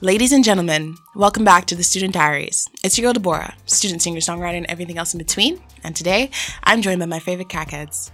Ladies 0.00 0.30
and 0.30 0.44
gentlemen, 0.44 0.96
welcome 1.16 1.44
back 1.44 1.64
to 1.66 1.74
the 1.74 1.82
Student 1.82 2.14
Diaries. 2.14 2.68
It's 2.84 2.96
your 2.96 3.06
girl 3.06 3.14
Deborah, 3.14 3.56
student 3.66 4.00
singer, 4.00 4.20
songwriter, 4.20 4.56
and 4.56 4.66
everything 4.66 4.96
else 4.96 5.12
in 5.12 5.18
between. 5.18 5.60
And 5.82 5.96
today, 5.96 6.30
I'm 6.62 6.82
joined 6.82 7.00
by 7.00 7.06
my 7.06 7.18
favorite 7.18 7.48
crackheads. 7.48 8.12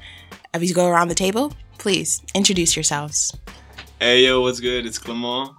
As 0.54 0.62
we 0.62 0.72
go 0.72 0.88
around 0.88 1.08
the 1.08 1.14
table, 1.14 1.52
please 1.76 2.22
introduce 2.34 2.74
yourselves. 2.74 3.36
Hey 4.00 4.24
yo, 4.24 4.40
what's 4.40 4.60
good? 4.60 4.86
It's 4.86 4.96
Clement. 4.96 5.50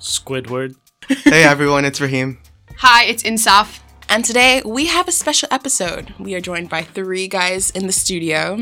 Squidward. 0.00 0.74
hey 1.06 1.44
everyone, 1.44 1.84
it's 1.84 2.00
Raheem. 2.00 2.38
Hi, 2.78 3.04
it's 3.04 3.22
Insaf. 3.22 3.80
And 4.08 4.24
today, 4.24 4.62
we 4.64 4.86
have 4.86 5.06
a 5.06 5.12
special 5.12 5.48
episode. 5.50 6.14
We 6.18 6.34
are 6.34 6.40
joined 6.40 6.70
by 6.70 6.82
three 6.82 7.28
guys 7.28 7.70
in 7.72 7.86
the 7.86 7.92
studio. 7.92 8.54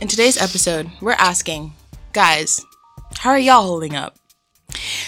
In 0.00 0.08
today's 0.08 0.40
episode, 0.40 0.90
we're 1.02 1.12
asking, 1.12 1.74
guys, 2.14 2.64
how 3.18 3.32
are 3.32 3.38
y'all 3.38 3.66
holding 3.66 3.94
up? 3.94 4.16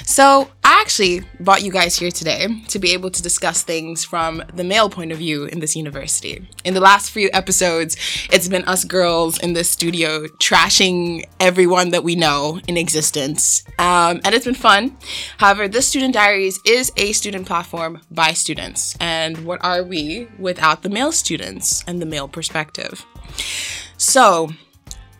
So, 0.04 0.50
I 0.64 0.80
actually 0.80 1.22
brought 1.38 1.62
you 1.62 1.70
guys 1.70 1.96
here 1.96 2.10
today 2.10 2.48
to 2.68 2.78
be 2.78 2.92
able 2.92 3.10
to 3.10 3.22
discuss 3.22 3.62
things 3.62 4.04
from 4.04 4.42
the 4.54 4.64
male 4.64 4.90
point 4.90 5.12
of 5.12 5.18
view 5.18 5.44
in 5.44 5.60
this 5.60 5.76
university. 5.76 6.48
In 6.64 6.74
the 6.74 6.80
last 6.80 7.10
few 7.10 7.30
episodes, 7.32 7.96
it's 8.32 8.48
been 8.48 8.64
us 8.64 8.84
girls 8.84 9.38
in 9.38 9.52
this 9.52 9.70
studio 9.70 10.26
trashing 10.42 11.24
everyone 11.38 11.90
that 11.90 12.02
we 12.02 12.16
know 12.16 12.60
in 12.66 12.76
existence, 12.76 13.62
um, 13.78 14.20
and 14.24 14.34
it's 14.34 14.46
been 14.46 14.54
fun. 14.54 14.96
However, 15.38 15.68
this 15.68 15.86
Student 15.86 16.14
Diaries 16.14 16.58
is 16.66 16.90
a 16.96 17.12
student 17.12 17.46
platform 17.46 18.00
by 18.10 18.32
students, 18.32 18.96
and 19.00 19.44
what 19.44 19.62
are 19.64 19.82
we 19.82 20.28
without 20.38 20.82
the 20.82 20.90
male 20.90 21.12
students 21.12 21.84
and 21.86 22.00
the 22.02 22.06
male 22.06 22.26
perspective? 22.26 23.06
So, 23.96 24.50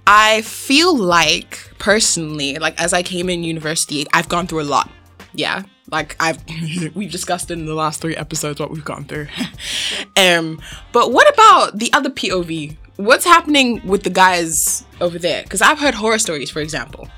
I 0.07 0.43
feel 0.43 0.97
like 0.97 1.59
personally, 1.79 2.57
like 2.57 2.81
as 2.81 2.93
I 2.93 3.03
came 3.03 3.29
in 3.29 3.45
university, 3.45 4.07
I've 4.13 4.29
gone 4.29 4.47
through 4.47 4.63
a 4.63 4.65
lot. 4.65 4.91
Yeah. 5.35 5.63
Like 5.91 6.17
I've 6.21 6.39
we've 6.95 7.11
discussed 7.13 7.51
in 7.51 7.67
the 7.67 7.75
last 7.75 8.01
three 8.01 8.17
episodes 8.17 8.61
what 8.61 8.71
we've 8.71 8.85
gone 8.85 9.05
through. 9.05 9.29
um 10.17 10.61
but 10.93 11.13
what 11.13 11.33
about 11.33 11.79
the 11.79 11.93
other 11.93 12.11
POV? 12.11 12.77
What's 12.97 13.25
happening 13.25 13.81
with 13.87 14.03
the 14.03 14.11
guys 14.11 14.85
over 15.01 15.19
there? 15.19 15.43
Because 15.43 15.63
I've 15.63 15.79
heard 15.79 15.95
horror 15.95 16.19
stories, 16.19 16.51
for 16.51 16.61
example. 16.61 17.09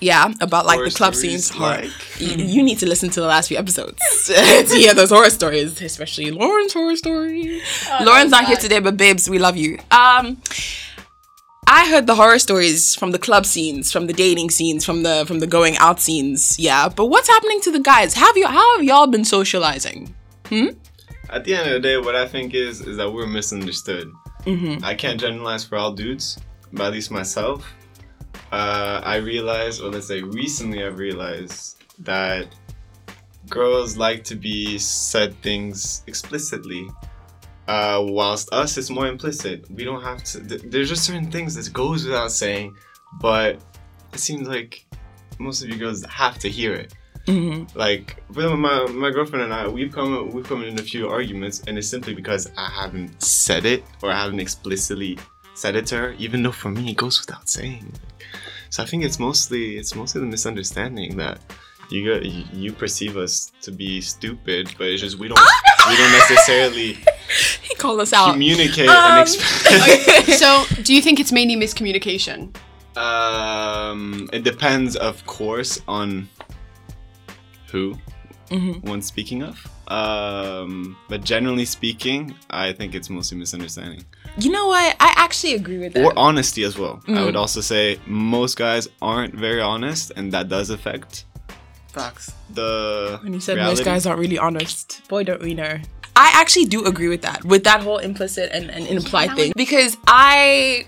Yeah, 0.00 0.32
about 0.40 0.64
like 0.66 0.76
Horror 0.76 0.88
the 0.88 0.94
club 0.94 1.14
stories, 1.14 1.46
scenes. 1.46 1.60
like? 1.60 1.90
Y- 2.20 2.26
you 2.42 2.62
need 2.62 2.78
to 2.78 2.86
listen 2.86 3.10
to 3.10 3.20
the 3.20 3.26
last 3.26 3.48
few 3.48 3.58
episodes 3.58 3.98
to 4.28 4.64
hear 4.74 4.94
those 4.94 5.10
horror 5.10 5.28
stories, 5.30 5.82
especially 5.82 6.30
Lauren's 6.30 6.72
horror 6.72 6.96
story. 6.96 7.60
Lauren's 8.00 8.30
not 8.30 8.46
here 8.46 8.56
today, 8.56 8.78
but 8.78 8.96
babes, 8.96 9.28
we 9.28 9.38
love 9.38 9.56
you. 9.58 9.78
Um, 9.90 10.40
I 11.72 11.88
heard 11.88 12.08
the 12.08 12.16
horror 12.16 12.40
stories 12.40 12.96
from 12.96 13.12
the 13.12 13.18
club 13.18 13.46
scenes, 13.46 13.92
from 13.92 14.08
the 14.08 14.12
dating 14.12 14.50
scenes, 14.50 14.84
from 14.84 15.04
the 15.04 15.24
from 15.24 15.38
the 15.38 15.46
going 15.46 15.76
out 15.76 16.00
scenes. 16.00 16.58
Yeah, 16.58 16.88
but 16.88 17.06
what's 17.06 17.28
happening 17.28 17.60
to 17.60 17.70
the 17.70 17.78
guys? 17.78 18.12
Have 18.14 18.36
you 18.36 18.48
how 18.48 18.76
have 18.76 18.84
y'all 18.84 19.06
been 19.06 19.24
socializing? 19.24 20.12
At 21.30 21.44
the 21.44 21.54
end 21.54 21.68
of 21.68 21.74
the 21.74 21.80
day, 21.80 21.96
what 21.96 22.16
I 22.16 22.26
think 22.26 22.54
is 22.54 22.80
is 22.80 22.96
that 22.96 23.08
we're 23.12 23.28
misunderstood. 23.28 24.10
I 24.82 24.96
can't 24.96 25.20
generalize 25.20 25.64
for 25.64 25.78
all 25.78 25.92
dudes, 25.92 26.38
but 26.72 26.86
at 26.88 26.92
least 26.92 27.12
myself, 27.12 27.72
uh, 28.50 29.00
I 29.04 29.16
realized, 29.16 29.80
or 29.80 29.90
let's 29.90 30.08
say 30.08 30.22
recently, 30.22 30.84
I've 30.84 30.98
realized 30.98 31.84
that 32.00 32.48
girls 33.48 33.96
like 33.96 34.24
to 34.24 34.34
be 34.34 34.76
said 34.78 35.40
things 35.40 36.02
explicitly. 36.08 36.88
Uh, 37.70 38.02
whilst 38.02 38.52
us, 38.52 38.76
it's 38.76 38.90
more 38.90 39.06
implicit. 39.06 39.70
We 39.70 39.84
don't 39.84 40.02
have 40.02 40.24
to. 40.24 40.40
Th- 40.40 40.62
there's 40.72 40.88
just 40.88 41.04
certain 41.04 41.30
things 41.30 41.54
that 41.54 41.72
goes 41.72 42.04
without 42.04 42.32
saying, 42.32 42.74
but 43.20 43.60
it 44.12 44.18
seems 44.18 44.48
like 44.48 44.84
most 45.38 45.62
of 45.62 45.68
you 45.70 45.76
girls 45.76 46.04
have 46.06 46.36
to 46.40 46.48
hear 46.48 46.74
it. 46.74 46.92
Like 47.76 48.24
with 48.34 48.50
my 48.58 48.86
my 48.86 49.10
girlfriend 49.10 49.44
and 49.44 49.54
I, 49.54 49.68
we've 49.68 49.92
come 49.92 50.32
we've 50.32 50.48
come 50.50 50.64
in 50.64 50.80
a 50.80 50.82
few 50.82 51.08
arguments, 51.08 51.62
and 51.68 51.78
it's 51.78 51.86
simply 51.86 52.12
because 52.12 52.50
I 52.56 52.68
haven't 52.68 53.22
said 53.22 53.64
it 53.64 53.84
or 54.02 54.10
I 54.10 54.20
haven't 54.20 54.40
explicitly 54.40 55.16
said 55.54 55.76
it 55.76 55.86
to 55.90 55.96
her, 55.96 56.10
even 56.18 56.42
though 56.42 56.56
for 56.62 56.70
me 56.70 56.90
it 56.90 56.96
goes 56.96 57.20
without 57.24 57.48
saying. 57.48 57.92
So 58.70 58.82
I 58.82 58.86
think 58.86 59.04
it's 59.04 59.20
mostly 59.20 59.76
it's 59.76 59.94
mostly 59.94 60.20
the 60.22 60.26
misunderstanding 60.26 61.16
that 61.18 61.38
you 61.90 62.14
got 62.14 62.24
you, 62.24 62.44
you 62.52 62.72
perceive 62.72 63.16
us 63.16 63.52
to 63.62 63.70
be 63.70 64.00
stupid, 64.00 64.74
but 64.78 64.86
it's 64.88 65.00
just 65.02 65.18
we 65.18 65.28
don't 65.28 65.40
we 65.88 65.96
don't 65.96 66.12
necessarily 66.12 66.98
He 67.62 67.74
called 67.76 68.00
us 68.00 68.12
out. 68.12 68.32
communicate 68.32 68.88
Um, 68.88 69.12
and 69.12 69.20
express. 69.22 70.38
so, 70.38 70.64
do 70.82 70.94
you 70.94 71.02
think 71.02 71.20
it's 71.20 71.32
mainly 71.32 71.56
miscommunication? 71.56 72.54
Um, 72.96 74.28
it 74.32 74.42
depends, 74.42 74.96
of 74.96 75.24
course, 75.26 75.80
on 75.86 76.28
who 77.70 77.96
one's 78.82 79.06
speaking 79.06 79.42
of. 79.42 79.64
Um, 79.88 80.96
but 81.08 81.22
generally 81.24 81.64
speaking, 81.64 82.34
I 82.50 82.72
think 82.72 82.94
it's 82.94 83.10
mostly 83.10 83.38
misunderstanding 83.38 84.04
You 84.38 84.50
know 84.50 84.68
what? 84.68 84.96
I 85.00 85.12
actually 85.16 85.54
agree 85.54 85.78
with 85.78 85.94
that. 85.94 86.04
or 86.04 86.12
honesty 86.16 86.62
as 86.64 86.78
well. 86.78 87.00
I 87.08 87.24
would 87.24 87.36
also 87.36 87.60
say 87.60 87.98
most 88.06 88.56
guys 88.56 88.88
aren't 89.02 89.34
very 89.34 89.60
honest, 89.60 90.12
and 90.16 90.32
that 90.32 90.48
does 90.48 90.70
affect 90.70 91.26
Facts. 91.90 92.32
the. 92.52 93.18
When 93.22 93.32
you 93.32 93.40
said 93.40 93.56
reality. 93.56 93.80
most 93.80 93.84
guys 93.84 94.06
aren't 94.06 94.20
really 94.20 94.38
honest, 94.38 95.02
boy, 95.08 95.24
don't 95.24 95.42
we 95.42 95.54
know. 95.54 95.78
I 96.16 96.32
actually 96.34 96.66
do 96.66 96.84
agree 96.84 97.08
with 97.08 97.22
that, 97.22 97.44
with 97.44 97.64
that 97.64 97.82
whole 97.82 97.98
implicit 97.98 98.50
and, 98.52 98.70
and 98.70 98.86
implied 98.86 99.34
thing, 99.36 99.52
because 99.56 99.96
I, 100.06 100.86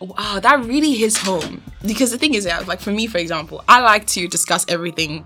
wow, 0.00 0.40
that 0.40 0.64
really 0.64 0.94
hits 0.94 1.16
home. 1.16 1.62
Because 1.86 2.10
the 2.10 2.18
thing 2.18 2.34
is, 2.34 2.44
yeah, 2.44 2.58
like 2.60 2.80
for 2.80 2.90
me, 2.90 3.06
for 3.06 3.18
example, 3.18 3.64
I 3.68 3.80
like 3.80 4.06
to 4.08 4.28
discuss 4.28 4.66
everything 4.68 5.24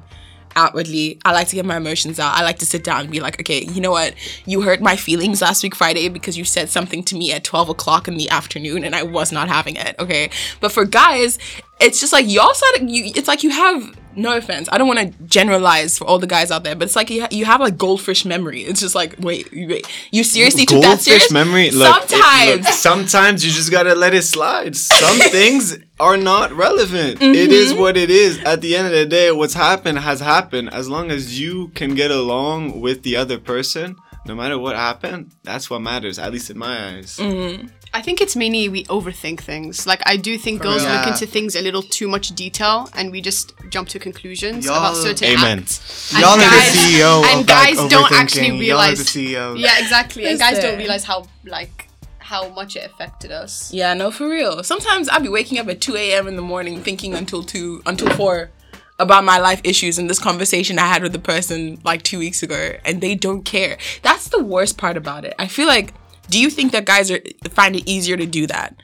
outwardly. 0.56 1.18
I 1.24 1.32
like 1.32 1.48
to 1.48 1.56
get 1.56 1.64
my 1.64 1.76
emotions 1.76 2.18
out. 2.18 2.36
I 2.36 2.42
like 2.42 2.58
to 2.58 2.66
sit 2.66 2.84
down 2.84 3.02
and 3.02 3.10
be 3.10 3.20
like, 3.20 3.40
okay, 3.40 3.64
you 3.64 3.80
know 3.80 3.90
what? 3.90 4.14
You 4.46 4.62
hurt 4.62 4.80
my 4.80 4.96
feelings 4.96 5.42
last 5.42 5.62
week 5.62 5.74
Friday 5.74 6.08
because 6.08 6.36
you 6.36 6.44
said 6.44 6.68
something 6.68 7.02
to 7.04 7.16
me 7.16 7.32
at 7.32 7.44
12 7.44 7.70
o'clock 7.70 8.08
in 8.08 8.16
the 8.16 8.30
afternoon 8.30 8.84
and 8.84 8.94
I 8.94 9.02
was 9.02 9.32
not 9.32 9.48
having 9.48 9.76
it. 9.76 9.96
Okay. 9.98 10.30
But 10.60 10.72
for 10.72 10.84
guys, 10.84 11.38
it's 11.80 12.00
just 12.00 12.12
like 12.12 12.28
y'all 12.28 12.54
said 12.54 12.88
you 12.88 13.12
it's 13.16 13.28
like 13.28 13.42
you 13.42 13.50
have 13.50 13.96
no 14.16 14.36
offense. 14.36 14.68
I 14.72 14.78
don't 14.78 14.86
want 14.88 14.98
to 15.00 15.06
generalize 15.24 15.98
for 15.98 16.04
all 16.06 16.18
the 16.18 16.26
guys 16.26 16.50
out 16.50 16.64
there, 16.64 16.74
but 16.74 16.84
it's 16.84 16.96
like 16.96 17.10
you, 17.10 17.22
ha- 17.22 17.28
you 17.30 17.44
have 17.44 17.60
like 17.60 17.76
goldfish 17.78 18.24
memory. 18.24 18.62
It's 18.62 18.80
just 18.80 18.94
like, 18.94 19.16
wait, 19.18 19.48
wait, 19.52 19.86
you 20.10 20.24
seriously 20.24 20.66
took 20.66 20.80
that 20.82 20.88
Goldfish 20.88 21.04
serious? 21.04 21.30
memory. 21.32 21.70
Look, 21.70 22.04
it- 22.04 22.10
Sometimes. 22.10 22.64
look, 22.66 22.74
sometimes 22.74 23.44
you 23.46 23.52
just 23.52 23.70
gotta 23.70 23.94
let 23.94 24.14
it 24.14 24.22
slide. 24.22 24.76
Some 24.76 25.18
things 25.30 25.78
are 26.00 26.16
not 26.16 26.52
relevant. 26.52 27.20
It 27.22 27.32
Mm-hmm. 27.42 27.52
is 27.52 27.74
what 27.74 27.96
it 27.96 28.10
is. 28.10 28.38
At 28.44 28.60
the 28.60 28.76
end 28.76 28.86
of 28.88 28.92
the 28.92 29.06
day, 29.06 29.30
what's 29.32 29.54
happened 29.54 29.98
has 30.00 30.20
happened. 30.20 30.72
As 30.72 30.88
long 30.88 31.10
as 31.10 31.38
you 31.40 31.68
can 31.68 31.94
get 31.94 32.10
along 32.10 32.80
with 32.80 33.02
the 33.02 33.16
other 33.16 33.38
person, 33.38 33.96
no 34.26 34.34
matter 34.34 34.58
what 34.58 34.76
happened, 34.76 35.32
that's 35.42 35.68
what 35.70 35.80
matters. 35.80 36.18
At 36.18 36.32
least 36.32 36.50
in 36.50 36.58
my 36.58 36.96
eyes. 36.96 37.16
Mm. 37.18 37.70
I 37.94 38.00
think 38.00 38.20
it's 38.22 38.34
mainly 38.34 38.68
we 38.70 38.84
overthink 38.84 39.40
things. 39.40 39.86
Like, 39.86 40.00
I 40.06 40.16
do 40.16 40.38
think 40.38 40.62
girls 40.62 40.82
real. 40.84 40.94
look 40.94 41.06
into 41.08 41.26
things 41.26 41.54
a 41.54 41.60
little 41.60 41.82
too 41.82 42.08
much 42.08 42.28
detail 42.34 42.88
and 42.94 43.12
we 43.12 43.20
just 43.20 43.52
jump 43.68 43.88
to 43.90 43.98
conclusions 43.98 44.64
Y'all- 44.64 44.76
about 44.78 44.96
certain 44.96 45.28
Amen. 45.28 45.58
acts. 45.60 46.10
Y'all 46.18 46.30
are 46.30 46.38
guys- 46.38 46.72
the 46.72 46.78
CEO 46.78 47.22
and 47.24 47.40
of 47.40 47.46
guys 47.46 47.76
like, 47.78 47.90
don't 47.90 48.04
overthinking. 48.04 48.16
actually 48.18 48.46
Y'all 48.46 48.56
are 48.56 48.60
realize. 48.60 48.98
the 48.98 49.04
CEO. 49.04 49.54
Yeah, 49.58 49.78
exactly. 49.78 50.24
And 50.26 50.38
guys 50.38 50.58
don't 50.58 50.78
realize 50.78 51.04
how, 51.04 51.26
like, 51.44 51.88
how 52.18 52.48
much 52.48 52.76
it 52.76 52.84
affected 52.90 53.30
us. 53.30 53.70
Yeah, 53.74 53.92
no, 53.92 54.10
for 54.10 54.26
real. 54.26 54.64
Sometimes 54.64 55.08
I'll 55.10 55.20
be 55.20 55.28
waking 55.28 55.58
up 55.58 55.68
at 55.68 55.82
2 55.82 55.94
a.m. 55.96 56.26
in 56.26 56.36
the 56.36 56.42
morning 56.42 56.82
thinking 56.82 57.14
until 57.14 57.42
2, 57.42 57.82
until 57.84 58.08
4 58.10 58.50
about 58.98 59.24
my 59.24 59.36
life 59.38 59.60
issues 59.64 59.98
and 59.98 60.08
this 60.08 60.18
conversation 60.18 60.78
I 60.78 60.86
had 60.86 61.02
with 61.02 61.12
the 61.12 61.18
person 61.18 61.78
like 61.84 62.02
two 62.04 62.18
weeks 62.18 62.42
ago, 62.42 62.76
and 62.86 63.00
they 63.02 63.14
don't 63.16 63.42
care. 63.44 63.76
That's 64.02 64.28
the 64.28 64.42
worst 64.42 64.78
part 64.78 64.96
about 64.96 65.24
it. 65.26 65.34
I 65.38 65.46
feel 65.46 65.66
like, 65.66 65.92
do 66.32 66.40
you 66.40 66.48
think 66.48 66.72
that 66.72 66.86
guys 66.86 67.10
are 67.10 67.20
find 67.50 67.76
it 67.76 67.84
easier 67.86 68.16
to 68.16 68.26
do 68.26 68.46
that 68.46 68.74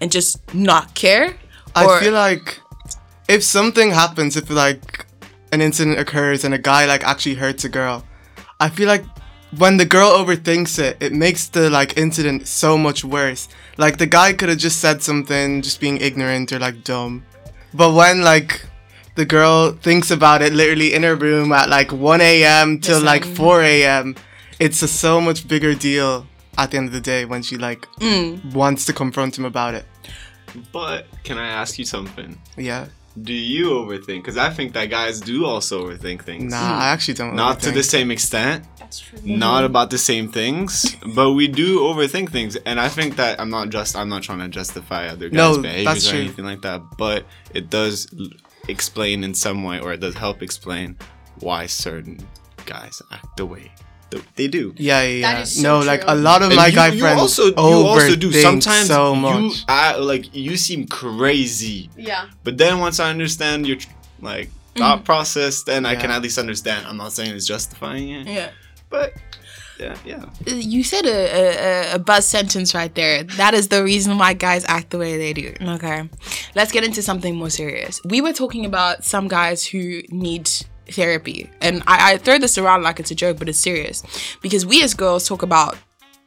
and 0.00 0.10
just 0.10 0.38
not 0.54 0.94
care? 0.94 1.36
I 1.74 2.00
feel 2.00 2.12
like 2.12 2.60
if 3.28 3.42
something 3.42 3.90
happens, 3.90 4.36
if 4.36 4.48
like 4.48 5.06
an 5.50 5.60
incident 5.60 5.98
occurs 5.98 6.44
and 6.44 6.54
a 6.54 6.58
guy 6.58 6.86
like 6.86 7.02
actually 7.02 7.34
hurts 7.34 7.64
a 7.64 7.68
girl, 7.68 8.04
I 8.60 8.68
feel 8.68 8.86
like 8.86 9.04
when 9.58 9.76
the 9.78 9.84
girl 9.84 10.10
overthinks 10.10 10.78
it, 10.78 10.96
it 11.00 11.12
makes 11.12 11.48
the 11.48 11.68
like 11.68 11.98
incident 11.98 12.46
so 12.46 12.78
much 12.78 13.04
worse. 13.04 13.48
Like 13.76 13.98
the 13.98 14.06
guy 14.06 14.32
could 14.32 14.48
have 14.48 14.58
just 14.58 14.78
said 14.78 15.02
something, 15.02 15.60
just 15.60 15.80
being 15.80 15.98
ignorant 15.98 16.52
or 16.52 16.60
like 16.60 16.84
dumb, 16.84 17.24
but 17.74 17.92
when 17.94 18.22
like 18.22 18.64
the 19.16 19.26
girl 19.26 19.72
thinks 19.72 20.10
about 20.10 20.40
it 20.40 20.52
literally 20.52 20.94
in 20.94 21.02
her 21.02 21.16
room 21.16 21.52
at 21.52 21.68
like 21.68 21.92
1 21.92 22.20
a.m. 22.20 22.78
till 22.78 23.02
like 23.02 23.24
4 23.24 23.60
a.m., 23.62 24.14
it's 24.58 24.80
a 24.82 24.88
so 24.88 25.20
much 25.20 25.48
bigger 25.48 25.74
deal 25.74 26.26
at 26.58 26.70
the 26.70 26.76
end 26.76 26.88
of 26.88 26.92
the 26.92 27.00
day 27.00 27.24
when 27.24 27.42
she 27.42 27.56
like 27.56 27.86
mm. 27.96 28.42
wants 28.54 28.84
to 28.86 28.92
confront 28.92 29.38
him 29.38 29.44
about 29.44 29.74
it. 29.74 29.84
But 30.70 31.06
can 31.24 31.38
I 31.38 31.48
ask 31.48 31.78
you 31.78 31.84
something? 31.84 32.38
Yeah. 32.56 32.86
Do 33.20 33.32
you 33.32 33.70
overthink? 33.70 34.18
Because 34.18 34.38
I 34.38 34.50
think 34.50 34.72
that 34.72 34.86
guys 34.86 35.20
do 35.20 35.44
also 35.44 35.86
overthink 35.86 36.22
things. 36.22 36.50
Nah, 36.50 36.78
I 36.78 36.88
actually 36.88 37.14
don't. 37.14 37.34
Not 37.34 37.60
to 37.60 37.70
the 37.70 37.82
same 37.82 38.10
extent. 38.10 38.64
That's 38.78 39.00
true. 39.00 39.18
Not 39.22 39.64
about 39.64 39.90
the 39.90 39.98
same 39.98 40.32
things, 40.32 40.96
but 41.14 41.32
we 41.32 41.46
do 41.46 41.80
overthink 41.80 42.30
things, 42.30 42.56
and 42.56 42.80
I 42.80 42.88
think 42.88 43.16
that 43.16 43.38
I'm 43.38 43.50
not 43.50 43.68
just 43.68 43.96
I'm 43.96 44.08
not 44.08 44.22
trying 44.22 44.38
to 44.38 44.48
justify 44.48 45.08
other 45.08 45.28
guys' 45.28 45.56
No, 45.56 45.62
behaviors 45.62 46.04
that's 46.04 46.12
or 46.12 46.16
anything 46.16 46.46
like 46.46 46.62
that, 46.62 46.82
but 46.96 47.26
it 47.52 47.68
does 47.68 48.08
explain 48.68 49.24
in 49.24 49.34
some 49.34 49.62
way, 49.62 49.78
or 49.78 49.92
it 49.92 50.00
does 50.00 50.14
help 50.14 50.42
explain 50.42 50.96
why 51.40 51.66
certain 51.66 52.26
guys 52.64 53.02
act 53.10 53.36
the 53.36 53.44
way 53.44 53.72
th- 53.72 53.91
they 54.36 54.48
do. 54.48 54.74
Yeah, 54.76 55.02
yeah. 55.02 55.32
That 55.34 55.42
is 55.42 55.56
so 55.56 55.62
no, 55.62 55.86
like 55.86 56.02
a 56.06 56.14
lot 56.14 56.42
of 56.42 56.48
And 56.50 56.56
my 56.56 56.66
you, 56.68 56.74
guy 56.74 56.88
you 56.88 57.00
friends 57.00 57.20
also 57.20 57.44
you 57.46 57.54
also 57.56 58.16
do 58.16 58.30
overthink 58.30 58.42
sometimes 58.42 58.86
so 58.86 59.14
much. 59.14 59.34
you 59.36 59.48
much. 59.48 59.64
act, 59.68 59.98
like 60.00 60.34
you 60.34 60.56
seem 60.56 60.86
crazy 60.86 61.88
Yeah. 61.96 62.26
but 62.44 62.58
then 62.58 62.78
once 62.80 62.98
i 63.00 63.08
understand 63.10 63.66
your 63.66 63.78
like 64.20 64.48
Mm-hmm. 64.74 64.80
thought 64.88 65.04
process 65.04 65.64
then 65.64 65.84
i 65.84 65.94
can 65.94 66.08
Yeah. 66.08 66.16
at 66.16 66.22
least 66.22 66.38
understand 66.38 66.86
i'm 66.86 66.96
not 66.96 67.12
saying 67.12 67.30
it's 67.36 67.46
justifying 67.46 68.08
it 68.08 68.26
Yeah. 68.26 68.48
but 68.88 69.12
yeah 69.78 69.96
yeah 70.06 70.24
You 70.46 70.82
said 70.82 71.04
a, 71.04 71.18
a, 71.92 71.94
a 71.96 71.98
buzz 71.98 72.24
sentence 72.26 72.72
right 72.74 72.94
there. 72.94 73.24
That 73.42 73.52
is 73.54 73.68
the 73.68 73.82
reason 73.82 74.16
why 74.16 74.32
guys 74.34 74.64
act 74.68 74.90
the 74.90 74.98
way 74.98 75.16
they 75.18 75.32
do. 75.32 75.48
Okay. 75.76 76.08
Let's 76.54 76.72
get 76.72 76.84
into 76.84 77.02
something 77.02 77.34
more 77.34 77.50
serious. 77.50 78.00
We 78.04 78.20
were 78.20 78.32
talking 78.32 78.64
about 78.64 79.04
some 79.04 79.26
guys 79.28 79.66
who 79.66 80.02
need 80.08 80.48
therapy. 80.92 81.50
And 81.60 81.82
I, 81.86 82.12
I 82.12 82.18
throw 82.18 82.38
this 82.38 82.58
around 82.58 82.82
like 82.82 83.00
it's 83.00 83.10
a 83.10 83.14
joke, 83.14 83.38
but 83.38 83.48
it's 83.48 83.58
serious. 83.58 84.02
Because 84.40 84.64
we 84.66 84.82
as 84.82 84.94
girls 84.94 85.26
talk 85.26 85.42
about, 85.42 85.76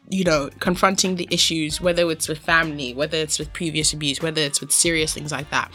you 0.10 0.24
know, 0.24 0.50
confronting 0.60 1.16
the 1.16 1.28
issues, 1.32 1.82
whether 1.82 2.10
it's 2.12 2.28
with 2.28 2.40
family, 2.40 2.94
whether 2.94 3.18
it's 3.18 3.40
with 3.40 3.52
previous 3.54 3.94
abuse, 3.94 4.22
whether 4.22 4.42
it's 4.42 4.62
with 4.62 4.72
serious 4.72 5.14
things 5.14 5.32
like 5.32 5.50
that. 5.50 5.72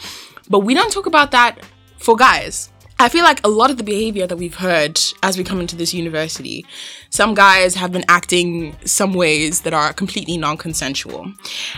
But 0.49 0.59
we 0.59 0.73
don't 0.73 0.91
talk 0.91 1.05
about 1.05 1.31
that 1.31 1.59
for 1.97 2.15
guys. 2.15 2.70
I 3.01 3.09
feel 3.09 3.23
like 3.23 3.43
a 3.43 3.47
lot 3.49 3.71
of 3.71 3.77
the 3.77 3.83
behavior 3.83 4.27
that 4.27 4.37
we've 4.37 4.53
heard 4.53 5.01
as 5.23 5.35
we 5.35 5.43
come 5.43 5.59
into 5.59 5.75
this 5.75 5.91
university, 5.91 6.67
some 7.09 7.33
guys 7.33 7.73
have 7.73 7.91
been 7.91 8.05
acting 8.07 8.75
some 8.85 9.15
ways 9.15 9.61
that 9.61 9.73
are 9.73 9.91
completely 9.91 10.37
non 10.37 10.55
consensual. 10.55 11.33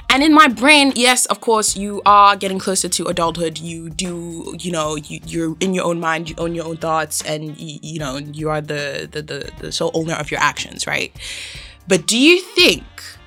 And 0.10 0.22
in 0.22 0.34
my 0.34 0.50
brain, 0.50 0.92
yes, 0.98 1.25
of 1.28 1.40
course, 1.40 1.78
you 1.78 2.02
are 2.06 2.36
getting 2.36 2.60
closer 2.60 2.90
to 2.90 3.06
adulthood. 3.06 3.58
You 3.58 3.90
do, 3.90 4.54
you 4.60 4.74
know, 4.74 4.96
you, 4.98 5.22
you're 5.25 5.56
in 5.62 5.74
your 5.74 5.86
own 5.86 6.02
mind, 6.02 6.30
you 6.30 6.36
own 6.38 6.56
your 6.56 6.66
own 6.66 6.75
thoughts, 6.75 7.22
and 7.24 7.58
you, 7.58 7.80
you 7.81 8.00
know, 8.00 8.18
you 8.18 8.50
are 8.50 8.60
the, 8.60 9.08
the, 9.10 9.22
the, 9.22 9.52
the 9.60 9.72
sole 9.72 9.92
owner 9.94 10.16
of 10.16 10.30
your 10.30 10.42
actions, 10.42 10.86
right? 10.86 11.16
But 11.88 12.06
do 12.06 12.18
you 12.18 12.42
think 12.42 12.84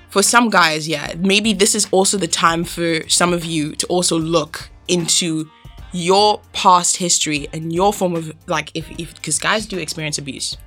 for 0.09 0.21
some 0.21 0.51
guys, 0.51 0.87
yeah, 0.87 1.15
maybe 1.17 1.51
this 1.51 1.73
is 1.73 1.87
also 1.89 2.19
the 2.19 2.27
time 2.27 2.63
for 2.63 3.09
some 3.09 3.33
of 3.33 3.43
you 3.43 3.73
to 3.75 3.87
also 3.87 4.19
look 4.19 4.69
into 4.87 5.49
your 5.93 6.41
past 6.53 6.97
history 6.97 7.47
and 7.53 7.73
your 7.73 7.93
form 7.93 8.15
of 8.15 8.31
like 8.47 8.71
if 8.73 8.89
if 8.99 9.15
because 9.15 9.39
guys 9.39 9.65
do 9.65 9.77
experience 9.77 10.17
abuse 10.17 10.57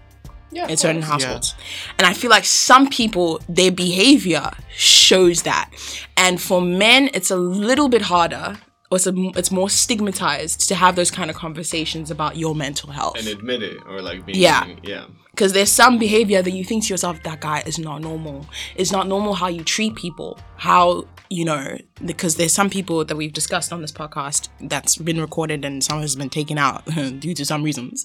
Yeah. 0.52 0.66
in 0.68 0.76
certain 0.76 1.02
households. 1.02 1.54
And 1.98 2.06
I 2.06 2.12
feel 2.14 2.30
like 2.30 2.44
some 2.44 2.88
people, 2.88 3.40
their 3.48 3.70
behavior 3.70 4.50
shows 4.76 5.42
that. 5.42 5.70
And 6.16 6.40
for 6.40 6.60
men, 6.60 7.08
it's 7.14 7.30
a 7.30 7.36
little 7.36 7.88
bit 7.88 8.02
harder, 8.02 8.58
or 8.90 8.96
it's, 8.96 9.06
a, 9.06 9.12
it's 9.38 9.52
more 9.52 9.70
stigmatized 9.70 10.66
to 10.68 10.74
have 10.74 10.96
those 10.96 11.10
kind 11.12 11.30
of 11.30 11.36
conversations 11.36 12.10
about 12.10 12.36
your 12.36 12.54
mental 12.56 12.90
health. 12.90 13.16
and 13.18 13.28
admit 13.28 13.62
it 13.62 13.76
or 13.88 14.02
like 14.02 14.26
being 14.26 14.38
Yeah. 14.38 14.66
yeah 14.82 15.04
Because 15.30 15.52
there's 15.52 15.70
some 15.70 15.98
behavior 15.98 16.42
that 16.42 16.50
you 16.50 16.64
think 16.64 16.84
to 16.86 16.92
yourself, 16.94 17.22
that 17.22 17.40
guy 17.40 17.62
is 17.64 17.78
not 17.78 18.00
normal. 18.00 18.46
It's 18.74 18.90
not 18.90 19.06
normal 19.06 19.34
how 19.34 19.46
you 19.48 19.62
treat 19.62 19.94
people, 19.94 20.36
how, 20.56 21.04
you 21.30 21.44
know, 21.44 21.78
because 22.04 22.34
there's 22.34 22.52
some 22.52 22.68
people 22.68 23.04
that 23.04 23.16
we've 23.16 23.32
discussed 23.32 23.72
on 23.72 23.80
this 23.80 23.92
podcast 23.92 24.48
that's 24.60 24.96
been 24.96 25.20
recorded 25.20 25.64
and 25.64 25.82
some 25.82 26.00
has 26.00 26.16
been 26.16 26.28
taken 26.28 26.58
out 26.58 26.84
due 27.20 27.34
to 27.34 27.44
some 27.44 27.62
reasons. 27.62 28.04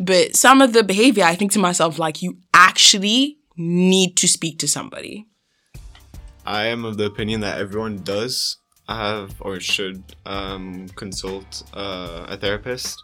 But 0.00 0.34
some 0.34 0.62
of 0.62 0.72
the 0.72 0.82
behavior, 0.82 1.24
I 1.24 1.34
think 1.34 1.52
to 1.52 1.58
myself, 1.58 1.98
like, 1.98 2.22
you 2.22 2.38
actually 2.54 3.36
need 3.56 4.16
to 4.16 4.26
speak 4.26 4.58
to 4.58 4.66
somebody. 4.66 5.26
i 6.46 6.64
am 6.64 6.84
of 6.84 6.96
the 6.96 7.04
opinion 7.04 7.40
that 7.40 7.58
everyone 7.58 7.98
does 7.98 8.58
have 8.88 9.40
or 9.40 9.60
should 9.60 10.02
um, 10.26 10.88
consult 10.96 11.62
uh, 11.72 12.26
a 12.28 12.36
therapist 12.36 13.02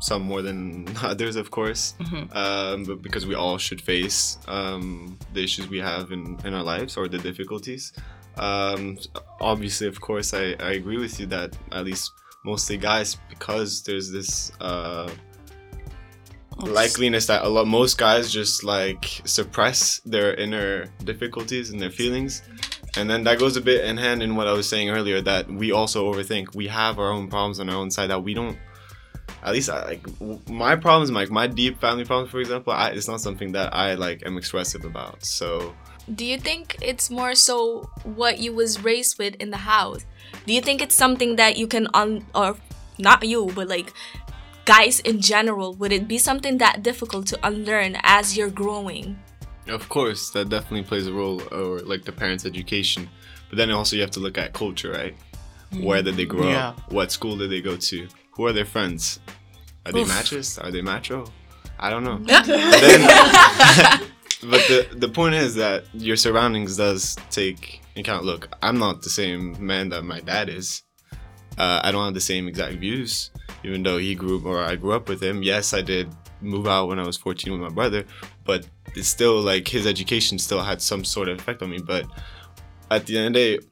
some 0.00 0.22
more 0.22 0.40
than 0.40 0.86
others 1.02 1.36
of 1.36 1.50
course 1.50 1.94
um, 2.32 2.84
but 2.84 3.02
because 3.02 3.26
we 3.26 3.34
all 3.34 3.58
should 3.58 3.80
face 3.80 4.38
um, 4.48 5.18
the 5.34 5.42
issues 5.42 5.68
we 5.68 5.78
have 5.78 6.12
in, 6.12 6.38
in 6.44 6.54
our 6.54 6.62
lives 6.62 6.96
or 6.96 7.08
the 7.08 7.18
difficulties 7.18 7.92
um, 8.38 8.98
obviously 9.40 9.86
of 9.86 10.00
course 10.00 10.34
I, 10.34 10.54
I 10.60 10.72
agree 10.72 10.98
with 10.98 11.18
you 11.20 11.26
that 11.26 11.56
at 11.72 11.84
least 11.84 12.12
mostly 12.44 12.76
guys 12.76 13.16
because 13.28 13.82
there's 13.82 14.10
this 14.10 14.52
uh, 14.60 15.10
likeliness 16.58 17.26
that 17.26 17.44
a 17.44 17.48
lot 17.48 17.66
most 17.66 17.98
guys 17.98 18.32
just 18.32 18.64
like 18.64 19.20
suppress 19.24 20.00
their 20.00 20.34
inner 20.34 20.86
difficulties 21.04 21.70
and 21.70 21.80
their 21.80 21.90
feelings. 21.90 22.42
And 22.96 23.08
then 23.08 23.22
that 23.24 23.38
goes 23.38 23.56
a 23.56 23.60
bit 23.60 23.84
in 23.84 23.96
hand 23.96 24.22
in 24.22 24.34
what 24.34 24.48
i 24.48 24.52
was 24.52 24.68
saying 24.68 24.90
earlier 24.90 25.20
that 25.20 25.48
we 25.48 25.72
also 25.72 26.12
overthink. 26.12 26.54
We 26.54 26.66
have 26.68 26.98
our 26.98 27.12
own 27.12 27.28
problems 27.28 27.60
on 27.60 27.68
our 27.68 27.76
own 27.76 27.90
side 27.90 28.10
that 28.10 28.22
we 28.24 28.34
don't 28.34 28.58
at 29.44 29.52
least 29.52 29.70
I, 29.70 29.84
like 29.84 30.02
w- 30.18 30.40
my 30.48 30.74
problems 30.74 31.12
like 31.12 31.30
my 31.30 31.46
deep 31.46 31.80
family 31.80 32.04
problems 32.04 32.30
for 32.30 32.40
example 32.40 32.72
I, 32.72 32.88
it's 32.88 33.06
not 33.06 33.20
something 33.20 33.52
that 33.52 33.72
i 33.72 33.94
like 33.94 34.24
am 34.26 34.36
expressive 34.36 34.84
about. 34.84 35.24
So 35.24 35.74
Do 36.14 36.24
you 36.24 36.38
think 36.38 36.76
it's 36.80 37.10
more 37.10 37.34
so 37.34 37.90
what 38.04 38.38
you 38.38 38.52
was 38.52 38.82
raised 38.82 39.18
with 39.18 39.34
in 39.36 39.50
the 39.50 39.58
house? 39.58 40.04
Do 40.46 40.52
you 40.52 40.60
think 40.60 40.80
it's 40.82 40.94
something 40.94 41.36
that 41.36 41.56
you 41.56 41.66
can 41.66 41.86
un 41.94 42.24
or 42.34 42.56
not 42.98 43.22
you, 43.26 43.50
but 43.54 43.68
like 43.68 43.92
guys 44.64 45.00
in 45.00 45.20
general, 45.20 45.74
would 45.74 45.92
it 45.92 46.08
be 46.08 46.18
something 46.18 46.58
that 46.58 46.82
difficult 46.82 47.26
to 47.28 47.38
unlearn 47.46 47.96
as 48.02 48.36
you're 48.36 48.50
growing? 48.50 49.18
Of 49.66 49.88
course, 49.90 50.30
that 50.30 50.48
definitely 50.48 50.84
plays 50.84 51.06
a 51.06 51.12
role, 51.12 51.42
or 51.52 51.80
like 51.80 52.04
the 52.04 52.12
parents' 52.12 52.46
education. 52.46 53.08
But 53.50 53.58
then 53.58 53.70
also 53.70 53.96
you 53.96 54.02
have 54.02 54.10
to 54.12 54.20
look 54.20 54.38
at 54.38 54.52
culture, 54.54 54.90
right? 54.92 55.14
Where 55.82 56.02
did 56.02 56.16
they 56.16 56.24
grow 56.24 56.48
Yeah. 56.48 56.68
up? 56.68 56.92
What 56.92 57.12
school 57.12 57.36
did 57.36 57.50
they 57.50 57.60
go 57.60 57.76
to? 57.76 58.08
Who 58.32 58.46
are 58.46 58.52
their 58.54 58.64
friends? 58.64 59.20
Are 59.84 59.92
they 59.92 60.04
matches? 60.04 60.58
Are 60.58 60.70
they 60.70 60.80
macho? 60.80 61.30
I 61.78 61.90
don't 61.90 62.04
know. 62.04 62.18
Then- 62.18 64.00
but 64.42 64.60
the 64.68 64.86
the 64.96 65.08
point 65.08 65.34
is 65.34 65.54
that 65.56 65.84
your 65.92 66.16
surroundings 66.16 66.76
does 66.76 67.16
take 67.30 67.82
account. 67.96 68.24
Look, 68.24 68.48
I'm 68.62 68.78
not 68.78 69.02
the 69.02 69.10
same 69.10 69.56
man 69.64 69.88
that 69.90 70.02
my 70.02 70.20
dad 70.20 70.48
is. 70.48 70.82
Uh, 71.56 71.80
I 71.82 71.90
don't 71.90 72.04
have 72.04 72.14
the 72.14 72.20
same 72.20 72.46
exact 72.46 72.76
views, 72.76 73.30
even 73.64 73.82
though 73.82 73.98
he 73.98 74.14
grew 74.14 74.40
or 74.44 74.62
I 74.62 74.76
grew 74.76 74.92
up 74.92 75.08
with 75.08 75.20
him. 75.20 75.42
Yes, 75.42 75.74
I 75.74 75.82
did 75.82 76.08
move 76.40 76.68
out 76.68 76.86
when 76.86 77.00
I 77.00 77.06
was 77.06 77.16
14 77.16 77.52
with 77.52 77.60
my 77.60 77.68
brother, 77.68 78.04
but 78.44 78.68
it's 78.94 79.08
still 79.08 79.40
like 79.40 79.66
his 79.66 79.86
education 79.86 80.38
still 80.38 80.62
had 80.62 80.80
some 80.80 81.04
sort 81.04 81.28
of 81.28 81.38
effect 81.38 81.62
on 81.62 81.70
me. 81.70 81.78
But 81.84 82.06
at 82.92 83.06
the 83.06 83.18
end 83.18 83.26
of 83.28 83.32
the 83.32 83.58
day, 83.58 83.66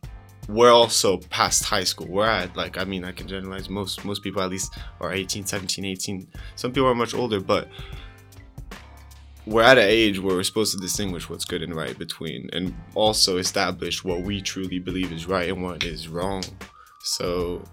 we're 0.48 0.72
also 0.72 1.18
past 1.30 1.64
high 1.64 1.84
school. 1.84 2.08
We're 2.08 2.28
at 2.28 2.56
like 2.56 2.78
I 2.78 2.84
mean 2.84 3.04
I 3.04 3.12
can 3.12 3.28
generalize 3.28 3.68
most 3.68 4.04
most 4.04 4.22
people 4.22 4.42
at 4.42 4.50
least 4.50 4.76
are 5.00 5.12
18, 5.12 5.46
17, 5.46 5.84
18. 5.84 6.28
Some 6.56 6.72
people 6.72 6.88
are 6.88 6.94
much 6.94 7.14
older, 7.14 7.40
but 7.40 7.68
we're 9.46 9.62
at 9.62 9.78
an 9.78 9.88
age 9.88 10.18
where 10.18 10.34
we're 10.34 10.42
supposed 10.42 10.72
to 10.72 10.78
distinguish 10.78 11.30
what's 11.30 11.44
good 11.44 11.62
and 11.62 11.74
right 11.74 11.96
between 11.98 12.50
and 12.52 12.74
also 12.94 13.38
establish 13.38 14.02
what 14.04 14.22
we 14.22 14.40
truly 14.42 14.80
believe 14.80 15.12
is 15.12 15.26
right 15.26 15.48
and 15.48 15.62
what 15.62 15.84
is 15.84 16.08
wrong. 16.08 16.42
So 17.02 17.64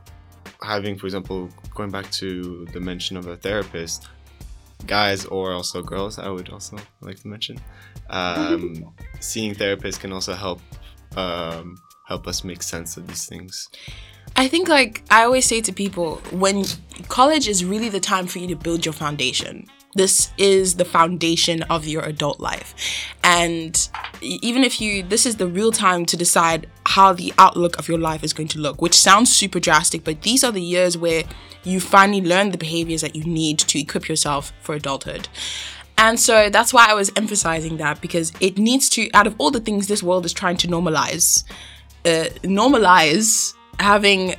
having 0.61 0.97
for 0.97 1.07
example 1.07 1.49
going 1.73 1.89
back 1.89 2.09
to 2.11 2.65
the 2.73 2.79
mention 2.79 3.17
of 3.17 3.27
a 3.27 3.35
therapist, 3.35 4.07
guys 4.85 5.25
or 5.25 5.53
also 5.53 5.81
girls, 5.81 6.19
I 6.19 6.29
would 6.29 6.49
also 6.49 6.77
like 7.01 7.19
to 7.21 7.27
mention. 7.27 7.59
Um, 8.09 8.93
seeing 9.19 9.55
therapists 9.55 9.99
can 9.99 10.13
also 10.13 10.33
help 10.33 10.61
um, 11.17 11.77
help 12.07 12.27
us 12.27 12.43
make 12.43 12.61
sense 12.61 12.97
of 12.97 13.07
these 13.07 13.25
things. 13.25 13.69
I 14.35 14.47
think 14.47 14.67
like 14.67 15.03
I 15.09 15.23
always 15.23 15.45
say 15.45 15.61
to 15.61 15.73
people 15.73 16.17
when 16.31 16.65
college 17.07 17.47
is 17.47 17.65
really 17.65 17.89
the 17.89 17.99
time 17.99 18.27
for 18.27 18.39
you 18.39 18.47
to 18.47 18.55
build 18.55 18.85
your 18.85 18.93
foundation. 18.93 19.67
This 19.95 20.31
is 20.37 20.75
the 20.75 20.85
foundation 20.85 21.63
of 21.63 21.85
your 21.85 22.03
adult 22.03 22.39
life. 22.39 22.73
And 23.23 23.89
even 24.21 24.63
if 24.63 24.81
you 24.81 25.03
this 25.03 25.25
is 25.25 25.37
the 25.37 25.47
real 25.47 25.71
time 25.71 26.05
to 26.05 26.17
decide 26.17 26.67
how 26.85 27.13
the 27.13 27.33
outlook 27.37 27.77
of 27.77 27.87
your 27.87 27.97
life 27.97 28.23
is 28.23 28.33
going 28.33 28.49
to 28.49 28.59
look, 28.59 28.81
which 28.81 28.95
sounds 28.95 29.33
super 29.33 29.59
drastic, 29.59 30.03
but 30.03 30.21
these 30.23 30.43
are 30.43 30.51
the 30.51 30.61
years 30.61 30.97
where 30.97 31.23
you 31.63 31.79
finally 31.79 32.21
learn 32.21 32.51
the 32.51 32.57
behaviors 32.57 33.01
that 33.01 33.15
you 33.15 33.23
need 33.23 33.59
to 33.59 33.79
equip 33.79 34.07
yourself 34.09 34.51
for 34.61 34.75
adulthood. 34.75 35.27
And 35.97 36.19
so 36.19 36.49
that's 36.49 36.73
why 36.73 36.87
I 36.89 36.93
was 36.95 37.11
emphasizing 37.15 37.77
that 37.77 38.01
because 38.01 38.33
it 38.41 38.57
needs 38.57 38.89
to 38.89 39.09
out 39.13 39.27
of 39.27 39.35
all 39.37 39.51
the 39.51 39.59
things 39.59 39.87
this 39.87 40.03
world 40.03 40.25
is 40.25 40.33
trying 40.33 40.57
to 40.57 40.67
normalize, 40.67 41.43
uh, 42.05 42.25
normalize 42.43 43.53
having 43.79 44.35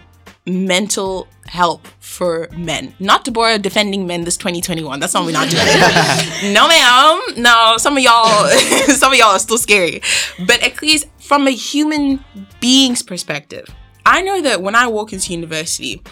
mental 0.47 1.27
help 1.47 1.87
for 2.01 2.49
men. 2.57 2.95
Not 2.99 3.25
Deborah 3.25 3.59
defending 3.59 4.07
men 4.07 4.25
this 4.25 4.37
2021. 4.37 5.01
That's 5.01 5.15
not 5.15 5.25
we're 5.25 5.33
not 5.33 5.49
doing. 5.49 5.65
no, 6.55 6.69
ma'am. 6.69 7.43
No, 7.43 7.77
some 7.79 7.97
of 7.97 8.03
y'all, 8.03 8.47
some 8.89 9.13
of 9.13 9.19
y'all 9.19 9.31
are 9.31 9.39
still 9.39 9.59
scary. 9.59 10.01
But 10.47 10.63
at 10.63 10.81
least 10.83 11.07
from 11.21 11.47
a 11.47 11.51
human 11.53 12.25
being's 12.61 13.03
perspective, 13.03 13.67
I 14.07 14.23
know 14.23 14.43
that 14.43 14.63
when 14.63 14.75
I 14.75 14.87
walk 14.87 15.13
into 15.13 15.33
university, 15.33 16.03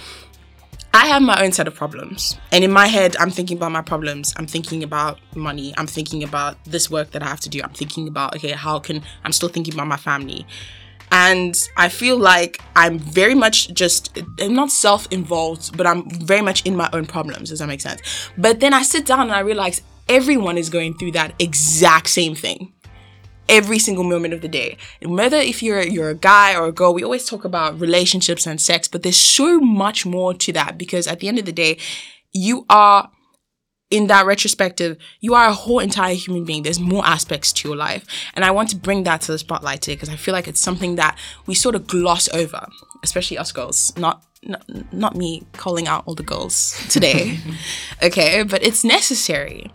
I 0.95 1.07
have 1.07 1.23
my 1.23 1.43
own 1.43 1.53
set 1.53 1.67
of 1.67 1.75
problems. 1.75 2.39
And 2.51 2.63
in 2.65 2.71
my 2.71 2.87
head, 2.87 3.17
I'm 3.19 3.31
thinking 3.31 3.57
about 3.57 3.73
my 3.73 3.81
problems. 3.81 4.35
I'm 4.37 4.47
thinking 4.47 4.83
about 4.83 5.19
money. 5.35 5.73
I'm 5.79 5.87
thinking 5.87 6.23
about 6.23 6.63
this 6.65 6.91
work 6.91 7.13
that 7.13 7.23
I 7.23 7.29
have 7.29 7.41
to 7.41 7.49
do. 7.49 7.63
I'm 7.63 7.73
thinking 7.73 8.09
about, 8.09 8.37
okay, 8.37 8.53
how 8.53 8.79
can, 8.79 9.03
I'm 9.25 9.33
still 9.33 9.49
thinking 9.49 9.73
about 9.73 9.87
my 9.87 9.97
family. 9.97 10.47
And 11.13 11.55
I 11.77 11.91
feel 11.91 12.17
like 12.17 12.61
I'm 12.75 12.99
very 12.99 13.35
much 13.35 13.73
just 13.75 14.19
I'm 14.41 14.55
not 14.55 14.71
self-involved, 14.71 15.77
but 15.77 15.87
I'm 15.87 16.09
very 16.09 16.41
much 16.41 16.65
in 16.65 16.75
my 16.75 16.89
own 16.93 17.05
problems. 17.05 17.51
Does 17.51 17.59
that 17.59 17.69
make 17.69 17.83
sense? 17.83 18.01
But 18.39 18.61
then 18.61 18.73
I 18.73 18.83
sit 18.83 19.05
down 19.05 19.21
and 19.21 19.33
I 19.33 19.41
realize 19.41 19.83
everyone 20.09 20.57
is 20.57 20.71
going 20.71 20.95
through 20.95 21.13
that 21.13 21.35
exact 21.39 22.09
same 22.09 22.35
thing 22.35 22.73
every 23.49 23.79
single 23.79 24.05
moment 24.05 24.33
of 24.33 24.41
the 24.41 24.49
day. 24.49 24.79
Whether 25.03 25.37
if 25.37 25.63
you're 25.63 25.83
you're 25.83 26.09
a 26.09 26.15
guy 26.15 26.57
or 26.57 26.67
a 26.67 26.73
girl, 26.73 26.95
we 26.95 27.05
always 27.05 27.27
talk 27.27 27.45
about 27.45 27.79
relationships 27.79 28.47
and 28.47 28.59
sex, 28.59 28.89
but 28.89 29.03
there's 29.03 29.21
so 29.21 29.61
much 29.61 30.07
more 30.07 30.33
to 30.33 30.53
that 30.55 30.79
because 30.79 31.07
at 31.07 31.21
the 31.21 31.29
end 31.29 31.39
of 31.39 31.45
the 31.45 31.53
day, 31.53 31.77
you 32.33 32.65
are 32.71 33.11
in 33.93 34.07
that 34.07 34.25
retrospective, 34.25 34.97
you 35.21 35.35
are 35.35 35.49
a 35.49 35.53
whole 35.53 35.79
entire 35.79 36.15
human 36.15 36.45
being. 36.45 36.63
There's 36.63 36.81
more 36.81 37.05
aspects 37.07 37.53
to 37.53 37.69
your 37.69 37.77
life. 37.77 38.07
And 38.35 38.43
I 38.43 38.51
want 38.51 38.71
to 38.71 38.77
bring 38.77 39.05
that 39.05 39.21
to 39.23 39.33
the 39.33 39.39
spotlight 39.39 39.83
today 39.83 39.97
because 39.97 40.09
I 40.09 40.17
feel 40.17 40.33
like 40.33 40.49
it's 40.49 40.61
something 40.61 40.97
that 40.97 41.19
we 41.45 41.55
sort 41.55 41.75
of 41.75 41.87
gloss 41.87 42.27
over, 42.33 42.67
especially 43.05 43.37
us 43.37 43.53
girls. 43.53 43.93
Not 43.99 44.25
not, 44.45 44.65
not 44.93 45.15
me 45.15 45.45
calling 45.53 45.87
out 45.87 46.03
all 46.05 46.17
the 46.17 46.25
girls 46.25 46.85
today. 46.89 47.39
okay, 48.03 48.43
but 48.43 48.65
it's 48.65 48.83
necessary. 48.83 49.71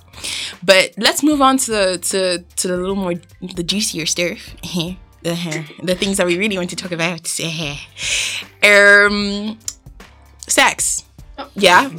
But 0.62 0.94
let's 0.98 1.24
move 1.24 1.42
on 1.42 1.58
to 1.60 1.72
the 1.72 1.98
to, 2.10 2.40
to 2.40 2.68
the 2.68 2.76
little 2.76 2.96
more 2.96 3.14
the 3.42 3.64
juicier 3.64 4.08
stuff. 4.08 4.56
Uh-huh. 5.26 5.64
the 5.84 5.96
things 5.96 6.18
that 6.18 6.28
we 6.28 6.38
really 6.38 6.58
want 6.58 6.70
to 6.70 6.76
talk 6.76 6.92
about. 6.94 7.28
um 8.64 9.58
sex. 10.48 11.07
Yeah. 11.56 11.90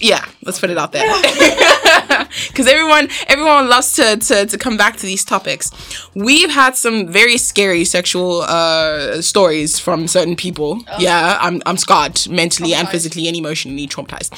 Yeah, 0.00 0.24
let's 0.44 0.58
put 0.60 0.70
it 0.70 0.78
out 0.78 0.92
there. 0.92 1.04
Cuz 2.54 2.66
everyone 2.66 3.08
everyone 3.26 3.68
loves 3.68 3.92
to, 3.94 4.16
to 4.16 4.46
to 4.46 4.58
come 4.58 4.76
back 4.76 4.96
to 4.96 5.06
these 5.06 5.24
topics. 5.24 5.70
We've 6.14 6.50
had 6.50 6.76
some 6.76 7.08
very 7.08 7.36
scary 7.38 7.84
sexual 7.84 8.42
uh 8.42 9.20
stories 9.22 9.78
from 9.78 10.06
certain 10.08 10.36
people. 10.36 10.82
Yeah, 10.98 11.38
I'm 11.40 11.62
I'm 11.66 11.76
scarred 11.76 12.26
mentally 12.28 12.74
and 12.74 12.88
physically 12.88 13.26
and 13.28 13.36
emotionally 13.36 13.86
traumatized. 13.88 14.30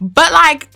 But 0.00 0.32
like 0.32 0.68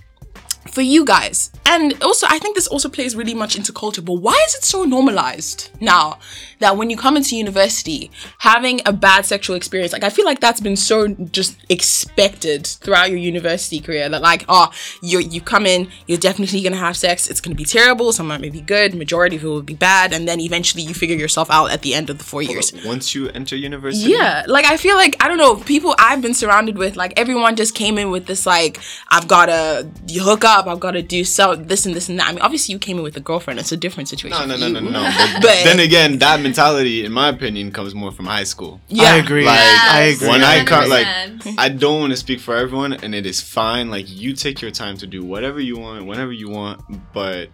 for 0.70 0.82
you 0.82 1.04
guys, 1.04 1.50
and 1.66 2.00
also 2.02 2.26
I 2.28 2.38
think 2.38 2.54
this 2.56 2.66
also 2.66 2.88
plays 2.88 3.14
really 3.16 3.34
much 3.34 3.56
into 3.56 3.72
culture, 3.72 4.02
but 4.02 4.14
why 4.14 4.38
is 4.46 4.54
it 4.54 4.64
so 4.64 4.84
normalized 4.84 5.70
now 5.80 6.18
that 6.60 6.76
when 6.76 6.90
you 6.90 6.96
come 6.96 7.16
into 7.16 7.36
university, 7.36 8.10
having 8.38 8.80
a 8.84 8.92
bad 8.92 9.24
sexual 9.24 9.54
experience, 9.56 9.92
like 9.92 10.04
I 10.04 10.10
feel 10.10 10.24
like 10.24 10.40
that's 10.40 10.60
been 10.60 10.76
so 10.76 11.08
just 11.08 11.56
expected 11.68 12.66
throughout 12.66 13.10
your 13.10 13.18
university 13.18 13.80
career 13.80 14.08
that 14.08 14.22
like, 14.22 14.44
oh, 14.48 14.70
you 15.02 15.18
you 15.20 15.40
come 15.40 15.66
in, 15.66 15.88
you're 16.06 16.18
definitely 16.18 16.62
gonna 16.62 16.76
have 16.76 16.96
sex, 16.96 17.28
it's 17.28 17.40
gonna 17.40 17.54
be 17.54 17.64
terrible, 17.64 18.12
some 18.12 18.28
might 18.28 18.40
be 18.40 18.60
good, 18.60 18.94
majority 18.94 19.36
of 19.36 19.44
it 19.44 19.46
will 19.46 19.62
be 19.62 19.74
bad, 19.74 20.12
and 20.12 20.26
then 20.26 20.40
eventually 20.40 20.82
you 20.82 20.94
figure 20.94 21.16
yourself 21.16 21.50
out 21.50 21.70
at 21.70 21.82
the 21.82 21.94
end 21.94 22.10
of 22.10 22.18
the 22.18 22.24
four 22.24 22.42
years. 22.42 22.72
Once 22.84 23.14
you 23.14 23.28
enter 23.30 23.56
university, 23.56 24.10
Yeah, 24.10 24.44
like 24.46 24.64
I 24.64 24.76
feel 24.76 24.96
like 24.96 25.16
I 25.22 25.28
don't 25.28 25.38
know 25.38 25.56
people 25.56 25.94
I've 25.98 26.22
been 26.22 26.34
surrounded 26.34 26.76
with. 26.76 26.96
Like 26.96 27.12
everyone 27.16 27.56
just 27.56 27.74
came 27.74 27.98
in 27.98 28.10
with 28.10 28.26
this 28.26 28.46
like 28.46 28.80
I've 29.10 29.28
gotta 29.28 29.88
hook 30.10 30.44
up, 30.44 30.57
I've 30.66 30.80
gotta 30.80 31.02
do 31.02 31.24
so 31.24 31.54
this 31.54 31.86
and 31.86 31.94
this 31.94 32.08
and 32.08 32.18
that. 32.18 32.28
I 32.28 32.32
mean, 32.32 32.40
obviously 32.40 32.72
you 32.72 32.78
came 32.78 32.96
in 32.98 33.02
with 33.02 33.16
a 33.16 33.20
girlfriend. 33.20 33.60
It's 33.60 33.72
a 33.72 33.76
different 33.76 34.08
situation. 34.08 34.48
No, 34.48 34.56
no, 34.56 34.66
for 34.66 34.72
no, 34.72 34.80
no, 34.80 34.90
no. 34.90 35.02
But, 35.34 35.42
But- 35.42 35.64
then 35.64 35.80
again, 35.80 36.18
that 36.18 36.40
mentality, 36.40 37.04
in 37.04 37.12
my 37.12 37.28
opinion, 37.28 37.70
comes 37.72 37.94
more 37.94 38.10
from 38.12 38.26
high 38.26 38.44
school. 38.44 38.80
Yeah, 38.88 39.12
I 39.12 39.16
agree. 39.16 39.44
Like, 39.44 39.58
I 39.58 40.00
agree. 40.14 40.28
When 40.28 40.42
I 40.42 40.64
come, 40.64 40.84
100%. 40.84 41.46
like, 41.46 41.58
I 41.58 41.68
don't 41.68 42.00
want 42.00 42.12
to 42.12 42.16
speak 42.16 42.40
for 42.40 42.56
everyone, 42.56 42.92
and 42.94 43.14
it 43.14 43.26
is 43.26 43.40
fine. 43.40 43.90
Like, 43.90 44.06
you 44.08 44.32
take 44.32 44.60
your 44.60 44.70
time 44.70 44.96
to 44.98 45.06
do 45.06 45.24
whatever 45.24 45.60
you 45.60 45.78
want, 45.78 46.06
whenever 46.06 46.32
you 46.32 46.48
want, 46.50 46.80
but 47.12 47.50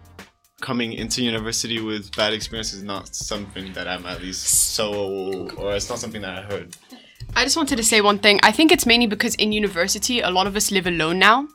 coming 0.61 0.93
into 0.93 1.23
university 1.23 1.79
with 1.81 2.15
bad 2.15 2.33
experience 2.33 2.73
is 2.73 2.81
not 2.81 3.13
something 3.15 3.71
that 3.73 3.87
I'm 3.87 4.05
at 4.05 4.21
least 4.21 4.43
so, 4.75 5.47
or 5.57 5.75
it's 5.75 5.89
not 5.89 5.99
something 5.99 6.21
that 6.21 6.39
I 6.39 6.41
heard. 6.43 6.75
I 7.35 7.43
just 7.43 7.57
wanted 7.57 7.75
to 7.77 7.83
say 7.83 8.01
one 8.01 8.19
thing. 8.19 8.39
I 8.43 8.51
think 8.51 8.71
it's 8.71 8.85
mainly 8.85 9.07
because 9.07 9.35
in 9.35 9.51
university, 9.51 10.21
a 10.21 10.29
lot 10.29 10.47
of 10.47 10.55
us 10.55 10.71
live 10.71 10.87
alone 10.87 11.19
now. 11.19 11.47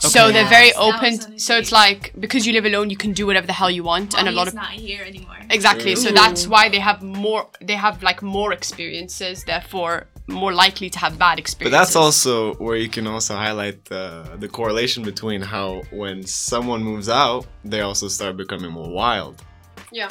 So 0.00 0.30
they're 0.32 0.48
very 0.48 0.66
Yes, 0.66 0.76
that 0.76 1.02
was 1.02 1.18
open. 1.26 1.38
So 1.38 1.56
it's 1.56 1.70
big. 1.70 1.82
like 1.84 2.12
because 2.18 2.46
you 2.46 2.52
live 2.52 2.64
alone, 2.64 2.90
you 2.90 2.96
can 2.96 3.12
do 3.12 3.26
whatever 3.26 3.46
the 3.46 3.52
hell 3.52 3.70
you 3.70 3.84
want, 3.84 4.18
and 4.18 4.28
a 4.28 4.32
lot 4.32 4.48
of 4.48 4.54
not 4.54 4.70
here 4.70 5.02
anymore. 5.02 5.38
exactly. 5.50 5.96
So 5.96 6.10
that's 6.10 6.46
why 6.46 6.68
they 6.68 6.78
have 6.80 7.02
more. 7.02 7.48
They 7.60 7.74
have 7.86 8.02
like 8.02 8.22
more 8.22 8.52
experiences, 8.52 9.44
therefore 9.44 10.06
more 10.28 10.52
likely 10.52 10.90
to 10.90 10.98
have 10.98 11.18
bad 11.18 11.38
experiences. 11.38 11.72
But 11.72 11.80
experiences. 11.80 11.94
that's 11.94 11.96
also 11.96 12.54
where 12.64 12.76
you 12.76 12.88
can 12.88 13.06
also 13.06 13.34
highlight 13.36 13.84
the 13.86 14.36
the 14.38 14.48
correlation 14.48 15.04
between 15.04 15.40
how 15.42 15.82
when 15.90 16.24
someone 16.24 16.82
moves 16.82 17.08
out, 17.08 17.46
they 17.64 17.80
also 17.80 18.08
start 18.08 18.36
becoming 18.36 18.72
more 18.72 18.90
wild. 18.90 19.42
yeah. 19.92 20.08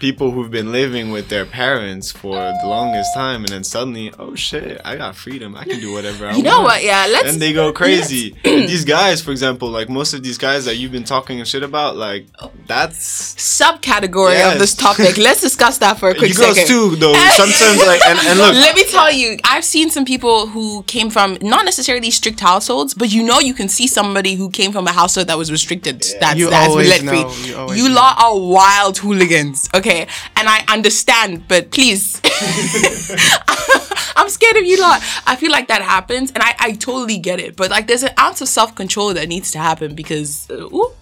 People 0.00 0.30
who've 0.30 0.50
been 0.50 0.70
living 0.70 1.10
with 1.10 1.28
their 1.28 1.44
parents 1.44 2.12
for 2.12 2.36
the 2.36 2.66
longest 2.68 3.12
time, 3.14 3.40
and 3.40 3.48
then 3.48 3.64
suddenly, 3.64 4.12
oh 4.18 4.34
shit, 4.36 4.80
I 4.84 4.94
got 4.96 5.16
freedom. 5.16 5.56
I 5.56 5.64
can 5.64 5.80
do 5.80 5.92
whatever 5.92 6.26
I 6.26 6.30
You 6.30 6.34
want. 6.36 6.44
know 6.44 6.62
what? 6.62 6.84
Yeah, 6.84 7.06
let's. 7.10 7.32
and 7.32 7.42
they 7.42 7.52
go 7.52 7.72
crazy. 7.72 8.36
And 8.44 8.68
these 8.68 8.84
guys, 8.84 9.20
for 9.22 9.32
example, 9.32 9.68
like 9.70 9.88
most 9.88 10.14
of 10.14 10.22
these 10.22 10.38
guys 10.38 10.64
that 10.66 10.76
you've 10.76 10.92
been 10.92 11.04
talking 11.04 11.38
and 11.40 11.48
shit 11.48 11.62
about, 11.64 11.96
like 11.96 12.26
that's 12.66 13.34
subcategory 13.34 14.38
of 14.52 14.58
this 14.58 14.74
topic. 14.74 15.16
Let's 15.28 15.40
discuss 15.40 15.78
that 15.78 15.98
for 15.98 16.10
a 16.10 16.14
quick 16.14 16.30
you 16.30 16.36
girls 16.36 16.56
second. 16.56 16.68
too, 16.72 16.96
though. 16.96 17.14
Sometimes, 17.42 17.78
like, 17.86 18.00
and, 18.06 18.18
and 18.28 18.38
look, 18.38 18.54
Let 18.54 18.76
me 18.76 18.84
tell 18.84 19.10
you, 19.10 19.36
I've 19.44 19.64
seen 19.64 19.90
some 19.90 20.04
people 20.04 20.46
who 20.46 20.82
came 20.84 21.10
from 21.10 21.38
not 21.42 21.64
necessarily 21.64 22.10
strict 22.10 22.40
households, 22.40 22.94
but 22.94 23.08
you 23.12 23.22
know, 23.24 23.38
you 23.40 23.54
can 23.54 23.68
see 23.68 23.86
somebody 23.86 24.34
who 24.34 24.50
came 24.50 24.70
from 24.72 24.86
a 24.86 24.92
household 24.92 25.26
that 25.28 25.38
was 25.38 25.50
restricted. 25.50 26.04
That's 26.20 26.38
You 26.38 26.50
that's 26.50 26.68
always 26.70 26.88
let 26.88 27.02
know, 27.02 27.28
free. 27.30 27.50
you 27.50 27.56
always 27.56 27.78
You 27.78 27.88
know. 27.88 27.94
lot 27.96 28.14
are 28.22 28.38
wild 28.38 28.98
hooligans, 28.98 29.68
okay? 29.74 29.87
And 29.88 30.48
I 30.48 30.64
understand, 30.68 31.48
but 31.48 31.70
please, 31.70 32.20
I'm 34.16 34.28
scared 34.28 34.56
of 34.56 34.64
you 34.64 34.80
lot. 34.80 35.02
I 35.26 35.36
feel 35.36 35.50
like 35.50 35.68
that 35.68 35.82
happens, 35.82 36.30
and 36.32 36.42
I 36.42 36.54
I 36.58 36.72
totally 36.72 37.18
get 37.18 37.40
it. 37.40 37.56
But 37.56 37.70
like, 37.70 37.86
there's 37.86 38.02
an 38.02 38.12
ounce 38.18 38.40
of 38.40 38.48
self 38.48 38.74
control 38.74 39.14
that 39.14 39.28
needs 39.28 39.50
to 39.52 39.58
happen 39.58 39.94
because, 39.94 40.48
uh, 40.50 40.54
ooh, 40.54 40.92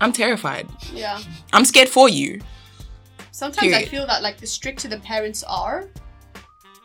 I'm 0.00 0.12
terrified. 0.12 0.68
Yeah. 0.94 1.20
I'm 1.52 1.64
scared 1.64 1.88
for 1.88 2.08
you. 2.08 2.40
Sometimes 3.32 3.72
I 3.72 3.84
feel 3.84 4.06
that 4.06 4.22
like 4.22 4.38
the 4.38 4.46
stricter 4.46 4.88
the 4.88 4.98
parents 5.00 5.42
are, 5.44 5.88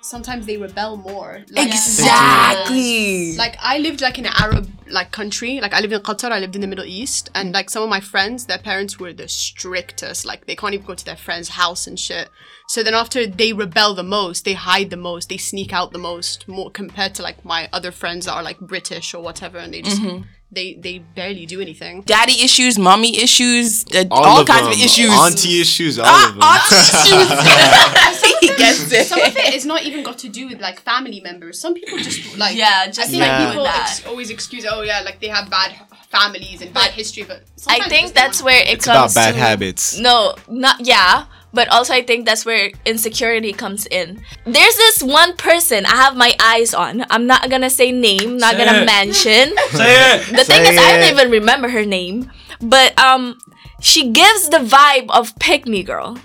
sometimes 0.05 0.45
they 0.45 0.57
rebel 0.57 0.97
more. 0.97 1.43
Like, 1.49 1.67
Exactly. 1.67 3.35
Like 3.35 3.57
I 3.59 3.79
lived 3.79 4.01
like 4.01 4.19
in 4.19 4.25
an 4.25 4.33
Arab 4.37 4.69
like 4.87 5.11
country. 5.11 5.59
Like 5.59 5.73
I 5.73 5.79
lived 5.79 5.93
in 5.93 6.01
Qatar. 6.01 6.31
I 6.31 6.39
lived 6.39 6.55
in 6.55 6.61
the 6.61 6.67
Middle 6.67 6.85
East, 6.85 7.29
and 7.33 7.53
like 7.53 7.69
some 7.69 7.83
of 7.83 7.89
my 7.89 7.99
friends, 7.99 8.45
their 8.45 8.59
parents 8.59 8.99
were 8.99 9.13
the 9.13 9.27
strictest. 9.27 10.25
Like 10.25 10.45
they 10.45 10.55
can't 10.55 10.73
even 10.73 10.85
go 10.85 10.93
to 10.93 11.05
their 11.05 11.15
friend's 11.15 11.49
house 11.49 11.87
and 11.87 11.99
shit. 11.99 12.29
So 12.67 12.83
then 12.83 12.93
after 12.93 13.25
they 13.27 13.53
rebel 13.53 13.93
the 13.93 14.03
most, 14.03 14.45
they 14.45 14.53
hide 14.53 14.89
the 14.89 14.97
most, 14.97 15.29
they 15.29 15.37
sneak 15.37 15.73
out 15.73 15.91
the 15.91 15.99
most, 15.99 16.47
more 16.47 16.69
compared 16.69 17.15
to 17.15 17.23
like 17.23 17.43
my 17.43 17.69
other 17.73 17.91
friends 17.91 18.25
that 18.25 18.33
are 18.33 18.43
like 18.43 18.59
British 18.59 19.13
or 19.13 19.23
whatever, 19.23 19.57
and 19.57 19.73
they 19.73 19.81
just 19.81 20.01
mm-hmm. 20.01 20.23
They 20.55 20.73
they 20.75 20.99
barely 20.99 21.45
do 21.45 21.61
anything. 21.61 22.01
Daddy 22.01 22.41
issues, 22.43 22.79
mommy 22.79 23.17
issues, 23.21 23.85
uh, 23.93 24.05
all, 24.09 24.23
all, 24.25 24.41
of 24.41 24.47
kinds 24.47 24.63
them, 24.63 24.71
of 24.71 24.79
issues. 24.79 25.11
auntie 25.11 25.61
issues, 25.61 25.99
all 25.99 26.05
Ah, 26.07 26.29
of 26.29 26.33
them. 26.35 26.43
auntie 26.43 26.75
issues. 28.25 28.39
he 28.41 28.47
gets 28.57 28.91
it. 28.91 29.07
Some 29.07 29.21
of 29.21 29.35
it 29.37 29.53
is 29.53 29.65
not 29.65 29.83
even 29.83 30.03
got 30.03 30.17
to 30.19 30.29
do 30.29 30.47
with 30.47 30.61
like 30.61 30.79
family 30.81 31.19
members. 31.21 31.59
Some 31.59 31.73
people 31.73 31.97
just 31.99 32.37
like 32.37 32.55
Yeah, 32.55 32.83
I 32.87 32.91
just 32.91 33.09
think 33.11 33.21
like 33.21 33.31
like 33.31 33.49
people 33.49 33.63
that. 33.65 33.87
ex- 33.99 34.05
always 34.07 34.29
excuse 34.29 34.65
oh 34.69 34.81
yeah 34.81 35.01
like 35.01 35.19
they 35.19 35.27
have 35.27 35.49
bad 35.49 35.75
families 36.09 36.61
and 36.61 36.73
bad 36.73 36.91
history, 36.91 37.23
but 37.23 37.43
sometimes 37.55 37.85
I 37.85 37.89
think 37.89 38.13
that's 38.13 38.41
where 38.41 38.61
it 38.61 38.69
it's 38.73 38.85
about 38.87 39.13
bad 39.13 39.33
to 39.33 39.39
habits. 39.39 39.99
No, 39.99 40.35
not 40.47 40.77
yeah, 40.85 41.25
but 41.55 41.67
also 41.69 41.93
I 41.93 42.03
think 42.03 42.25
that's 42.25 42.45
where 42.45 42.71
insecurity 42.85 43.53
comes 43.53 43.87
in. 43.87 44.21
There's 44.45 44.75
this 44.75 45.01
one 45.01 45.35
person 45.37 45.85
I 45.85 45.95
have 45.95 46.15
my 46.15 46.35
eyes 46.39 46.73
on. 46.75 47.05
I'm 47.09 47.25
not 47.25 47.49
gonna 47.49 47.69
say 47.71 47.91
name, 47.91 48.37
not 48.37 48.55
Say 48.55 48.65
gonna 48.65 48.81
it. 48.81 48.85
mention. 48.85 49.45
Say 49.71 49.95
it. 50.13 50.19
The 50.37 50.43
thing 50.43 50.63
Say 50.65 50.73
is, 50.73 50.77
I 50.77 50.97
don't 50.97 51.11
even 51.17 51.31
remember 51.31 51.69
her 51.69 51.85
name, 51.85 52.31
but 52.61 52.97
um, 52.99 53.39
she 53.81 54.11
gives 54.11 54.49
the 54.49 54.59
vibe 54.59 55.09
of 55.09 55.33
pick 55.39 55.65
me 55.67 55.81
girl. 55.83 56.17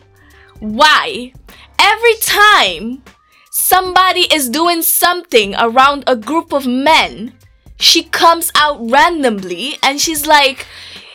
Why? 0.58 1.32
Every 1.78 2.14
time 2.20 3.02
somebody 3.50 4.26
is 4.32 4.50
doing 4.50 4.82
something 4.82 5.54
around 5.56 6.04
a 6.06 6.16
group 6.16 6.52
of 6.52 6.66
men, 6.66 7.32
she 7.78 8.02
comes 8.04 8.52
out 8.54 8.78
randomly 8.90 9.78
and 9.82 9.98
she's 10.00 10.26
like, 10.26 10.66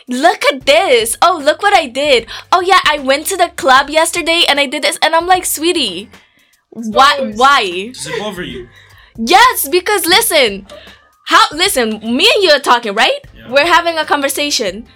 Look 0.08 0.44
at 0.52 0.66
this. 0.66 1.16
Oh, 1.20 1.40
look 1.42 1.62
what 1.62 1.74
I 1.76 1.86
did. 1.88 2.26
Oh, 2.52 2.60
yeah, 2.60 2.80
I 2.84 2.98
went 3.00 3.26
to 3.26 3.36
the 3.36 3.48
club 3.56 3.90
yesterday 3.90 4.42
and 4.48 4.60
I 4.60 4.66
did 4.66 4.82
this. 4.82 4.98
And 5.02 5.14
I'm 5.14 5.26
like, 5.26 5.44
Sweetie, 5.44 6.10
why? 6.70 7.32
Why? 7.34 7.88
Does 7.88 8.06
it 8.06 8.18
bother 8.18 8.42
you? 8.42 8.68
Yes, 9.16 9.68
because 9.68 10.04
listen, 10.06 10.66
how 11.24 11.44
listen, 11.52 12.00
me 12.00 12.30
and 12.34 12.42
you 12.42 12.50
are 12.50 12.60
talking, 12.60 12.94
right? 12.94 13.24
Yeah. 13.34 13.50
We're 13.50 13.66
having 13.66 13.96
a 13.98 14.04
conversation. 14.04 14.86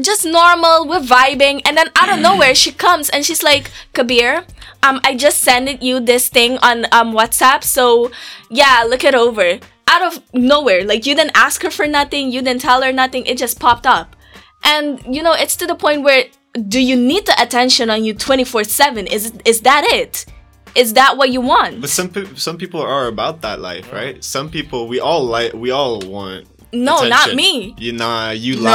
Just 0.00 0.24
normal, 0.24 0.86
we're 0.86 1.00
vibing, 1.00 1.62
and 1.64 1.76
then 1.76 1.88
out 1.96 2.12
of 2.12 2.20
nowhere 2.28 2.54
she 2.54 2.72
comes 2.72 3.08
and 3.10 3.24
she's 3.24 3.42
like, 3.42 3.70
Kabir, 3.92 4.44
um, 4.82 5.00
I 5.04 5.14
just 5.14 5.38
sent 5.38 5.82
you 5.82 6.00
this 6.00 6.28
thing 6.28 6.58
on 6.58 6.86
um 6.92 7.12
WhatsApp, 7.14 7.62
so 7.64 8.10
yeah, 8.50 8.84
look 8.86 9.04
it 9.04 9.14
over. 9.14 9.58
Out 9.86 10.02
of 10.02 10.22
nowhere. 10.34 10.84
Like 10.84 11.06
you 11.06 11.14
didn't 11.14 11.36
ask 11.36 11.62
her 11.62 11.70
for 11.70 11.86
nothing, 11.86 12.30
you 12.30 12.42
didn't 12.42 12.60
tell 12.60 12.82
her 12.82 12.92
nothing, 12.92 13.24
it 13.26 13.38
just 13.38 13.58
popped 13.58 13.86
up. 13.86 14.16
And 14.62 15.14
you 15.14 15.22
know, 15.22 15.32
it's 15.32 15.56
to 15.56 15.66
the 15.66 15.74
point 15.74 16.02
where 16.02 16.24
do 16.68 16.80
you 16.80 16.96
need 16.96 17.26
the 17.26 17.40
attention 17.40 17.90
on 17.90 18.04
you 18.04 18.14
24-7? 18.14 19.06
Is 19.06 19.32
is 19.44 19.60
that 19.62 19.84
it? 19.84 20.26
is 20.74 20.94
that 20.94 21.16
what 21.16 21.30
you 21.30 21.40
want? 21.40 21.80
But 21.80 21.90
some 21.90 22.08
pe- 22.08 22.34
some 22.34 22.56
people 22.56 22.80
are 22.80 23.06
about 23.06 23.40
that 23.42 23.60
life, 23.60 23.92
right? 23.92 24.22
Some 24.22 24.50
people 24.50 24.88
we 24.88 25.00
all 25.00 25.24
like 25.24 25.52
we 25.52 25.70
all 25.70 26.00
want. 26.00 26.46
No, 26.72 27.02
not 27.08 27.34
me. 27.34 27.74
You 27.78 27.92
nah, 27.92 28.30
you 28.30 28.56
lie, 28.56 28.70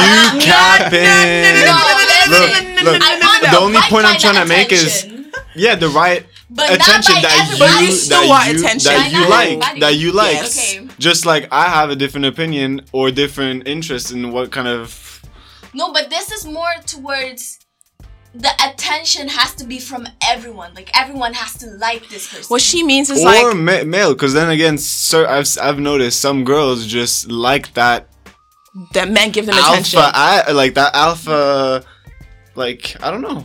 yeah. 0.00 0.34
You 0.34 0.40
capping. 0.40 1.60
Look, 2.30 2.84
look. 2.84 3.02
The 3.50 3.58
only 3.60 3.80
point 3.82 4.06
I'm 4.06 4.18
trying 4.18 4.36
of 4.36 4.44
to 4.44 4.48
make 4.48 4.72
is 4.72 5.06
yeah, 5.54 5.74
the 5.74 5.88
right 5.88 6.24
But 6.52 6.70
not 6.70 6.88
attention 6.88 7.14
by 7.14 7.20
that 7.22 7.46
everybody. 7.46 7.84
you 7.86 7.92
still 7.92 8.20
that 8.22 8.28
want 8.28 8.52
you 8.52 8.58
attention. 8.58 8.92
that 8.92 9.12
you 9.12 9.28
like 9.28 9.48
everybody. 9.48 9.80
that 9.80 9.94
you 9.94 10.12
like. 10.12 10.34
Yes. 10.34 10.76
Okay. 10.76 10.88
Just 10.98 11.24
like 11.24 11.48
I 11.52 11.66
have 11.66 11.90
a 11.90 11.96
different 11.96 12.26
opinion 12.26 12.82
or 12.92 13.10
different 13.12 13.68
interest 13.68 14.10
in 14.10 14.32
what 14.32 14.50
kind 14.50 14.66
of 14.66 15.22
No, 15.72 15.92
but 15.92 16.10
this 16.10 16.32
is 16.32 16.44
more 16.46 16.74
towards 16.86 17.60
the 18.34 18.50
attention 18.64 19.28
has 19.28 19.54
to 19.56 19.64
be 19.64 19.78
from 19.78 20.06
everyone. 20.26 20.74
Like 20.74 20.90
everyone 20.98 21.34
has 21.34 21.54
to 21.58 21.66
like 21.70 22.08
this 22.08 22.28
person. 22.28 22.46
What 22.48 22.62
she 22.62 22.82
means 22.82 23.10
is 23.10 23.22
or 23.22 23.26
like 23.26 23.56
ma- 23.56 23.84
male. 23.84 24.14
Because 24.14 24.34
then 24.34 24.50
again, 24.50 24.76
sir, 24.76 25.28
I've 25.28 25.48
I've 25.60 25.78
noticed 25.78 26.20
some 26.20 26.44
girls 26.44 26.86
just 26.86 27.30
like 27.30 27.74
that 27.74 28.08
that 28.92 29.10
men 29.10 29.30
give 29.30 29.46
them 29.46 29.56
attention. 29.58 29.98
alpha, 29.98 30.12
I, 30.14 30.52
like 30.52 30.74
that 30.74 30.94
alpha. 30.94 31.84
Like 32.56 32.96
I 33.02 33.10
don't 33.10 33.20
know. 33.22 33.44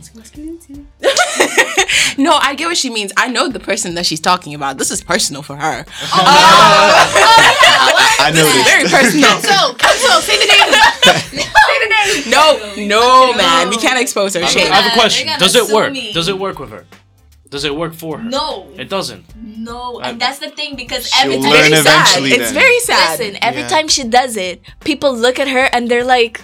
no, 2.18 2.32
I 2.34 2.54
get 2.56 2.66
what 2.66 2.76
she 2.76 2.90
means. 2.90 3.12
I 3.16 3.28
know 3.28 3.48
the 3.48 3.60
person 3.60 3.94
that 3.94 4.04
she's 4.04 4.20
talking 4.20 4.52
about. 4.54 4.78
This 4.78 4.90
is 4.90 5.02
personal 5.02 5.42
for 5.42 5.56
her. 5.56 5.84
Oh, 5.86 6.18
oh, 6.18 8.16
I 8.20 8.30
This 8.32 8.46
is 8.46 8.54
noticed. 8.54 8.70
very 8.70 8.84
personal. 8.90 9.30
So, 9.46 9.74
Cancel, 9.74 10.20
say 10.22 10.36
the 10.38 10.46
name. 10.46 12.30
no, 12.30 12.74
no, 12.86 13.32
man, 13.34 13.68
we 13.70 13.76
can't 13.76 14.00
expose 14.00 14.34
her. 14.34 14.44
Shame. 14.46 14.72
I 14.72 14.76
have 14.82 14.92
a 14.92 14.94
question. 14.98 15.28
Does 15.38 15.54
it 15.54 15.72
work? 15.72 15.92
me. 15.92 16.12
Does 16.12 16.28
it 16.28 16.38
work 16.38 16.58
with 16.58 16.70
her? 16.70 16.84
Does 17.48 17.64
it 17.64 17.74
work 17.76 17.94
for 17.94 18.18
her? 18.18 18.24
no, 18.28 18.68
It 18.76 18.88
doesn't. 18.88 19.24
no, 19.36 20.00
I- 20.00 20.08
and 20.10 20.20
that's 20.20 20.40
the 20.40 20.50
thing 20.50 20.74
because 20.74 21.08
She'll 21.08 21.30
every 21.32 21.40
time 21.42 21.52
learn 21.52 21.64
she 21.64 21.70
Very 21.70 21.82
sad. 21.84 22.00
eventually 22.18 22.30
It's 22.32 22.50
very 22.52 22.80
sad. 22.80 23.18
listen, 23.20 23.38
every 23.40 23.60
Yeah. 23.62 23.68
time 23.68 23.86
she 23.88 24.02
does 24.04 24.36
it, 24.36 24.60
people 24.80 25.14
look 25.16 25.38
at 25.38 25.46
her 25.48 25.68
and 25.72 25.88
they're 25.88 26.04
like, 26.04 26.40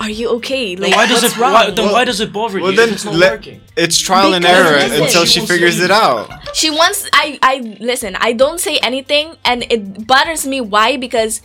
"Are 0.00 0.10
you 0.10 0.28
okay?" 0.40 0.74
Like, 0.76 0.90
Then 0.90 0.98
why 0.98 1.06
does 1.06 1.22
what's 1.22 1.36
it? 1.36 1.40
wrong? 1.40 1.52
Why, 1.52 1.70
then 1.70 1.92
why 1.92 2.04
does 2.04 2.20
it 2.20 2.32
bother 2.32 2.58
Well 2.60 2.70
you 2.72 2.76
then 2.76 2.88
it's 2.94 3.04
not 3.04 3.14
let, 3.14 3.32
working? 3.32 3.60
it's 3.76 3.98
trial 3.98 4.34
and 4.34 4.44
error 4.44 4.76
listen, 4.76 5.02
until 5.04 5.24
she 5.24 5.40
she 5.40 5.46
figures 5.46 5.78
it 5.80 5.90
out. 5.90 6.26
she 6.56 6.70
wants 6.70 7.06
i 7.12 7.38
i 7.42 7.54
listen 7.80 8.16
i 8.20 8.32
don't 8.32 8.58
say 8.60 8.78
anything 8.82 9.36
and 9.44 9.64
it 9.70 10.06
bothers 10.06 10.46
me 10.46 10.58
why 10.60 10.96
because 10.96 11.42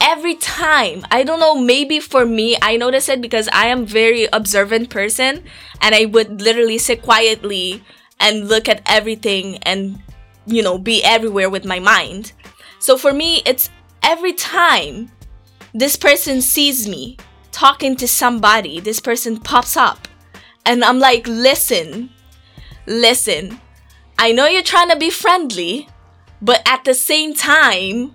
every 0.00 0.34
time 0.36 1.04
i 1.10 1.22
don't 1.22 1.40
know 1.40 1.54
maybe 1.54 1.98
for 2.00 2.26
me 2.26 2.56
i 2.60 2.76
notice 2.76 3.08
it 3.08 3.20
because 3.22 3.48
i 3.52 3.66
am 3.66 3.86
very 3.86 4.28
observant 4.32 4.90
person 4.90 5.42
and 5.80 5.94
i 5.94 6.04
would 6.04 6.42
literally 6.42 6.76
sit 6.78 7.00
quietly 7.02 7.82
and 8.20 8.48
look 8.48 8.68
at 8.68 8.82
everything 8.86 9.56
and 9.62 9.98
you 10.46 10.62
know 10.62 10.76
be 10.78 11.02
everywhere 11.04 11.48
with 11.48 11.64
my 11.64 11.78
mind 11.80 12.32
so 12.78 12.96
for 12.98 13.12
me 13.12 13.42
it's 13.46 13.70
every 14.02 14.32
time 14.34 15.10
this 15.72 15.96
person 15.96 16.40
sees 16.42 16.86
me 16.88 17.16
talking 17.56 17.96
to 17.96 18.06
somebody 18.06 18.80
this 18.80 19.00
person 19.00 19.38
pops 19.38 19.76
up. 19.76 20.08
And 20.68 20.84
i'm 20.84 20.98
like 20.98 21.26
listen 21.26 22.10
listen 22.86 23.60
I 24.18 24.32
know 24.32 24.46
you're 24.46 24.62
trying 24.62 24.88
to 24.88 24.96
be 24.96 25.10
friendly, 25.10 25.88
but 26.40 26.62
at 26.66 26.84
the 26.84 26.94
same 26.94 27.34
time, 27.34 28.14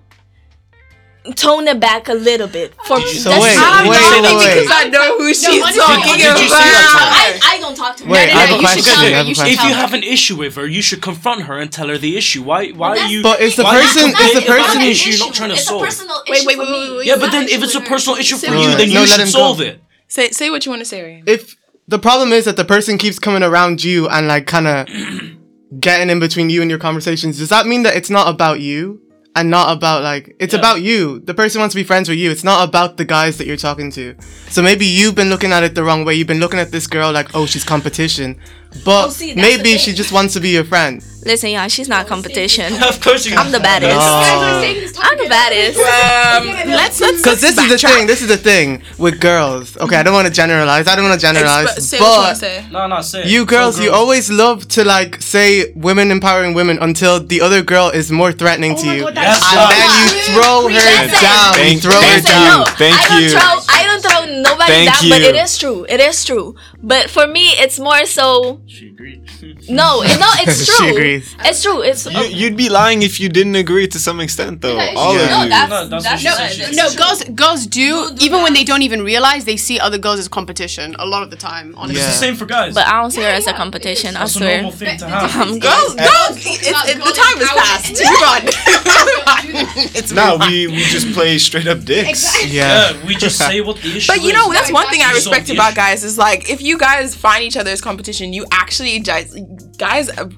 tone 1.36 1.68
it 1.68 1.78
back 1.78 2.08
a 2.08 2.14
little 2.14 2.48
bit. 2.48 2.74
For 2.86 2.98
Did 2.98 3.14
you- 3.14 3.20
So 3.20 3.30
that's 3.30 3.42
wait, 3.42 3.54
how- 3.56 3.88
wait, 3.88 3.96
say 3.96 4.20
wait, 4.20 4.28
to 4.28 4.36
wait. 4.36 4.68
I 4.70 4.88
know 4.88 5.18
who 5.18 5.28
she's 5.34 5.46
honestly, 5.62 5.78
talking 5.78 6.12
did 6.18 6.20
you 6.20 6.36
see 6.36 6.48
that 6.48 7.38
about. 7.38 7.46
I, 7.52 7.56
I 7.56 7.60
don't 7.60 7.76
talk 7.76 7.96
to 7.98 8.04
her. 8.04 8.10
Wait, 8.10 8.26
no, 8.26 8.32
I 8.32 8.36
have 8.42 8.50
no, 8.50 8.56
a 8.56 8.60
question. 8.60 8.94
her, 8.94 9.14
have 9.14 9.26
a 9.26 9.28
you 9.28 9.34
question. 9.34 9.54
If 9.58 9.64
you 9.64 9.74
have 9.74 9.92
an 9.94 10.02
issue 10.02 10.36
with 10.36 10.56
her, 10.56 10.66
you 10.66 10.82
should 10.82 11.00
confront 11.00 11.42
her 11.42 11.58
and 11.58 11.70
tell 11.70 11.88
her 11.88 11.98
the 11.98 12.16
issue. 12.16 12.42
Why? 12.42 12.70
Why 12.70 12.98
are 12.98 13.06
you? 13.08 13.22
But 13.22 13.40
it's 13.40 13.56
the 13.56 13.62
why 13.62 13.76
are 13.78 13.82
you 13.82 13.88
person- 13.88 14.10
is 14.10 14.34
the 14.34 14.42
person- 14.42 14.76
an 14.78 14.82
an 14.82 14.88
issue 14.88 15.10
you're 15.10 15.18
not 15.20 15.34
trying 15.34 15.50
to 15.50 15.54
it's 15.54 15.66
solve? 15.66 15.82
a 15.82 15.84
personal 15.86 16.22
Wait, 16.28 16.38
issue 16.38 16.46
wait, 16.48 16.56
for 16.56 16.62
wait, 16.64 16.70
wait, 16.72 16.96
wait, 16.96 17.06
Yeah, 17.06 17.16
but 17.16 17.30
then 17.30 17.48
if 17.48 17.62
it's 17.62 17.74
a 17.74 17.80
personal 17.80 18.18
issue 18.18 18.36
for 18.36 18.54
you, 18.54 18.76
then 18.76 18.90
you 18.90 19.06
should 19.06 19.28
solve 19.28 19.60
it. 19.60 19.80
Say, 20.08 20.30
say 20.30 20.50
what 20.50 20.66
you 20.66 20.70
want 20.70 20.80
to 20.80 20.86
say, 20.86 21.02
Ray. 21.02 21.22
if 21.26 21.56
the 21.88 21.98
problem 21.98 22.32
is 22.32 22.44
that 22.46 22.56
the 22.56 22.64
person 22.64 22.98
keeps 22.98 23.18
coming 23.18 23.42
around 23.42 23.82
you 23.84 24.08
and 24.08 24.26
like 24.28 24.46
kind 24.46 24.66
of 24.66 24.86
getting 25.80 26.10
in 26.10 26.20
between 26.20 26.50
you 26.50 26.60
and 26.62 26.70
your 26.70 26.78
conversations, 26.78 27.38
does 27.38 27.48
that 27.50 27.66
mean 27.66 27.82
that 27.84 27.96
it's 27.96 28.10
not 28.10 28.28
about 28.28 28.60
you 28.60 29.00
and 29.34 29.50
not 29.50 29.72
about 29.76 30.02
like 30.02 30.36
it's 30.38 30.52
Yeah. 30.54 30.60
about 30.60 30.82
you? 30.82 31.20
The 31.20 31.34
person 31.34 31.60
wants 31.60 31.72
to 31.74 31.80
be 31.80 31.84
friends 31.84 32.08
with 32.08 32.18
you. 32.18 32.30
It's 32.30 32.44
not 32.44 32.68
about 32.68 32.96
the 32.96 33.04
guys 33.04 33.38
that 33.38 33.46
you're 33.46 33.56
talking 33.56 33.90
to. 33.92 34.14
So 34.50 34.62
maybe 34.62 34.84
you've 34.86 35.14
been 35.14 35.30
looking 35.30 35.52
at 35.52 35.62
it 35.62 35.74
the 35.74 35.84
wrong 35.84 36.04
way. 36.04 36.14
You've 36.14 36.26
been 36.26 36.40
looking 36.40 36.60
at 36.60 36.70
this 36.70 36.86
girl 36.86 37.12
like, 37.12 37.34
oh, 37.34 37.46
she's 37.46 37.64
competition, 37.64 38.36
but 38.84 39.06
Oh, 39.06 39.10
see, 39.10 39.34
maybe 39.34 39.78
she 39.78 39.92
just 39.92 40.12
wants 40.12 40.34
to 40.34 40.40
be 40.40 40.50
your 40.50 40.64
friend. 40.64 41.02
Listen, 41.24 41.50
yeah, 41.50 41.68
she's 41.68 41.88
not 41.88 42.08
competition. 42.08 42.72
Of 42.82 43.00
course 43.00 43.24
you. 43.26 43.36
I'm 43.36 43.52
the 43.52 43.60
baddest. 43.60 43.94
Oh. 43.94 44.98
I'm 45.06 45.18
the 45.18 45.28
baddest. 45.28 45.78
Um, 45.78 46.46
let's 46.80 47.00
let's 47.00 47.22
Because 47.22 47.40
this 47.40 47.56
is 47.56 47.68
the 47.68 47.76
backtrack. 47.76 47.94
thing. 47.94 48.06
This 48.08 48.22
is 48.22 48.28
the 48.28 48.36
thing 48.36 48.82
with 48.98 49.20
girls. 49.20 49.76
Okay, 49.76 49.94
I 49.96 50.02
don't 50.02 50.14
want 50.14 50.26
to 50.26 50.32
generalize. 50.32 50.88
I 50.88 50.96
don't 50.96 51.04
want 51.08 51.20
to 51.20 51.24
generalize, 51.24 51.68
Exp- 51.76 51.80
say 51.80 52.00
what 52.00 52.16
you 52.16 52.22
but 52.22 52.32
to 52.34 52.38
say. 52.40 52.66
No, 52.72 52.86
no, 52.88 53.00
say. 53.02 53.22
You 53.28 53.46
Tell 53.46 53.70
girls, 53.70 53.78
you 53.80 53.92
always 53.92 54.30
love 54.32 54.66
to 54.74 54.84
like 54.84 55.22
say 55.22 55.72
women 55.76 56.10
empowering 56.10 56.54
women 56.54 56.78
until 56.80 57.20
the 57.22 57.40
other 57.40 57.62
girl 57.62 57.90
is 57.90 58.10
more 58.10 58.32
threatening 58.32 58.74
to 58.82 58.86
you, 58.86 59.06
Yes, 59.14 59.38
and 59.46 59.54
sir. 59.54 59.66
then 59.70 59.90
you 60.02 60.22
throw 60.34 60.62
her 60.66 60.74
Listen. 60.74 61.22
down. 61.22 61.52
You 61.54 61.62
Thank- 61.62 61.82
throw 61.82 61.92
her 61.94 62.00
thank 62.00 62.26
down. 62.26 62.58
you. 62.60 62.66
Thank 62.82 62.96
I 62.98 63.06
don't 63.08 63.22
you. 63.22 63.30
throw 63.30 63.52
I 63.78 63.80
don't 63.86 64.02
throw 64.02 64.20
nobody 64.42 64.72
Thank 64.72 64.90
down, 64.90 65.08
but 65.10 65.20
it 65.22 65.36
is 65.36 65.56
true. 65.56 65.86
It 65.88 66.00
is 66.00 66.24
true. 66.24 66.56
But 66.84 67.10
for 67.10 67.26
me, 67.28 67.44
it's 67.62 67.78
more 67.78 68.04
so. 68.06 68.60
She 68.66 68.88
agreed. 68.88 69.20
No, 69.68 70.00
no, 70.02 70.28
it's 70.42 70.64
She 70.66 70.72
true. 70.76 70.90
agrees. 70.92 71.36
It's 71.40 71.62
true. 71.62 71.82
It's 71.82 72.06
You, 72.06 72.24
you'd 72.24 72.56
be 72.56 72.68
lying 72.68 73.02
if 73.02 73.18
you 73.20 73.28
didn't 73.28 73.54
agree 73.56 73.86
to 73.88 73.98
some 73.98 74.18
extent, 74.20 74.60
though. 74.60 74.76
Yeah, 74.76 74.94
All 74.96 75.14
yeah. 75.16 75.22
of 75.24 75.30
no, 75.30 75.42
you. 75.44 75.48
that's, 75.50 75.70
No, 75.70 75.88
that's 75.88 76.04
that's, 76.04 76.04
what 76.04 76.18
she 76.20 76.26
that's, 76.26 76.56
said. 76.56 76.68
She- 76.70 76.76
No, 76.76 76.94
girls 76.94 77.24
girls 77.42 77.66
do, 77.66 78.08
Do- 78.08 78.14
do 78.16 78.24
even 78.26 78.42
when 78.42 78.54
they 78.54 78.64
don't 78.64 78.82
even 78.82 79.02
realize 79.02 79.44
they 79.44 79.56
see 79.56 79.78
other 79.78 79.98
girls 79.98 80.18
as 80.18 80.28
competition 80.28 80.94
a 80.98 81.06
lot 81.06 81.22
of 81.22 81.30
the 81.30 81.36
time. 81.36 81.74
Honestly. 81.76 82.00
Yeah. 82.00 82.08
It's 82.08 82.16
the 82.18 82.24
same 82.26 82.34
for 82.36 82.46
guys. 82.46 82.74
But 82.74 82.86
I 82.88 83.00
don't 83.00 83.10
see 83.12 83.22
her 83.22 83.28
as 83.28 83.46
a 83.46 83.52
competition. 83.52 84.16
I 84.16 84.20
That's 84.20 84.34
a 84.36 84.38
swear. 84.38 84.56
normal 84.62 84.72
thing 84.72 84.98
to 84.98 85.08
have. 85.08 85.30
I'm 85.36 85.48
um, 85.52 85.58
Girls, 85.58 85.94
good. 85.94 85.98
girls, 86.10 86.36
it's, 86.38 86.68
it, 86.90 86.96
the 86.98 87.14
time 87.22 87.36
has 87.42 87.50
passed. 87.62 87.94
Move 88.02 88.22
on. 88.32 88.42
it's 89.94 90.12
Now 90.12 90.36
we, 90.46 90.66
we 90.66 90.82
just 90.84 91.12
play 91.12 91.38
straight 91.38 91.66
up 91.68 91.84
dicks. 91.84 92.22
Yeah. 92.46 92.92
Yeah, 92.92 93.06
we 93.06 93.14
just 93.14 93.38
say 93.38 93.60
what 93.60 93.76
the 93.76 93.88
issue 93.88 93.98
is. 93.98 94.06
But 94.06 94.22
you 94.22 94.32
know, 94.32 94.52
that's 94.52 94.72
one 94.72 94.86
thing 94.88 95.02
I 95.02 95.12
respect 95.12 95.50
about 95.50 95.74
guys 95.74 96.04
is 96.04 96.16
like 96.18 96.48
if 96.50 96.60
you 96.62 96.71
guys 96.78 97.14
find 97.14 97.42
each 97.44 97.56
other 97.56 97.70
as 97.70 97.80
competition, 97.80 98.32
you 98.32 98.44
actually 98.50 98.98
guys, 99.00 99.34
guys. 99.78 100.08
uh, 100.10 100.28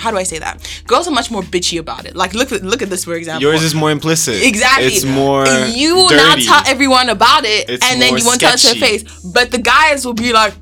How 0.00 0.10
do 0.12 0.16
I 0.16 0.22
say 0.22 0.38
that? 0.38 0.62
Girls 0.86 1.08
are 1.08 1.10
much 1.10 1.30
more 1.30 1.42
bitchy 1.42 1.78
about 1.80 2.04
it. 2.06 2.14
Like 2.14 2.32
look 2.34 2.52
at 2.52 2.62
look 2.62 2.80
at 2.82 2.90
this 2.90 3.04
for 3.04 3.14
example. 3.14 3.42
Yours 3.42 3.62
is 3.62 3.74
more 3.74 3.90
implicit. 3.90 4.42
Exactly. 4.42 4.86
It's 4.86 5.04
more. 5.04 5.46
You 5.46 5.96
will 5.96 6.08
dirty. 6.08 6.44
tell 6.46 6.62
everyone 6.66 7.08
about 7.08 7.44
it, 7.44 7.68
It's 7.68 7.84
and 7.84 8.00
then 8.00 8.16
you 8.16 8.24
won't 8.24 8.40
tell 8.40 8.54
it 8.54 8.58
to 8.58 8.66
their 8.68 8.76
sketchy. 8.76 8.98
face. 9.04 9.22
But 9.34 9.50
the 9.50 9.58
guys 9.58 10.06
will 10.06 10.14
be 10.14 10.32
like, 10.32 10.54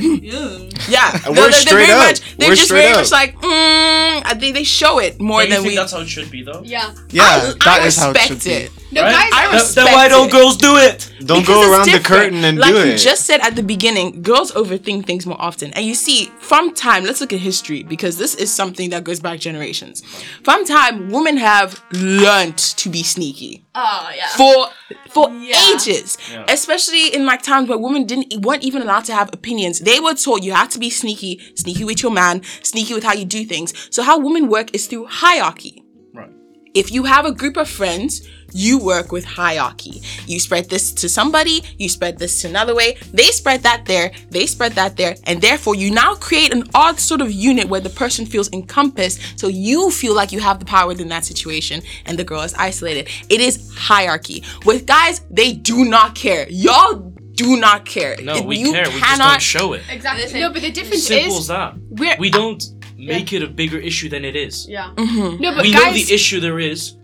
yeah, 0.00 1.12
And 1.12 1.22
they're, 1.24 1.30
we're 1.30 1.34
they're 1.34 1.52
straight 1.52 1.86
very 1.86 1.90
up. 1.92 1.98
much. 2.08 2.36
They're 2.36 2.48
We're 2.48 2.54
just 2.54 2.66
straight 2.68 2.80
very 2.82 2.92
up. 2.92 2.98
much 3.00 3.10
like, 3.12 3.36
mm, 3.36 4.22
I 4.24 4.34
think 4.38 4.54
they 4.54 4.64
show 4.64 4.98
it 4.98 5.20
more 5.20 5.40
Don't 5.40 5.48
you 5.48 5.54
than 5.54 5.62
think 5.62 5.70
we. 5.72 5.76
that's 5.76 5.92
how 5.92 6.00
it 6.00 6.08
should 6.08 6.30
be, 6.30 6.42
though? 6.42 6.62
Yeah. 6.64 6.92
Yeah, 7.10 7.22
I, 7.24 7.54
that 7.64 7.80
I 7.82 7.86
is 7.86 7.96
how 7.96 8.10
it 8.10 8.14
respect 8.16 8.28
should 8.28 8.44
be. 8.44 8.50
it. 8.50 8.70
No, 8.92 9.02
Right? 9.02 9.12
guys. 9.12 9.30
I 9.32 9.44
are- 9.46 9.50
Then- 9.50 9.60
respect 9.60 9.86
then 9.86 9.94
why 9.94 10.08
don't 10.08 10.28
it. 10.28 10.32
girls 10.32 10.56
do 10.56 10.76
it? 10.76 11.12
Don't 11.24 11.40
Because 11.42 11.64
go 11.66 11.72
around 11.72 11.90
the 11.90 12.00
curtain 12.00 12.44
and 12.44 12.58
like 12.58 12.74
do 12.74 12.88
you 12.90 12.96
just 12.96 13.24
said 13.26 13.40
at 13.40 13.54
the 13.54 13.62
beginning, 13.62 14.22
girls 14.22 14.50
overthink 14.52 15.06
things 15.06 15.26
more 15.26 15.40
often. 15.40 15.72
And 15.74 15.84
you 15.86 15.94
see, 15.94 16.26
from 16.40 16.74
time, 16.74 17.04
let's 17.04 17.20
look 17.20 17.32
at 17.32 17.38
history 17.40 17.82
because 17.84 18.16
this 18.18 18.34
is 18.34 18.52
something 18.52 18.90
that 18.90 19.04
goes 19.04 19.20
back 19.20 19.38
generations. 19.38 20.02
From 20.42 20.64
time, 20.64 21.10
women 21.10 21.36
have 21.36 21.80
learned 21.92 22.58
to 22.58 22.88
be 22.88 23.02
sneaky 23.04 23.64
Oh 23.74 24.10
yeah. 24.16 24.26
for 24.36 24.68
for 25.10 25.30
Yeah. 25.30 25.74
ages. 25.74 26.18
Especially 26.48 27.14
in 27.14 27.24
like 27.24 27.42
times 27.42 27.68
where 27.68 27.78
women 27.78 28.04
didn't 28.04 28.44
weren't 28.44 28.62
even 28.64 28.82
allowed 28.82 29.04
to 29.06 29.14
have 29.14 29.30
opinions. 29.32 29.78
They 29.80 30.00
were 30.00 30.14
told 30.14 30.44
you 30.44 30.52
have 30.52 30.68
to 30.70 30.78
be 30.78 30.90
sneaky, 30.90 31.40
sneaky 31.54 31.84
with 31.84 32.02
your 32.02 32.12
man, 32.12 32.42
sneaky 32.62 32.94
with 32.94 33.04
how 33.04 33.12
you 33.12 33.24
do 33.24 33.44
things. 33.44 33.72
So 33.90 34.02
how 34.02 34.18
women 34.18 34.48
work 34.48 34.74
is 34.74 34.86
through 34.86 35.06
hierarchy 35.06 35.76
Right. 35.76 35.79
If 36.74 36.92
you 36.92 37.04
have 37.04 37.26
a 37.26 37.32
group 37.32 37.56
of 37.56 37.68
friends, 37.68 38.26
you 38.52 38.78
work 38.78 39.12
with 39.12 39.24
hierarchy. 39.24 40.02
You 40.26 40.40
spread 40.40 40.68
this 40.68 40.92
to 40.94 41.08
somebody, 41.08 41.62
you 41.78 41.88
spread 41.88 42.18
this 42.18 42.42
to 42.42 42.48
another 42.48 42.74
way, 42.74 42.96
they 43.12 43.26
spread 43.26 43.62
that 43.62 43.86
there, 43.86 44.12
they 44.30 44.46
spread 44.46 44.72
that 44.72 44.96
there, 44.96 45.14
and 45.24 45.40
therefore 45.40 45.74
you 45.74 45.90
now 45.90 46.14
create 46.14 46.52
an 46.52 46.64
odd 46.74 46.98
sort 46.98 47.20
of 47.20 47.30
unit 47.30 47.68
where 47.68 47.80
the 47.80 47.90
person 47.90 48.26
feels 48.26 48.52
encompassed, 48.52 49.38
so 49.38 49.46
you 49.48 49.90
feel 49.90 50.14
like 50.14 50.32
you 50.32 50.40
have 50.40 50.58
the 50.58 50.64
power 50.64 50.88
within 50.88 51.08
that 51.08 51.24
situation, 51.24 51.82
and 52.06 52.18
the 52.18 52.24
girl 52.24 52.42
is 52.42 52.54
isolated. 52.54 53.08
It 53.28 53.40
is 53.40 53.72
hierarchy. 53.76 54.44
With 54.64 54.86
guys, 54.86 55.20
they 55.30 55.52
do 55.52 55.84
not 55.84 56.14
care. 56.14 56.46
Y'all 56.48 57.12
do 57.34 57.56
not 57.56 57.86
care. 57.86 58.16
No, 58.22 58.34
If 58.34 58.44
we 58.44 58.58
you 58.58 58.72
care. 58.72 58.88
We 58.88 59.00
just 59.00 59.18
don't 59.18 59.42
show 59.42 59.72
it. 59.72 59.82
Exactly. 59.88 60.40
No, 60.40 60.52
but 60.52 60.62
the 60.62 60.70
difference 60.70 61.06
Simple 61.06 61.38
is 61.38 61.40
as 61.40 61.46
that. 61.48 61.74
we're 61.88 62.16
We 62.18 62.30
don't 62.30 62.62
make 63.06 63.32
it 63.32 63.42
a 63.42 63.46
bigger 63.48 63.78
issue 63.78 64.08
than 64.08 64.24
it 64.24 64.36
is. 64.36 64.68
Yeah. 64.68 64.92
Mm-hmm. 64.96 65.42
No, 65.42 65.54
but 65.54 65.62
we 65.62 65.72
guys. 65.72 65.82
know 65.84 65.92
the 65.92 66.12
issue 66.14 66.40
there 66.40 66.58
is. 66.58 66.96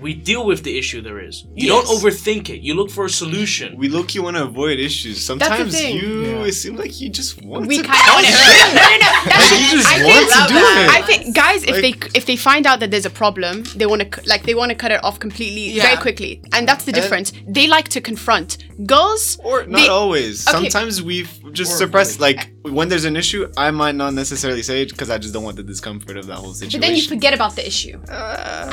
we 0.00 0.14
deal 0.14 0.46
with 0.46 0.62
the 0.64 0.78
issue 0.78 1.02
there 1.02 1.20
is. 1.28 1.44
You 1.54 1.66
Yes. 1.68 1.72
don't 1.74 1.88
overthink 2.00 2.48
it. 2.48 2.60
You 2.62 2.72
look 2.72 2.90
for 2.90 3.04
a 3.04 3.10
solution. 3.10 3.76
We 3.76 3.88
look 3.90 4.14
you 4.14 4.22
want 4.22 4.36
to 4.38 4.44
avoid 4.44 4.78
issues. 4.80 5.16
Sometimes 5.22 5.74
thing. 5.78 5.94
you 6.00 6.10
Yeah. 6.24 6.44
it 6.50 6.52
seems 6.54 6.78
like 6.78 6.94
you 7.02 7.08
just 7.10 7.32
want 7.44 7.66
We 7.66 7.76
to 7.82 7.84
kind 7.84 8.00
of 8.08 8.14
want 8.14 8.26
to. 8.26 8.32
No, 8.80 8.80
no, 8.80 8.96
no. 9.04 9.10
That's 9.30 9.50
Like, 9.52 9.60
you 9.60 9.68
just 9.76 9.88
I 9.92 10.02
want 10.08 10.28
think, 10.30 10.48
to 10.48 10.54
do 10.54 10.58
it. 10.58 10.88
I 10.98 11.02
think 11.08 11.20
guys, 11.44 11.60
if 11.64 11.76
Like- 11.82 12.00
they 12.12 12.18
if 12.18 12.24
they 12.24 12.36
find 12.36 12.64
out 12.70 12.78
that 12.80 12.90
there's 12.92 13.04
a 13.04 13.10
problem, 13.22 13.54
they 13.78 13.84
want 13.92 14.00
to 14.02 14.08
like 14.32 14.42
they 14.48 14.54
want 14.60 14.70
to 14.74 14.76
cut 14.84 14.90
it 14.96 15.00
off 15.04 15.16
completely 15.26 15.66
Yeah. 15.76 15.82
very 15.86 15.98
quickly, 16.06 16.32
and 16.54 16.62
that's 16.68 16.84
the 16.88 16.92
difference. 16.98 17.28
They 17.56 17.66
like 17.76 17.88
to 17.96 18.00
confront. 18.00 18.48
Girls, 18.86 19.24
Or 19.44 19.56
not 19.66 19.80
they- 19.80 19.88
always. 19.88 20.34
Okay. 20.48 20.56
Sometimes 20.70 21.02
we 21.02 21.16
just 21.52 21.72
Or 21.74 21.76
suppress. 21.82 22.08
avoid. 22.14 22.22
Like 22.28 22.40
when 22.62 22.88
there's 22.88 23.04
an 23.04 23.16
issue, 23.16 23.50
I 23.56 23.70
might 23.70 23.94
not 23.94 24.12
necessarily 24.12 24.62
say 24.62 24.82
it 24.82 24.90
because 24.90 25.08
I 25.08 25.18
just 25.18 25.32
don't 25.32 25.44
want 25.44 25.56
the 25.56 25.62
discomfort 25.62 26.16
of 26.16 26.26
that 26.26 26.36
whole 26.36 26.52
situation. 26.52 26.80
But 26.80 26.86
then 26.86 26.96
you 26.96 27.02
forget 27.02 27.32
about 27.32 27.56
the 27.56 27.66
issue. 27.66 27.98
Uh, 28.08 28.70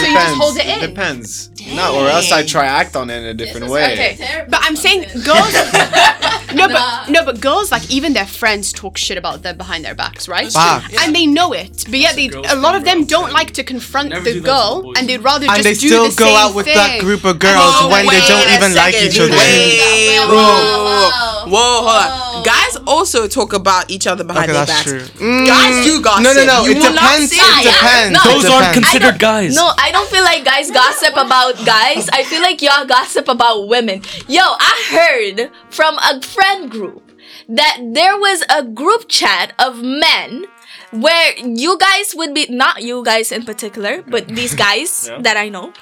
So 0.00 0.06
you 0.06 0.12
just 0.14 0.36
hold 0.36 0.56
it 0.56 0.66
in. 0.66 0.84
It 0.84 0.88
Depends. 0.88 1.50
No, 1.74 1.96
or 2.00 2.08
else 2.08 2.30
I 2.32 2.44
try 2.44 2.66
act 2.66 2.96
on 2.96 3.08
it 3.10 3.18
in 3.18 3.24
a 3.24 3.34
different 3.34 3.68
way. 3.68 3.92
Okay, 4.14 4.44
but 4.48 4.60
I'm 4.62 4.76
saying 4.76 5.06
girls. 5.24 5.54
no, 6.54 6.68
but 6.68 7.08
no, 7.08 7.24
but 7.24 7.40
girls 7.40 7.70
like 7.72 7.90
even 7.90 8.12
their 8.12 8.26
friends 8.26 8.72
talk 8.72 8.96
shit 8.96 9.16
about 9.18 9.42
them 9.42 9.56
behind 9.56 9.84
their 9.84 9.94
backs, 9.94 10.28
right? 10.28 10.50
Facts. 10.52 10.94
And 11.02 11.14
they 11.14 11.26
know 11.26 11.52
it, 11.52 11.84
but 11.88 11.98
yet 11.98 12.16
they 12.16 12.28
a 12.28 12.56
lot 12.56 12.74
of 12.74 12.84
them 12.84 13.04
don't 13.04 13.32
like 13.32 13.52
to 13.52 13.64
confront 13.64 14.10
Never 14.10 14.24
the 14.24 14.32
do 14.34 14.40
that 14.40 14.46
to 14.46 14.52
girl, 14.52 14.76
the 14.76 14.82
boys. 14.88 14.96
and 14.98 15.08
they'd 15.08 15.18
rather 15.18 15.46
and 15.46 15.62
just 15.62 15.80
they 15.80 15.88
do 15.88 15.88
that. 15.90 15.96
And 15.96 16.04
they 16.06 16.10
still 16.10 16.26
the 16.26 16.32
go 16.32 16.36
out 16.36 16.54
with 16.54 16.66
that 16.66 17.00
group 17.00 17.24
of 17.24 17.38
girls 17.38 17.56
Oh, 17.80 17.88
when 17.90 18.06
they 18.06 18.20
don't 18.26 18.48
a 18.48 18.54
even 18.56 18.74
like 18.74 18.94
each 18.94 19.18
other. 19.18 19.30
Wait, 19.30 20.18
Whoa, 20.26 20.34
whoa, 20.34 21.10
whoa, 21.10 21.50
whoa, 21.50 21.82
hold 21.82 22.36
on. 22.38 22.44
Guys 22.44 22.76
also 22.86 23.26
talk 23.28 23.52
about 23.52 23.90
each 23.90 24.06
other 24.06 24.24
behind 24.24 24.50
Okay, 24.50 24.52
their 24.56 24.66
that's 24.66 24.84
backs. 24.84 25.10
true. 25.12 25.46
Guys 25.46 25.84
do 25.84 26.00
mm. 26.00 26.02
gossip. 26.02 26.24
No, 26.24 26.32
no, 26.32 26.44
no. 26.46 26.64
You 26.64 26.72
it 26.72 26.78
will 26.78 26.94
not 26.94 27.18
depends. 27.20 27.32
It 27.32 27.64
depends. 27.68 28.12
No. 28.16 28.20
it 28.30 28.34
Those 28.34 28.44
aren't 28.50 28.74
depends. 28.74 28.90
considered 28.90 29.18
guys. 29.18 29.54
No, 29.54 29.70
I 29.76 29.90
don't 29.92 30.08
feel 30.08 30.24
like 30.24 30.44
guys 30.44 30.70
gossip 30.70 31.12
about 31.16 31.56
guys. 31.66 32.08
I 32.10 32.24
feel 32.24 32.40
like 32.40 32.62
y'all 32.62 32.86
gossip 32.86 33.28
about 33.28 33.68
women. 33.68 34.02
Yo, 34.28 34.40
I 34.42 34.74
heard 34.90 35.50
from 35.70 35.98
a 35.98 36.20
friend 36.22 36.39
group 36.68 37.02
that 37.48 37.78
there 37.94 38.16
was 38.18 38.42
a 38.48 38.62
group 38.64 39.08
chat 39.08 39.52
of 39.58 39.82
men 39.82 40.44
where 40.92 41.36
you 41.38 41.78
guys 41.78 42.14
would 42.16 42.34
be 42.34 42.46
not 42.50 42.82
you 42.82 43.04
guys 43.04 43.30
in 43.30 43.44
particular, 43.44 44.02
but 44.02 44.26
these 44.28 44.54
guys 44.54 45.06
Yeah. 45.08 45.18
that 45.22 45.36
I 45.36 45.48
know 45.48 45.72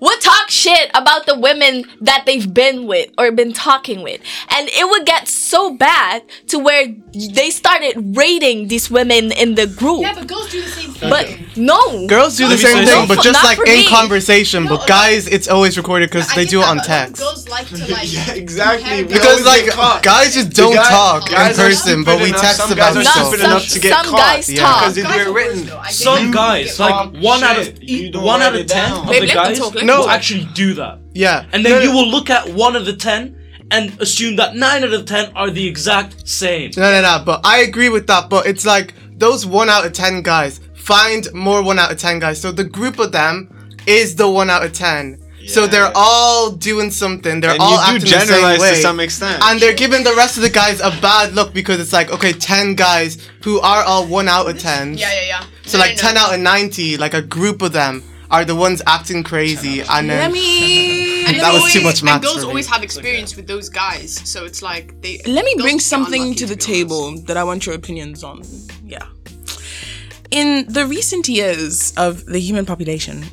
would 0.00 0.20
talk 0.20 0.50
shit 0.50 0.90
about 0.94 1.26
the 1.26 1.38
women 1.38 1.84
that 2.00 2.24
they've 2.26 2.52
been 2.52 2.86
with 2.86 3.10
or 3.18 3.32
been 3.32 3.52
talking 3.52 4.02
with. 4.02 4.20
And 4.50 4.68
it 4.70 4.88
would 4.88 5.06
get 5.06 5.28
so 5.28 5.74
bad 5.74 6.22
to 6.48 6.58
where 6.58 6.86
they 7.32 7.50
started 7.50 8.16
rating 8.16 8.68
these 8.68 8.90
women 8.90 9.32
in 9.32 9.54
the 9.54 9.66
group. 9.66 10.02
Yeah, 10.02 10.14
but 10.14 10.26
girls 10.26 10.50
do 10.50 10.60
the 10.62 10.68
same 10.68 10.90
thing. 10.92 11.10
But 11.10 11.38
no. 11.56 12.06
Girls 12.06 12.36
do 12.36 12.48
the 12.48 12.56
same 12.58 12.84
thing, 12.86 13.08
but 13.08 13.22
just 13.22 13.42
like 13.44 13.58
in 13.58 13.64
me. 13.84 13.88
conversation. 13.88 14.64
No, 14.64 14.76
But 14.76 14.86
guys, 14.88 15.26
it's 15.28 15.48
always 15.48 15.76
recorded 15.76 16.10
because 16.10 16.30
I 16.30 16.34
they 16.36 16.44
do 16.44 16.60
it 16.60 16.64
on 16.66 16.78
but 16.78 16.88
a 16.88 16.90
lot 16.90 17.08
of 17.08 17.08
text. 17.08 17.22
Girls 17.22 17.48
like 17.48 17.66
to 17.68 17.76
like. 17.92 18.04
Yeah, 18.14 18.34
exactly. 18.34 19.04
Because 19.04 19.44
like 19.46 19.66
guys 20.02 20.34
just 20.34 20.50
don't 20.50 20.74
guy- 20.74 20.88
talk 20.90 21.26
in 21.28 21.34
guys 21.34 21.58
are 21.58 21.62
person, 21.68 22.04
but 22.04 22.20
we 22.20 22.30
text 22.32 22.56
some 22.58 22.72
about 22.72 22.94
guys 22.94 22.96
are 22.96 23.04
No, 23.04 23.10
stuff. 23.10 23.30
some- 23.36 23.40
enough 23.40 23.68
to 23.68 23.80
get 23.80 23.92
some 23.92 24.06
caught. 24.12 24.18
guys 24.18 24.50
Yeah. 24.50 24.60
talk. 24.60 24.94
Because 24.94 25.14
they're 25.16 25.32
written. 25.32 25.66
though. 25.66 25.78
I 25.78 25.84
get 25.86 25.94
Some 25.94 26.30
guys, 26.30 26.78
like 26.80 27.12
one 27.22 27.42
out 27.42 27.58
of 27.58 27.64
shit. 27.64 27.82
You 27.82 28.10
don't 28.10 28.22
one 28.24 28.42
out 28.42 28.54
of 28.54 28.66
ten 28.66 28.92
of 28.92 29.06
the 29.08 29.26
guys 29.26 29.58
talk, 29.86 29.96
let 29.98 30.02
them 30.02 30.06
will 30.06 30.10
actually 30.10 30.48
do 30.54 30.74
that. 30.74 30.98
Yeah, 31.12 31.46
And 31.52 31.64
then 31.64 31.72
No, 31.72 31.78
you 31.80 31.88
no, 31.90 31.96
will 31.96 32.08
look 32.08 32.30
at 32.30 32.48
one 32.48 32.76
of 32.76 32.84
the 32.86 32.94
ten 32.96 33.36
and 33.70 33.98
assume 34.00 34.36
that 34.36 34.54
nine 34.56 34.84
out 34.84 34.92
of 34.92 35.00
the 35.00 35.04
ten 35.04 35.32
are 35.34 35.50
the 35.50 35.66
exact 35.66 36.28
same. 36.28 36.70
No, 36.76 36.90
no, 36.90 37.00
no. 37.02 37.22
But 37.24 37.40
I 37.44 37.58
agree 37.60 37.88
with 37.88 38.06
that. 38.08 38.28
But 38.28 38.46
it's 38.46 38.64
like 38.66 38.94
those 39.16 39.46
one 39.46 39.68
out 39.70 39.86
of 39.86 39.92
ten 39.92 40.22
guys 40.22 40.60
find 40.74 41.26
more 41.32 41.62
one 41.62 41.78
out 41.78 41.90
of 41.92 41.98
ten 41.98 42.18
guys. 42.18 42.40
So 42.40 42.52
the 42.52 42.64
group 42.64 42.98
of 42.98 43.12
them 43.12 43.48
is 43.86 44.16
the 44.16 44.28
one 44.28 44.50
out 44.50 44.64
of 44.64 44.72
ten. 44.72 45.20
So 45.46 45.66
they're 45.66 45.92
all 45.94 46.50
doing 46.52 46.90
something. 46.90 47.40
They're 47.40 47.50
And 47.50 47.60
all 47.60 47.92
you 47.92 47.98
do 48.00 48.06
acting 48.14 48.18
the 48.18 48.34
same 48.34 48.60
way. 48.60 48.70
to 48.70 48.76
some 48.76 48.98
extent. 48.98 49.42
and 49.44 49.60
they're 49.60 49.74
giving 49.74 50.02
the 50.02 50.14
rest 50.14 50.36
of 50.38 50.42
the 50.42 50.48
guys 50.48 50.80
a 50.80 50.88
bad 51.02 51.34
look 51.34 51.52
because 51.52 51.78
it's 51.80 51.92
like 51.92 52.10
okay, 52.10 52.32
ten 52.32 52.74
guys 52.74 53.18
who 53.42 53.60
are 53.60 53.82
all 53.84 54.06
one 54.06 54.26
out 54.26 54.48
of 54.48 54.58
ten. 54.58 54.96
Yeah, 54.96 55.12
yeah, 55.12 55.26
yeah. 55.26 55.44
So 55.66 55.76
No, 55.78 55.84
like 55.84 55.96
no, 55.96 56.02
ten 56.02 56.14
no. 56.14 56.20
out 56.22 56.34
of 56.34 56.40
ninety, 56.40 56.96
like 56.96 57.12
a 57.14 57.20
group 57.22 57.60
of 57.62 57.72
them 57.72 58.02
are 58.30 58.44
the 58.44 58.54
ones 58.54 58.82
acting 58.86 59.22
crazy, 59.22 59.80
and 59.82 60.08
then 60.10 60.18
Let 60.18 60.32
me. 60.32 61.12
And 61.26 61.36
That 61.40 61.52
they 61.52 61.58
was 61.58 61.72
too 61.72 61.80
much 61.82 62.02
maths 62.02 62.16
And 62.16 62.22
girls 62.24 62.34
for 62.36 62.40
me. 62.42 62.48
always 62.48 62.66
have 62.66 62.82
experience 62.82 63.34
with 63.34 63.46
those 63.46 63.70
guys, 63.70 64.14
so 64.30 64.44
it's 64.44 64.60
like 64.60 65.00
they. 65.00 65.20
Let 65.26 65.44
me 65.44 65.54
bring 65.58 65.80
something 65.80 66.34
to 66.34 66.44
the 66.46 66.54
be 66.54 66.62
honest. 66.62 66.66
table 66.68 67.18
that 67.22 67.36
I 67.38 67.44
want 67.44 67.64
your 67.66 67.74
opinions 67.74 68.22
on. 68.22 68.42
Yeah. 68.84 69.06
In 70.30 70.66
the 70.68 70.84
recent 70.86 71.28
years 71.28 71.92
of 71.96 72.24
the 72.26 72.38
human 72.40 72.66
population, 72.66 73.24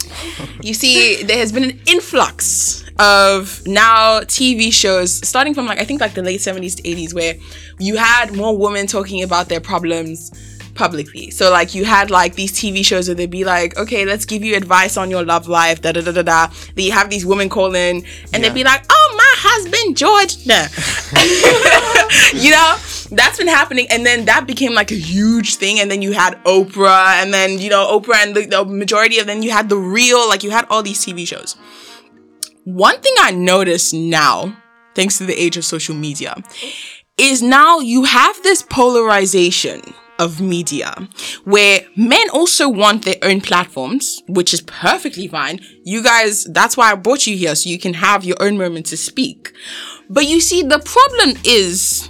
you 0.62 0.74
see, 0.74 1.22
there 1.22 1.36
has 1.38 1.52
been 1.52 1.64
an 1.64 1.80
influx 1.86 2.84
of 2.98 3.62
now 3.66 4.20
TV 4.20 4.72
shows, 4.72 5.14
starting 5.26 5.54
from 5.54 5.66
like, 5.66 5.80
I 5.80 5.84
think 5.84 6.00
like 6.00 6.14
the 6.14 6.22
late 6.22 6.40
70s 6.40 6.76
to 6.76 6.82
80s, 6.82 7.14
where 7.14 7.34
you 7.78 7.96
had 7.96 8.34
more 8.34 8.56
women 8.56 8.86
talking 8.86 9.22
about 9.22 9.48
their 9.48 9.60
problems 9.60 10.30
publicly. 10.74 11.30
So 11.30 11.50
like 11.50 11.74
you 11.74 11.84
had 11.84 12.10
like 12.10 12.34
these 12.34 12.52
TV 12.52 12.84
shows 12.84 13.08
where 13.08 13.14
they'd 13.14 13.30
be 13.30 13.44
like, 13.44 13.76
okay, 13.76 14.04
let's 14.04 14.24
give 14.24 14.44
you 14.44 14.56
advice 14.56 14.96
on 14.96 15.10
your 15.10 15.24
love 15.24 15.48
life, 15.48 15.82
da 15.82 15.92
da 15.92 16.00
da 16.00 16.12
da 16.12 16.22
da. 16.22 16.48
You 16.76 16.92
have 16.92 17.10
these 17.10 17.26
women 17.26 17.48
call 17.48 17.74
in 17.74 18.04
and 18.32 18.44
they'd 18.44 18.54
be 18.54 18.64
like, 18.64 18.84
oh 18.90 19.14
my 19.16 19.34
husband 19.38 19.96
George. 19.96 20.46
Nah. 20.46 20.66
you 22.42 22.50
know, 22.50 22.76
that's 23.10 23.38
been 23.38 23.48
happening. 23.48 23.86
And 23.90 24.04
then 24.06 24.24
that 24.26 24.46
became 24.46 24.74
like 24.74 24.90
a 24.90 24.98
huge 24.98 25.56
thing. 25.56 25.80
And 25.80 25.90
then 25.90 26.02
you 26.02 26.12
had 26.12 26.42
Oprah 26.44 27.22
and 27.22 27.32
then, 27.32 27.58
you 27.58 27.70
know, 27.70 27.98
Oprah 27.98 28.22
and 28.22 28.34
the, 28.34 28.46
the 28.46 28.64
majority 28.64 29.18
of 29.18 29.26
then 29.26 29.42
you 29.42 29.50
had 29.50 29.68
the 29.68 29.76
real, 29.76 30.28
like 30.28 30.42
you 30.42 30.50
had 30.50 30.66
all 30.70 30.82
these 30.82 31.04
TV 31.04 31.26
shows. 31.26 31.56
One 32.64 33.00
thing 33.00 33.14
I 33.18 33.30
notice 33.30 33.92
now, 33.92 34.56
thanks 34.94 35.18
to 35.18 35.24
the 35.24 35.34
age 35.34 35.56
of 35.56 35.64
social 35.64 35.94
media, 35.94 36.36
is 37.16 37.42
now 37.42 37.80
you 37.80 38.04
have 38.04 38.40
this 38.42 38.62
polarization 38.62 39.82
of 40.20 40.40
media 40.40 40.94
where 41.44 41.80
men 41.96 42.28
also 42.30 42.68
want 42.68 43.04
their 43.04 43.16
own 43.22 43.40
platforms, 43.40 44.22
which 44.28 44.54
is 44.54 44.60
perfectly 44.60 45.26
fine. 45.26 45.60
You 45.82 46.02
guys, 46.02 46.44
that's 46.44 46.76
why 46.76 46.92
I 46.92 46.94
brought 46.94 47.26
you 47.26 47.36
here 47.36 47.54
so 47.54 47.70
you 47.70 47.78
can 47.78 47.94
have 47.94 48.24
your 48.24 48.36
own 48.40 48.58
moment 48.58 48.86
to 48.86 48.96
speak. 48.96 49.52
But 50.08 50.26
you 50.26 50.40
see, 50.40 50.62
the 50.62 50.78
problem 50.78 51.36
is, 51.44 52.08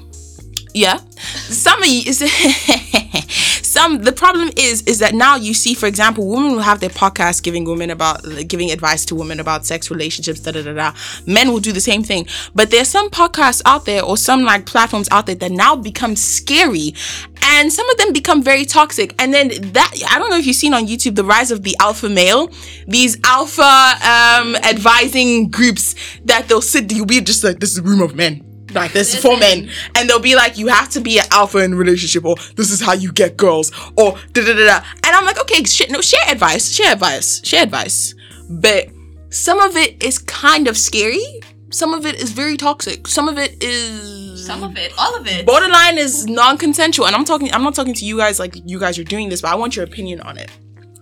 yeah, 0.74 0.98
some 1.18 1.82
of 1.82 1.88
you 1.88 2.02
is 2.06 2.20
some. 3.70 3.98
The 4.02 4.12
problem 4.12 4.50
is, 4.56 4.82
is 4.82 4.98
that 4.98 5.14
now 5.14 5.36
you 5.36 5.54
see, 5.54 5.74
for 5.74 5.86
example, 5.86 6.26
women 6.26 6.52
will 6.52 6.60
have 6.60 6.80
their 6.80 6.90
podcasts 6.90 7.42
giving 7.42 7.64
women 7.64 7.90
about 7.90 8.22
giving 8.48 8.70
advice 8.70 9.04
to 9.06 9.14
women 9.14 9.40
about 9.40 9.64
sex 9.64 9.90
relationships. 9.90 10.40
Da 10.40 10.52
da 10.52 10.62
da 10.62 10.72
da. 10.72 10.92
Men 11.26 11.52
will 11.52 11.60
do 11.60 11.72
the 11.72 11.80
same 11.80 12.02
thing, 12.02 12.26
but 12.54 12.70
there's 12.70 12.88
some 12.88 13.10
podcasts 13.10 13.62
out 13.64 13.84
there 13.86 14.02
or 14.02 14.16
some 14.16 14.42
like 14.42 14.66
platforms 14.66 15.08
out 15.10 15.26
there 15.26 15.36
that 15.36 15.52
now 15.52 15.76
become 15.76 16.16
scary, 16.16 16.94
and 17.42 17.72
some 17.72 17.88
of 17.90 17.96
them 17.96 18.12
become 18.12 18.42
very 18.42 18.64
toxic. 18.64 19.14
And 19.18 19.32
then 19.32 19.48
that 19.72 19.92
I 20.10 20.18
don't 20.18 20.30
know 20.30 20.38
if 20.38 20.46
you've 20.46 20.56
seen 20.56 20.74
on 20.74 20.86
YouTube 20.86 21.14
the 21.14 21.24
rise 21.24 21.50
of 21.50 21.62
the 21.62 21.76
alpha 21.80 22.08
male, 22.08 22.50
these 22.86 23.18
alpha 23.24 23.62
um 23.62 24.56
advising 24.56 25.50
groups 25.50 25.94
that 26.24 26.48
they'll 26.48 26.62
sit. 26.62 26.92
You'll 26.92 27.06
be 27.06 27.20
just 27.20 27.44
like 27.44 27.60
this 27.60 27.70
is 27.70 27.78
a 27.78 27.82
room 27.82 28.02
of 28.02 28.14
men 28.14 28.49
like 28.74 28.92
this 28.92 29.14
is 29.14 29.20
for 29.22 29.36
men. 29.36 29.70
And 29.96 30.08
they'll 30.08 30.18
be 30.20 30.34
like 30.36 30.58
you 30.58 30.68
have 30.68 30.88
to 30.90 31.00
be 31.00 31.18
an 31.18 31.26
alpha 31.30 31.58
in 31.58 31.72
a 31.72 31.76
relationship 31.76 32.24
or 32.24 32.36
this 32.56 32.70
is 32.70 32.80
how 32.80 32.92
you 32.92 33.12
get 33.12 33.36
girls 33.36 33.70
or 33.96 34.12
da 34.32 34.44
da 34.44 34.54
da 34.54 34.64
da. 34.66 34.76
And 35.04 35.16
i'm 35.16 35.24
like 35.24 35.40
okay 35.40 35.62
shit 35.64 35.90
no 35.90 36.00
share 36.00 36.20
advice 36.28 36.70
share 36.72 36.92
advice 36.92 37.44
share 37.44 37.62
advice. 37.62 38.14
But 38.48 38.88
some 39.30 39.60
of 39.60 39.76
it 39.76 40.02
is 40.02 40.18
kind 40.18 40.66
of 40.68 40.76
scary. 40.76 41.22
Some 41.70 41.94
of 41.94 42.04
it 42.04 42.16
is 42.20 42.32
very 42.32 42.56
toxic. 42.56 43.06
Some 43.06 43.28
of 43.28 43.38
it 43.38 43.62
is 43.62 44.44
Some 44.44 44.64
of 44.64 44.76
it, 44.76 44.92
all 44.98 45.14
of 45.16 45.26
it. 45.28 45.46
borderline 45.46 45.98
is 45.98 46.26
non-consensual. 46.26 47.06
And 47.06 47.14
i'm 47.14 47.24
talking 47.24 47.52
i'm 47.52 47.62
not 47.62 47.74
talking 47.74 47.94
to 47.94 48.04
you 48.04 48.16
guys 48.16 48.38
like 48.40 48.54
you 48.64 48.78
guys 48.80 48.98
are 48.98 49.04
doing 49.04 49.28
this 49.28 49.40
but 49.42 49.52
i 49.52 49.54
want 49.54 49.76
your 49.76 49.84
opinion 49.84 50.20
on 50.22 50.36
it. 50.38 50.50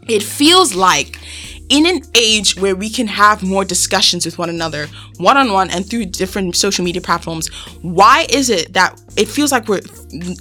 It 0.09 0.23
feels 0.23 0.75
like 0.75 1.19
in 1.69 1.87
an 1.87 2.01
age 2.15 2.57
where 2.57 2.75
we 2.75 2.89
can 2.89 3.07
have 3.07 3.43
more 3.43 3.65
discussions 3.65 4.25
with 4.25 4.39
one 4.39 4.49
another 4.49 4.87
one-on-one 5.19 5.71
and 5.71 5.89
through 5.89 6.07
different 6.07 6.57
social 6.57 6.85
media 6.85 7.03
platforms 7.03 7.49
why 7.83 8.27
is 8.31 8.49
it 8.51 8.73
that 8.73 9.01
it 9.17 9.29
feels 9.29 9.53
like 9.53 9.69
we're 9.69 9.81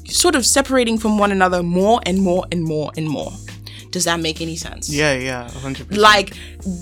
sort 0.05 0.35
of 0.35 0.45
separating 0.45 0.97
from 0.97 1.17
one 1.17 1.31
another 1.31 1.61
more 1.63 1.99
and 2.05 2.19
more 2.21 2.45
and 2.51 2.63
more 2.63 2.91
and 2.97 3.07
more? 3.09 3.31
Does 3.91 4.03
that 4.03 4.19
make 4.19 4.41
any 4.41 4.55
sense? 4.55 4.89
Yeah, 4.89 5.13
yeah, 5.13 5.49
hundred 5.49 5.87
percent. 5.87 6.01
like 6.01 6.33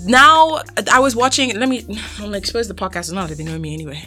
now 0.04 0.60
i 0.92 0.98
was 0.98 1.14
watching 1.14 1.56
let 1.58 1.68
me 1.68 1.84
i'm 2.18 2.24
gonna 2.24 2.36
expose 2.36 2.66
the 2.66 2.74
podcast 2.74 3.14
that 3.14 3.36
they 3.36 3.44
know 3.44 3.58
me 3.58 3.72
anyway. 3.72 4.02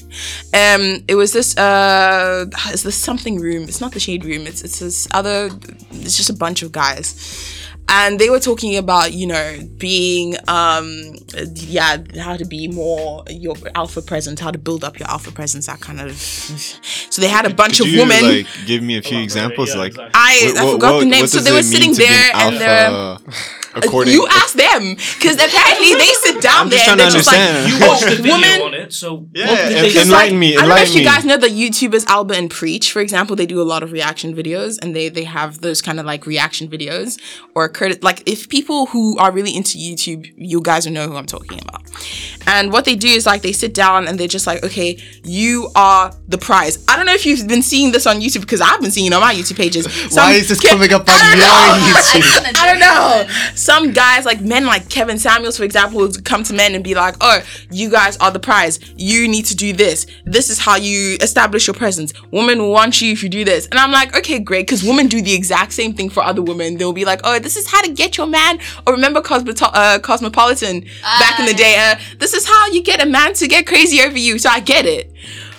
Um 0.54 1.04
it 1.08 1.16
was 1.16 1.32
this 1.34 1.58
uh 1.58 2.46
it's 2.68 2.84
the 2.84 2.92
something 2.92 3.40
room 3.40 3.64
it's 3.64 3.82
not 3.82 3.94
the 3.94 4.00
shade 4.00 4.26
room 4.26 4.46
it's 4.46 4.62
it's 4.62 4.80
this 4.80 5.08
other 5.12 5.50
it's 5.92 6.18
just 6.18 6.30
a 6.30 6.34
bunch 6.34 6.62
of 6.62 6.72
guys 6.72 7.08
and 7.92 8.20
they 8.20 8.30
were 8.30 8.40
talking 8.40 8.78
about 8.78 9.12
you 9.14 9.26
know 9.28 9.60
being 9.78 10.36
um 10.48 11.14
yeah 11.56 11.98
how 12.20 12.38
to 12.38 12.46
be 12.46 12.68
more 12.68 13.24
your 13.30 13.56
alpha 13.76 14.02
presence 14.02 14.40
how 14.40 14.52
to 14.52 14.58
build 14.58 14.84
up 14.84 15.00
your 15.00 15.10
alpha 15.10 15.32
presence 15.32 15.66
that 15.66 15.80
kind 15.80 16.00
of 16.00 16.16
so 17.10 17.22
they 17.22 17.28
had 17.28 17.46
a 17.46 17.54
bunch 17.54 17.78
Could 17.78 17.88
of 17.88 17.94
you, 17.94 18.00
women 18.02 18.24
like 18.24 18.48
give 18.66 18.82
me 18.84 18.98
a 18.98 19.02
few 19.02 19.20
examples? 19.20 19.70
Yeah, 19.74 19.80
like 19.82 19.92
exactly. 19.94 20.12
I, 20.14 20.52
what- 20.54 20.58
I 20.58 20.64
what- 20.66 20.72
forgot 20.74 21.00
the 21.00 21.06
name. 21.06 21.28
So 21.28 21.40
they 21.40 21.52
were 21.52 21.64
sitting 21.64 21.94
to 21.96 22.04
an 22.04 22.10
there 22.10 22.32
and 22.34 22.56
uh, 22.62 23.18
alpha 23.20 23.34
according. 23.76 24.14
you 24.14 24.28
ask 24.32 24.54
them 24.56 24.96
because 24.96 25.36
apparently 25.36 25.94
they 25.96 26.12
sit 26.24 26.42
down 26.42 26.64
I'm 26.66 26.70
there 26.70 26.80
and 26.90 27.00
they're 27.00 27.10
to 27.10 27.14
just 27.18 27.28
like, 27.28 27.38
understand. 27.40 27.82
You 27.82 27.88
watched 27.88 28.04
the 28.06 28.16
video 28.16 28.34
women- 28.36 28.62
on 28.62 28.74
it, 28.74 28.94
so 28.94 29.28
Yeah, 29.34 29.48
what 29.48 29.56
did 29.56 29.66
and- 29.66 29.72
they 29.76 29.80
and 29.80 29.86
say? 29.86 29.88
Because, 29.94 30.08
Enlighten 30.08 30.40
me, 30.40 30.58
I 30.58 30.60
don't 30.62 30.70
know 30.70 30.76
if 30.76 30.82
enlighten 30.82 30.94
you 30.94 31.00
me. 31.00 31.06
guys 31.06 31.26
know 31.26 31.38
the 31.38 31.48
YouTubers 31.48 32.06
Alba 32.08 32.36
and 32.36 32.50
Preach, 32.50 32.92
for 32.92 33.00
example, 33.02 33.36
they 33.36 33.46
do 33.46 33.62
a 33.62 33.64
lot 33.74 33.84
of 33.84 33.92
reaction 33.92 34.34
videos 34.36 34.78
and 34.82 34.96
they 34.96 35.10
they 35.10 35.24
have 35.24 35.62
those 35.62 35.82
kind 35.82 36.00
of 36.00 36.06
like 36.06 36.26
reaction 36.26 36.68
videos 36.68 37.20
or 37.56 37.68
credit 37.70 38.04
like 38.04 38.24
if 38.26 38.50
people 38.50 38.88
who 38.88 39.18
are 39.18 39.32
really 39.32 39.56
into 39.56 39.78
YouTube, 39.78 40.32
you 40.38 40.62
guys 40.62 40.86
will 40.86 40.94
know 40.94 41.08
who 41.08 41.16
I'm 41.16 41.26
talking 41.26 41.60
about. 41.62 41.82
And 42.48 42.72
what 42.72 42.86
they 42.86 42.96
do 42.96 43.08
is 43.08 43.26
like 43.26 43.42
they 43.42 43.52
sit 43.52 43.74
down 43.74 44.08
and 44.08 44.20
they're 44.20 44.28
just 44.28 44.48
like, 44.48 44.64
okay, 44.64 44.98
you 45.24 45.70
are 45.76 46.12
the 46.28 46.38
prize. 46.38 46.84
I 46.88 46.96
don't 46.96 47.06
know 47.06 47.14
if 47.14 47.26
you've 47.26 47.48
been 47.48 47.62
seeing 47.62 47.92
this 47.92 48.08
on 48.08 48.22
YouTube 48.22 48.42
because 48.42 48.62
I've 48.62 48.82
been 48.82 48.92
seeing 48.92 49.08
it 49.08 49.14
on 49.14 49.22
my 49.22 49.34
YouTube 49.34 49.58
pages. 49.58 49.86
Why 49.88 50.08
Some 50.10 50.32
is 50.32 50.50
this 50.50 50.60
kid- 50.60 50.70
coming 50.70 50.94
up 50.94 51.02
on 51.08 51.08
I 51.10 51.36
your. 51.36 52.24
YouTube? 52.24 52.60
I 52.62 52.68
don't 52.68 52.80
know. 52.80 53.54
Some 53.60 53.92
guys, 53.92 54.26
like 54.26 54.40
men 54.40 54.66
like 54.66 54.90
Kevin 54.90 55.20
Samuels, 55.20 55.58
for 55.58 55.66
example, 55.66 56.00
would 56.00 56.24
come 56.24 56.44
to 56.44 56.54
men 56.54 56.76
and 56.76 56.84
be 56.84 56.96
like, 56.96 57.16
oh, 57.20 57.42
you 57.70 57.90
guys 57.90 58.16
are 58.18 58.32
the 58.32 58.40
prize. 58.40 58.80
You 58.96 59.28
need 59.28 59.46
to 59.48 59.56
do 59.56 59.74
this. 59.74 60.06
This 60.24 60.50
is 60.50 60.60
how 60.60 60.78
you 60.78 61.18
establish 61.20 61.68
your 61.68 61.74
presence. 61.74 62.14
Women 62.32 62.70
want 62.70 63.02
you 63.02 63.12
if 63.12 63.22
you 63.22 63.28
do 63.28 63.44
this. 63.44 63.68
And 63.68 63.78
I'm 63.78 63.92
like, 63.92 64.16
okay, 64.16 64.40
great. 64.40 64.66
Because 64.66 64.82
women 64.82 65.08
do 65.08 65.22
the 65.22 65.34
exact 65.34 65.74
same 65.74 65.94
thing 65.94 66.10
for 66.10 66.24
other 66.24 66.42
women. 66.42 66.78
They'll 66.78 66.94
be 66.94 67.04
like, 67.04 67.20
oh, 67.26 67.38
this 67.40 67.58
is 67.58 67.70
how 67.70 67.82
to 67.82 67.92
get 67.92 68.18
your 68.18 68.28
man. 68.28 68.60
Or 68.88 68.94
remember 68.94 69.20
Cosmoto- 69.22 69.72
uh, 69.74 70.00
Cosmopolitan 70.00 70.86
back 71.20 71.40
in 71.42 71.46
the 71.46 71.54
day. 71.54 71.76
Uh, 71.78 72.00
this 72.18 72.34
is 72.34 72.48
how 72.48 72.68
you 72.68 72.82
get 72.82 73.04
a 73.04 73.06
man 73.06 73.34
to 73.34 73.48
get 73.50 73.68
crazy 73.68 74.02
over 74.02 74.18
you. 74.18 74.40
So 74.40 74.50
I 74.50 74.62
get 74.62 74.86
it. 74.86 75.12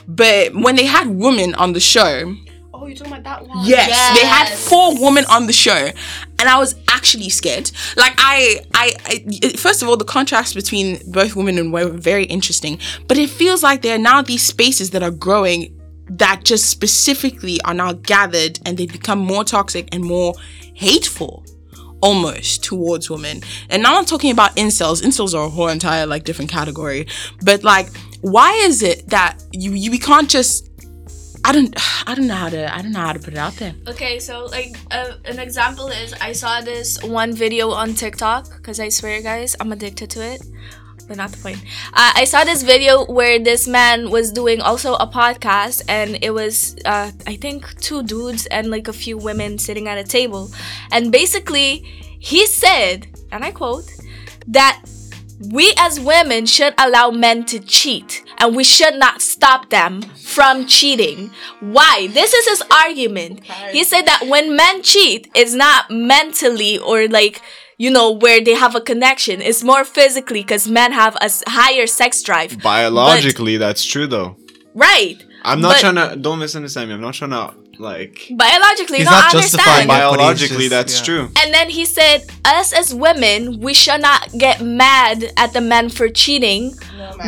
But 0.08 0.54
when 0.54 0.74
they 0.74 0.86
had 0.86 1.06
women 1.06 1.54
on 1.54 1.74
the 1.74 1.80
show, 1.80 2.34
Oh, 2.80 2.86
you're 2.86 2.96
talking 2.96 3.12
about 3.12 3.24
that 3.24 3.46
one? 3.46 3.66
Yes, 3.66 4.18
they 4.18 4.26
had 4.26 4.48
four 4.48 4.98
women 4.98 5.26
on 5.26 5.46
the 5.46 5.52
show, 5.52 5.90
and 6.38 6.48
I 6.48 6.58
was 6.58 6.74
actually 6.88 7.28
scared. 7.28 7.70
Like 7.98 8.14
I, 8.16 8.60
I, 8.72 8.94
I, 9.04 9.48
first 9.56 9.82
of 9.82 9.88
all, 9.88 9.98
the 9.98 10.06
contrast 10.06 10.54
between 10.54 10.98
both 11.10 11.36
women 11.36 11.58
and 11.58 11.74
were 11.74 11.90
very 11.90 12.24
interesting. 12.24 12.78
But 13.06 13.18
it 13.18 13.28
feels 13.28 13.62
like 13.62 13.82
there 13.82 13.96
are 13.96 13.98
now 13.98 14.22
these 14.22 14.42
spaces 14.42 14.90
that 14.90 15.02
are 15.02 15.10
growing 15.10 15.78
that 16.08 16.40
just 16.42 16.70
specifically 16.70 17.60
are 17.66 17.74
now 17.74 17.92
gathered, 17.92 18.58
and 18.64 18.78
they 18.78 18.86
become 18.86 19.18
more 19.18 19.44
toxic 19.44 19.94
and 19.94 20.02
more 20.02 20.32
hateful. 20.74 21.44
Almost 22.02 22.64
towards 22.64 23.10
women, 23.10 23.42
and 23.68 23.82
now 23.82 23.98
I'm 23.98 24.06
talking 24.06 24.30
about 24.32 24.56
incels. 24.56 25.02
Incels 25.02 25.34
are 25.34 25.44
a 25.44 25.50
whole 25.50 25.68
entire 25.68 26.06
like 26.06 26.24
different 26.24 26.50
category, 26.50 27.06
but 27.42 27.62
like, 27.62 27.88
why 28.22 28.52
is 28.64 28.82
it 28.82 29.06
that 29.08 29.44
you 29.52 29.72
you 29.72 29.90
we 29.90 29.98
can't 29.98 30.30
just 30.30 30.69
I 31.44 31.52
don't 31.52 31.74
I 32.08 32.14
don't 32.14 32.26
know 32.26 32.34
how 32.34 32.48
to 32.48 32.74
I 32.74 32.82
don't 32.82 32.92
know 32.92 33.00
how 33.00 33.12
to 33.12 33.18
put 33.18 33.32
it 33.34 33.38
out 33.38 33.54
there. 33.54 33.74
Okay, 33.88 34.18
so 34.18 34.46
like 34.46 34.76
uh, 34.90 35.14
an 35.24 35.38
example 35.38 35.88
is 35.88 36.12
I 36.14 36.32
saw 36.32 36.60
this 36.60 37.02
one 37.02 37.32
video 37.32 37.70
on 37.70 37.94
TikTok 37.94 38.56
because 38.56 38.78
I 38.78 38.88
swear, 38.88 39.22
guys, 39.22 39.56
I'm 39.60 39.72
addicted 39.72 40.10
to 40.10 40.22
it. 40.22 40.42
But 41.08 41.16
not 41.16 41.32
the 41.32 41.38
point. 41.38 41.58
Uh, 41.92 42.12
I 42.14 42.24
saw 42.24 42.44
this 42.44 42.62
video 42.62 43.04
where 43.04 43.40
this 43.40 43.66
man 43.66 44.10
was 44.10 44.30
doing 44.30 44.60
also 44.60 44.94
a 44.94 45.08
podcast, 45.08 45.82
and 45.88 46.16
it 46.22 46.30
was 46.30 46.76
uh, 46.84 47.10
I 47.26 47.34
think 47.34 47.80
two 47.80 48.04
dudes 48.04 48.46
and 48.46 48.70
like 48.70 48.86
a 48.86 48.92
few 48.92 49.18
women 49.18 49.58
sitting 49.58 49.88
at 49.88 49.98
a 49.98 50.04
table, 50.04 50.52
and 50.92 51.10
basically 51.10 51.84
he 52.20 52.46
said, 52.46 53.08
and 53.32 53.44
I 53.44 53.50
quote, 53.50 53.90
that 54.46 54.82
we 55.48 55.72
as 55.78 55.98
women 55.98 56.44
should 56.44 56.74
allow 56.76 57.10
men 57.10 57.44
to 57.46 57.58
cheat 57.58 58.22
and 58.38 58.54
we 58.54 58.62
should 58.62 58.94
not 58.96 59.22
stop 59.22 59.70
them 59.70 60.02
from 60.02 60.66
cheating. 60.66 61.30
Why? 61.60 62.08
This 62.12 62.34
is 62.34 62.46
his 62.48 62.62
argument. 62.70 63.44
He 63.72 63.82
said 63.84 64.02
that 64.02 64.26
when 64.28 64.54
men 64.54 64.82
cheat, 64.82 65.30
it's 65.34 65.54
not 65.54 65.90
mentally 65.90 66.78
or 66.78 67.08
like, 67.08 67.40
you 67.78 67.90
know, 67.90 68.10
where 68.10 68.42
they 68.44 68.52
have 68.54 68.74
a 68.74 68.80
connection. 68.82 69.40
It's 69.40 69.64
more 69.64 69.84
physically 69.84 70.42
because 70.42 70.68
men 70.68 70.92
have 70.92 71.16
a 71.16 71.30
higher 71.48 71.86
sex 71.86 72.22
drive. 72.22 72.60
Biologically, 72.62 73.56
that's 73.56 73.84
true 73.84 74.06
though. 74.06 74.36
Right. 74.74 75.16
I'm 75.42 75.62
not 75.62 75.76
But- 75.76 75.80
trying 75.80 75.94
to. 76.10 76.16
Don't 76.16 76.38
misunderstand 76.38 76.88
me. 76.90 76.94
I'm 76.96 77.00
not 77.00 77.14
trying 77.14 77.30
to 77.30 77.54
like. 77.80 78.30
Biologically, 78.36 78.98
He's 78.98 79.06
no, 79.06 79.12
not 79.12 79.32
justifying 79.32 79.82
understand. 79.82 79.84
it. 79.84 79.88
Biologically, 79.88 80.56
just- 80.58 80.70
that's 80.70 80.98
yeah. 80.98 81.04
true. 81.04 81.28
And 81.42 81.52
then 81.54 81.70
he 81.70 81.84
said, 81.84 82.24
us 82.44 82.72
as 82.72 82.94
women, 82.94 83.60
we 83.60 83.74
should 83.74 84.00
not 84.00 84.30
get 84.38 84.60
mad 84.60 85.32
at 85.36 85.52
the 85.52 85.60
men 85.60 85.88
for 85.88 86.08
cheating. 86.08 86.74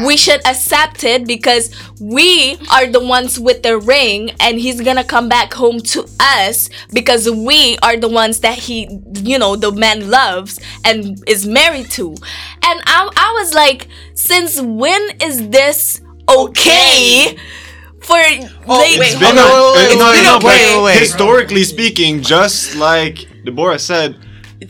we 0.06 0.16
should 0.16 0.46
accept 0.46 1.02
it 1.04 1.26
because 1.26 1.70
we 2.00 2.56
are 2.70 2.86
the 2.86 3.00
ones 3.04 3.38
with 3.40 3.62
the 3.62 3.78
ring 3.78 4.30
and 4.40 4.58
he's 4.60 4.80
gonna 4.80 5.04
come 5.04 5.28
back 5.28 5.52
home 5.54 5.80
to 5.80 6.06
us 6.20 6.68
because 6.92 7.28
we 7.30 7.76
are 7.82 7.96
the 7.96 8.08
ones 8.08 8.40
that 8.40 8.58
he, 8.58 8.88
you 9.22 9.38
know, 9.38 9.56
the 9.56 9.72
man 9.72 10.10
loves 10.10 10.60
and 10.84 11.22
is 11.26 11.46
married 11.46 11.90
to. 11.92 12.10
And 12.10 12.80
I, 12.86 13.08
I 13.16 13.32
was 13.40 13.54
like, 13.54 13.88
since 14.14 14.60
when 14.60 15.02
is 15.20 15.48
this 15.50 16.00
okay? 16.28 17.36
For 18.02 18.16
oh, 18.16 18.78
like, 18.78 18.98
wait, 18.98 19.12
It's 19.12 19.18
been 19.18 19.38
a- 19.38 19.40
uh, 19.40 19.72
wait, 19.76 19.88
wait, 19.90 19.98
no, 19.98 20.10
wait, 20.10 20.22
no, 20.24 20.32
wait, 20.34 20.42
but 20.42 20.44
wait, 20.44 20.82
wait. 20.84 20.98
Historically 20.98 21.64
speaking, 21.64 22.20
just 22.22 22.74
like 22.76 23.26
Deborah 23.44 23.78
said, 23.78 24.16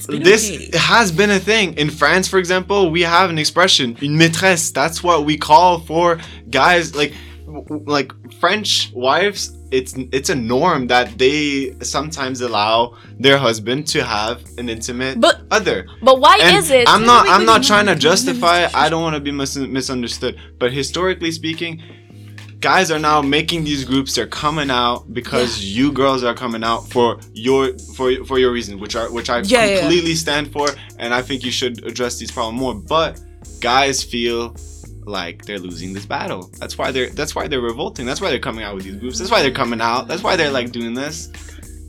this 0.08 0.50
okay. 0.50 0.70
has 0.78 1.10
been 1.12 1.30
a 1.30 1.38
thing. 1.38 1.74
In 1.74 1.90
France, 1.90 2.28
for 2.28 2.38
example, 2.38 2.90
we 2.90 3.02
have 3.02 3.30
an 3.30 3.38
expression, 3.38 3.96
une 4.02 4.16
maîtresse. 4.18 4.72
That's 4.72 5.02
what 5.02 5.24
we 5.24 5.36
call 5.36 5.80
for 5.80 6.18
guys 6.50 6.94
like 6.94 7.12
like 7.86 8.12
French 8.40 8.90
wives. 8.94 9.52
It's 9.70 9.94
it's 10.12 10.28
a 10.30 10.34
norm 10.34 10.86
that 10.88 11.16
they 11.18 11.74
sometimes 11.80 12.40
allow 12.42 12.94
their 13.18 13.38
husband 13.38 13.86
to 13.88 14.04
have 14.04 14.42
an 14.58 14.68
intimate 14.68 15.18
But- 15.20 15.40
other. 15.50 15.86
but 16.02 16.20
why 16.20 16.38
And 16.42 16.56
is 16.58 16.70
it? 16.70 16.86
I'm 16.88 17.04
not. 17.06 17.26
I'm 17.28 17.46
not 17.46 17.62
trying 17.62 17.86
to 17.86 17.94
justify. 17.94 18.64
it. 18.64 18.74
I 18.74 18.88
don't 18.90 19.02
want 19.02 19.14
to 19.16 19.20
be 19.20 19.30
mis- 19.32 19.56
misunderstood. 19.56 20.36
But 20.58 20.72
historically 20.72 21.30
speaking, 21.32 21.80
guys 22.62 22.90
are 22.90 22.98
now 22.98 23.20
making 23.20 23.64
these 23.64 23.84
groups. 23.84 24.14
They're 24.14 24.26
coming 24.26 24.70
out 24.70 25.12
because 25.12 25.62
you 25.64 25.92
girls 25.92 26.22
are 26.24 26.34
coming 26.34 26.64
out 26.64 26.88
for 26.88 27.18
your 27.34 27.76
for 27.96 28.24
for 28.24 28.38
your 28.38 28.52
reasons, 28.52 28.80
which 28.80 28.96
are 28.96 29.10
which 29.12 29.28
I 29.28 29.38
Yeah, 29.40 29.44
yeah, 29.44 29.64
yeah. 29.66 29.80
completely 29.80 30.14
stand 30.14 30.50
for, 30.52 30.68
and 30.98 31.12
I 31.12 31.20
think 31.20 31.44
you 31.44 31.50
should 31.52 31.84
address 31.84 32.18
these 32.18 32.30
problems 32.30 32.58
more. 32.60 32.74
But 32.74 33.20
guys 33.60 34.02
feel 34.02 34.56
like 35.04 35.44
they're 35.44 35.58
losing 35.58 35.92
this 35.92 36.06
battle. 36.06 36.50
That's 36.60 36.78
why 36.78 36.90
they're 36.92 37.10
that's 37.10 37.34
why 37.34 37.48
they're 37.48 37.60
revolting. 37.60 38.06
That's 38.06 38.20
why 38.20 38.30
they're 38.30 38.38
coming 38.48 38.64
out 38.64 38.74
with 38.76 38.84
these 38.84 38.96
groups. 38.96 39.18
That's 39.18 39.30
why 39.30 39.42
they're 39.42 39.50
coming 39.50 39.80
out. 39.80 40.08
That's 40.08 40.22
why 40.22 40.36
they're 40.36 40.50
like 40.52 40.70
doing 40.72 40.94
this. 40.94 41.28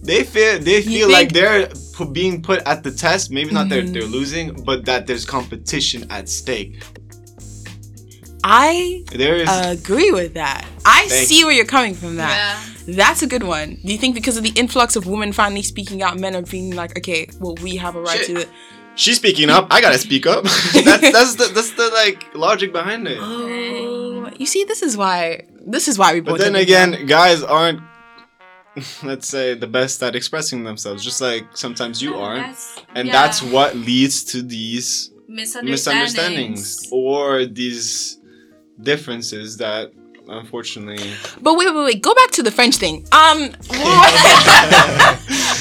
They 0.01 0.23
feel 0.23 0.59
they 0.59 0.81
feel 0.81 1.09
like 1.09 1.31
they're 1.31 1.67
pu- 1.93 2.11
being 2.11 2.41
put 2.41 2.61
at 2.67 2.83
the 2.83 2.91
test. 2.91 3.31
Maybe 3.31 3.51
not 3.51 3.69
they're 3.69 3.83
Mm-hmm. 3.83 3.93
they're 3.93 4.03
losing, 4.19 4.53
but 4.65 4.83
that 4.85 5.07
there's 5.07 5.23
competition 5.25 6.05
at 6.09 6.27
stake. 6.27 6.83
I 8.43 9.03
There 9.11 9.35
is 9.35 9.49
agree 9.49 10.11
with 10.11 10.33
that. 10.33 10.65
I 10.85 11.07
Thank 11.07 11.27
see 11.27 11.43
where 11.45 11.53
you're 11.53 11.65
coming 11.65 11.93
from 11.93 12.17
that. 12.17 12.61
That's 12.87 13.21
a 13.21 13.27
good 13.27 13.43
one. 13.43 13.77
Do 13.83 13.91
you 13.93 13.97
think 13.97 14.13
because 14.15 14.35
of 14.35 14.43
the 14.43 14.51
influx 14.59 14.95
of 14.95 15.05
women 15.05 15.31
finally 15.31 15.61
speaking 15.63 16.01
out, 16.03 16.19
men 16.19 16.35
are 16.35 16.41
being 16.41 16.75
like, 16.75 16.97
okay, 16.97 17.27
well, 17.39 17.55
we 17.63 17.77
have 17.77 17.95
a 17.95 18.01
right 18.01 18.17
Shit. 18.19 18.27
to 18.27 18.41
it. 18.41 18.49
she's 18.95 19.15
speaking 19.15 19.49
up. 19.49 19.67
I 19.71 19.79
gotta 19.79 19.97
speak 19.97 20.25
up. 20.25 20.43
that's 20.73 21.11
that's 21.11 21.35
the 21.35 21.51
that's 21.53 21.71
the 21.71 21.89
like 21.93 22.35
logic 22.35 22.73
behind 22.73 23.07
it. 23.07 23.17
Oh, 23.21 24.29
you 24.37 24.45
see, 24.45 24.65
this 24.65 24.81
is 24.81 24.97
why. 24.97 25.47
This 25.65 25.87
is 25.87 25.97
why 25.97 26.13
we. 26.13 26.19
But 26.19 26.39
then 26.39 26.55
again, 26.55 26.91
together. 26.91 27.07
guys 27.07 27.43
aren't. 27.43 27.79
Let's 29.03 29.27
say 29.27 29.53
the 29.53 29.67
best 29.67 30.01
at 30.03 30.15
expressing 30.15 30.63
themselves, 30.63 31.03
just 31.03 31.21
like 31.21 31.45
sometimes 31.55 32.01
you 32.01 32.15
aren't, 32.15 32.41
That's- 32.47 32.81
and 32.95 33.07
yeah. 33.07 33.13
that's 33.13 33.41
what 33.41 33.75
leads 33.75 34.23
to 34.33 34.41
these 34.41 35.11
misunderstandings. 35.27 36.15
misunderstandings 36.15 36.87
or 36.91 37.45
these 37.45 38.19
differences 38.81 39.57
that 39.57 39.91
unfortunately 40.29 41.13
But 41.41 41.55
wait, 41.57 41.73
wait, 41.75 41.83
wait. 41.83 42.01
Go 42.01 42.13
back 42.15 42.31
to 42.31 42.43
the 42.43 42.51
French 42.51 42.77
thing. 42.77 43.05
Um, 43.11 43.49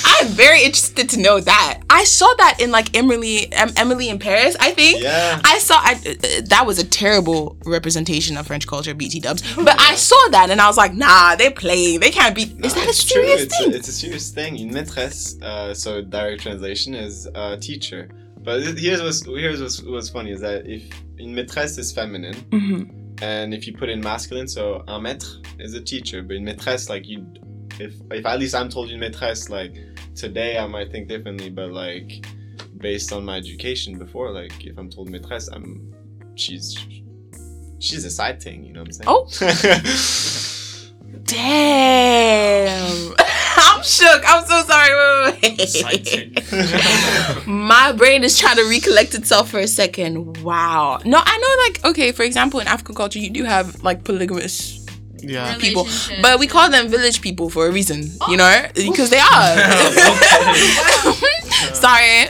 I'm 0.05 0.29
very 0.29 0.63
interested 0.63 1.09
to 1.11 1.21
know 1.21 1.41
that. 1.41 1.81
I 1.91 2.05
saw 2.05 2.33
that 2.39 2.59
in 2.61 2.71
like 2.71 2.97
Emily, 2.97 3.53
em- 3.53 3.73
Emily 3.77 4.09
in 4.09 4.19
Paris. 4.21 4.57
I 4.61 4.71
think. 4.71 5.03
Yeah. 5.03 5.41
I 5.45 5.59
saw. 5.59 5.75
I, 5.79 5.95
uh, 5.95 6.43
that 6.47 6.65
was 6.65 6.79
a 6.79 6.87
terrible 6.87 7.57
representation 7.65 8.37
of 8.37 8.47
French 8.47 8.67
culture, 8.67 8.95
BT 8.95 9.21
Dubs. 9.21 9.43
But 9.57 9.81
I 9.81 9.97
saw 9.97 10.29
that 10.31 10.49
and 10.51 10.61
I 10.61 10.67
was 10.69 10.77
like, 10.77 10.95
nah, 10.95 11.35
they're 11.37 11.51
playing. 11.51 12.01
They 12.01 12.11
can't 12.11 12.35
be. 12.35 12.43
Is 12.43 12.75
that 12.75 12.89
a 12.89 12.93
serious 12.93 13.43
It's 13.43 13.59
thing? 13.59 13.73
a, 13.73 13.77
it's 13.77 13.89
a 13.89 13.93
serious 13.93 14.31
thing. 14.31 14.57
Une 14.57 14.71
maîtresse, 14.73 15.43
uh, 15.43 15.75
so 15.75 16.03
direct 16.03 16.43
translation 16.43 16.95
is 16.95 17.27
a 17.35 17.57
teacher. 17.57 18.09
But 18.45 18.63
here's 18.79 19.03
what's 19.03 19.25
here's 19.27 19.61
what's, 19.61 19.83
what's 19.83 20.09
funny 20.09 20.31
is 20.33 20.41
that 20.41 20.67
if 20.67 20.85
une 21.19 21.35
maîtresse 21.35 21.79
is 21.79 21.93
feminine, 21.93 22.35
Mhm. 22.51 23.02
And 23.21 23.53
if 23.53 23.67
you 23.67 23.73
put 23.73 23.89
in 23.89 24.01
masculine, 24.01 24.49
so 24.49 24.83
un 24.89 25.03
maître 25.03 25.45
is 25.61 25.75
a 25.75 25.81
teacher, 25.81 26.23
but 26.23 26.37
in 26.37 26.45
maîtresse 26.45 26.89
like 26.89 27.07
you, 27.09 27.27
if 27.79 27.95
if 28.11 28.25
at 28.27 28.39
least 28.39 28.55
I'm 28.55 28.69
told 28.69 28.91
une 28.91 29.01
maîtresse 29.01 29.51
like 29.51 29.75
today 30.15 30.59
I 30.59 30.67
might 30.67 30.91
think 30.91 31.09
differently, 31.09 31.51
but 31.51 31.71
like 31.71 32.25
based 32.79 33.13
on 33.13 33.25
my 33.25 33.37
education 33.37 33.99
before, 33.99 34.31
like 34.31 34.65
if 34.65 34.79
I'm 34.79 34.91
told 34.91 35.11
maîtresse, 35.11 35.49
I'm 35.53 35.93
she's 36.35 36.79
she's 37.79 38.05
a 38.05 38.11
side 38.11 38.43
thing, 38.43 38.65
you 38.65 38.73
know 38.73 38.81
what 38.81 38.89
I'm 38.89 38.93
saying? 38.93 39.09
Oh. 39.09 39.29
Damn. 41.25 43.15
I'm 43.83 43.89
shook. 43.89 44.23
I'm 44.27 44.45
so 44.47 44.63
sorry. 44.63 45.33
Wait, 45.33 45.43
wait, 45.43 45.61
Exciting. 45.61 46.35
My 47.47 47.93
brain 47.93 48.23
is 48.23 48.39
trying 48.39 48.57
to 48.57 48.65
recollect 48.69 49.15
itself 49.15 49.51
for 49.51 49.59
a 49.59 49.67
second. 49.67 50.43
Wow. 50.43 51.01
No, 51.05 51.21
I 51.25 51.39
know, 51.39 51.57
like, 51.65 51.85
okay, 51.93 52.13
for 52.13 52.23
example, 52.23 52.61
in 52.61 52.69
African 52.69 52.95
culture, 52.95 53.19
you 53.19 53.31
do 53.31 53.43
have 53.45 53.83
like 53.83 54.05
polygamous 54.05 54.87
Yeah. 55.21 55.57
people, 55.59 55.89
but 56.21 56.39
we 56.39 56.47
call 56.47 56.71
them 56.71 56.89
village 56.89 57.23
people 57.23 57.51
for 57.51 57.67
a 57.67 57.73
reason, 57.73 58.03
you 58.03 58.11
oh. 58.21 58.35
know, 58.37 58.67
because 58.75 59.11
they 59.11 59.19
are. 59.19 59.57
Sorry. 61.75 62.27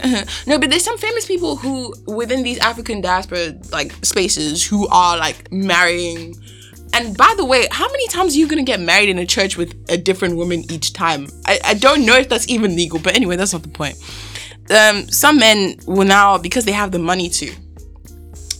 No, 0.46 0.58
but 0.58 0.70
there's 0.70 0.84
some 0.84 0.98
famous 0.98 1.26
people 1.26 1.56
who 1.56 1.94
within 2.06 2.42
these 2.42 2.58
African 2.58 3.00
diaspora 3.00 3.54
like 3.70 3.92
spaces 4.04 4.64
who 4.64 4.88
are 4.88 5.16
like 5.18 5.50
marrying. 5.52 6.34
And 6.94 7.16
by 7.16 7.34
the 7.36 7.44
way, 7.44 7.66
how 7.70 7.86
many 7.86 8.06
times 8.08 8.34
are 8.34 8.38
you 8.38 8.46
gonna 8.46 8.62
get 8.62 8.80
married 8.80 9.08
in 9.08 9.18
a 9.18 9.26
church 9.26 9.56
with 9.56 9.74
a 9.88 9.96
different 9.96 10.36
woman 10.36 10.70
each 10.70 10.92
time? 10.92 11.28
I, 11.46 11.58
I 11.64 11.74
don't 11.74 12.04
know 12.04 12.16
if 12.16 12.28
that's 12.28 12.48
even 12.48 12.76
legal, 12.76 12.98
but 12.98 13.14
anyway, 13.14 13.36
that's 13.36 13.52
not 13.52 13.62
the 13.62 13.68
point. 13.68 13.96
Um, 14.70 15.08
some 15.08 15.38
men 15.38 15.76
will 15.86 16.06
now 16.06 16.38
because 16.38 16.64
they 16.64 16.72
have 16.72 16.92
the 16.92 16.98
money 16.98 17.28
to, 17.30 17.52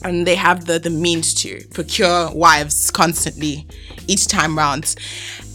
and 0.03 0.27
they 0.27 0.35
have 0.35 0.65
the 0.67 0.79
the 0.79 0.91
means 0.91 1.35
to 1.43 1.63
procure 1.73 2.31
wives 2.33 2.91
constantly 2.91 3.67
each 4.09 4.27
time 4.27 4.57
round. 4.57 4.95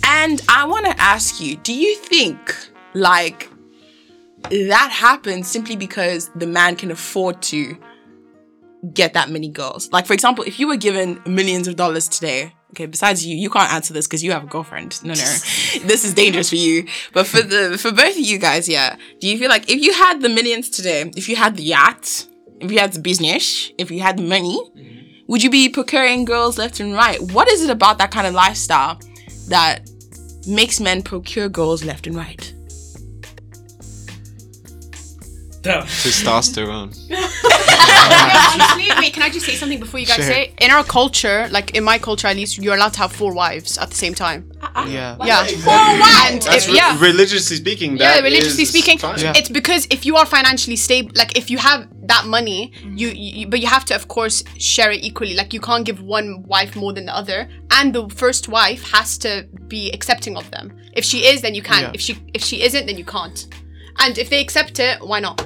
And 0.04 0.42
I 0.48 0.66
want 0.66 0.86
to 0.86 1.00
ask 1.02 1.42
you, 1.42 1.58
do 1.58 1.74
you 1.74 1.96
think 1.96 2.56
like 2.94 3.50
that 4.50 4.90
happens 4.92 5.48
simply 5.48 5.76
because 5.76 6.30
the 6.36 6.48
man 6.48 6.76
can 6.76 6.92
afford 6.92 7.42
to 7.44 7.78
get 8.94 9.14
that 9.14 9.30
many 9.30 9.50
girls? 9.50 9.92
Like 9.92 10.06
for 10.06 10.14
example, 10.14 10.44
if 10.46 10.60
you 10.60 10.68
were 10.68 10.78
given 10.78 11.22
millions 11.26 11.68
of 11.68 11.76
dollars 11.76 12.08
today, 12.08 12.54
okay, 12.72 12.86
besides 12.86 13.26
you, 13.26 13.36
you 13.36 13.50
can't 13.50 13.72
answer 13.72 13.94
this 13.94 14.08
because 14.08 14.24
you 14.24 14.32
have 14.32 14.44
a 14.44 14.48
girlfriend. 14.48 15.02
No, 15.04 15.10
no. 15.10 15.16
this 15.86 16.04
is 16.04 16.14
dangerous 16.14 16.50
for 16.50 16.56
you. 16.56 16.88
But 17.14 17.28
for 17.28 17.42
the 17.42 17.78
for 17.78 17.92
both 17.92 18.18
of 18.18 18.26
you 18.26 18.38
guys, 18.38 18.68
yeah. 18.68 18.96
Do 19.20 19.28
you 19.28 19.38
feel 19.38 19.50
like 19.50 19.70
if 19.70 19.82
you 19.82 19.94
had 19.94 20.22
the 20.22 20.30
millions 20.30 20.70
today, 20.70 21.12
if 21.16 21.30
you 21.30 21.36
had 21.36 21.56
the 21.58 21.64
yacht, 21.64 22.28
if 22.60 22.72
you 22.72 22.80
had 22.80 22.94
the 22.94 23.00
business, 23.00 23.72
if 23.78 23.92
you 23.92 24.02
had 24.02 24.18
the 24.18 24.24
money, 24.24 24.60
mm-hmm. 24.76 25.26
would 25.28 25.44
you 25.44 25.50
be 25.50 25.70
procuring 25.70 26.26
girls 26.26 26.58
left 26.58 26.80
and 26.80 26.94
right? 26.94 27.22
What 27.32 27.50
is 27.50 27.64
it 27.64 27.70
about 27.70 27.98
that 28.00 28.12
kind 28.12 28.28
of 28.28 28.34
lifestyle 28.34 29.00
that 29.48 29.90
makes 30.48 30.80
men 30.80 31.02
procure 31.02 31.50
girls 31.50 31.84
left 31.84 32.08
and 32.08 32.16
right? 32.16 32.54
Damn. 35.68 35.84
Testosterone. 35.84 36.92
Honestly, 38.54 38.88
wait, 39.00 39.14
can 39.14 39.24
I 39.24 39.30
just 39.30 39.46
say 39.46 39.54
something 39.56 39.80
before 39.80 40.00
you 40.00 40.06
guys 40.06 40.18
Sure. 40.18 40.26
say? 40.26 40.54
In 40.60 40.72
our 40.72 40.84
culture, 40.84 41.48
like 41.52 41.76
in 41.76 41.84
my 41.84 41.98
culture 41.98 42.28
at 42.28 42.36
least, 42.36 42.58
you're 42.58 42.76
allowed 42.76 42.94
to 42.94 43.00
have 43.00 43.12
four 43.12 43.34
wives 43.34 43.78
at 43.78 43.90
the 43.90 43.96
same 43.96 44.14
time. 44.14 44.52
Uh, 44.62 44.70
uh, 44.76 44.86
yeah. 44.90 45.18
Yeah. 45.24 45.46
Four 45.46 45.74
wives. 45.74 46.46
That's 46.46 46.66
If- 46.66 46.72
re- 46.72 46.76
yeah. 46.78 46.98
religiously 47.00 47.58
speaking. 47.58 47.98
yeah, 47.98 48.16
that 48.16 48.24
religiously 48.24 48.64
is 48.64 48.70
speaking, 48.70 48.98
fine. 48.98 49.20
Yeah. 49.20 49.34
it's 49.36 49.50
because 49.50 49.88
if 49.92 50.06
you 50.06 50.16
are 50.16 50.26
financially 50.26 50.76
stable, 50.76 51.12
like 51.16 51.38
if 51.38 51.50
you 51.52 51.58
have 51.58 51.88
that 52.08 52.26
money, 52.26 52.72
you, 52.96 53.10
you 53.10 53.48
but 53.48 53.60
you 53.60 53.68
have 53.68 53.86
to 53.86 53.96
of 53.96 54.08
course 54.08 54.44
share 54.58 54.92
it 54.92 55.04
equally. 55.04 55.34
Like 55.36 55.54
you 55.54 55.60
can't 55.60 55.86
give 55.86 56.02
one 56.02 56.44
wife 56.44 56.76
more 56.76 56.94
than 56.94 57.06
the 57.06 57.16
other, 57.16 57.50
and 57.72 57.94
the 57.94 58.08
first 58.10 58.48
wife 58.48 58.84
has 58.92 59.18
to 59.20 59.48
be 59.68 59.92
accepting 59.92 60.38
of 60.38 60.50
them. 60.52 60.76
If 60.94 61.04
she 61.06 61.26
is, 61.28 61.42
then 61.42 61.54
you 61.54 61.62
can. 61.62 61.82
Yeah. 61.84 61.92
If 61.94 62.02
she 62.02 62.18
if 62.34 62.42
she 62.44 62.64
isn't, 62.64 62.86
then 62.86 62.98
you 62.98 63.06
can't. 63.06 63.48
And 64.00 64.18
if 64.18 64.30
they 64.30 64.40
accept 64.42 64.80
it, 64.80 65.00
why 65.06 65.20
not? 65.20 65.46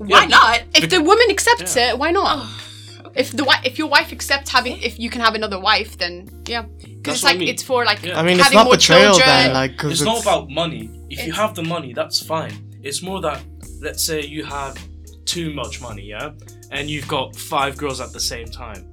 What? 0.00 0.08
Why 0.10 0.24
not? 0.24 0.62
If 0.74 0.88
the 0.88 1.02
woman 1.02 1.26
accepts 1.30 1.76
it, 1.76 1.98
why 1.98 2.10
not? 2.10 2.38
Oh, 2.40 3.10
if 3.14 3.32
the 3.32 3.44
wi- 3.44 3.60
if 3.64 3.76
your 3.76 3.88
wife 3.88 4.12
accepts 4.12 4.50
having 4.50 4.80
if 4.80 4.98
you 4.98 5.10
can 5.10 5.20
have 5.20 5.34
another 5.34 5.60
wife, 5.60 5.98
then 5.98 6.26
yeah, 6.46 6.62
because 6.62 7.16
it's 7.16 7.22
what 7.22 7.28
I 7.28 7.32
like 7.32 7.40
mean. 7.40 7.48
it's 7.50 7.62
for 7.62 7.84
like 7.84 8.02
Yeah. 8.02 8.18
I 8.18 8.22
mean, 8.22 8.40
it's 8.40 8.50
not 8.50 8.64
more 8.64 8.74
betrayal 8.76 9.12
children. 9.14 9.26
then, 9.28 9.52
like, 9.52 9.76
cause 9.76 9.92
It's 9.92 10.00
not 10.00 10.22
about 10.22 10.48
money. 10.48 10.88
If 11.10 11.26
you 11.26 11.32
have 11.32 11.54
the 11.54 11.62
money, 11.62 11.92
that's 11.92 12.18
fine. 12.24 12.54
It's 12.82 13.02
more 13.02 13.20
that, 13.20 13.42
let's 13.82 14.02
say 14.02 14.22
you 14.24 14.42
have 14.44 14.78
too 15.26 15.52
much 15.52 15.82
money, 15.82 16.04
yeah? 16.04 16.30
And 16.70 16.88
you've 16.88 17.08
got 17.08 17.36
five 17.36 17.76
girls 17.76 18.00
at 18.00 18.12
the 18.12 18.20
same 18.20 18.46
time. 18.46 18.86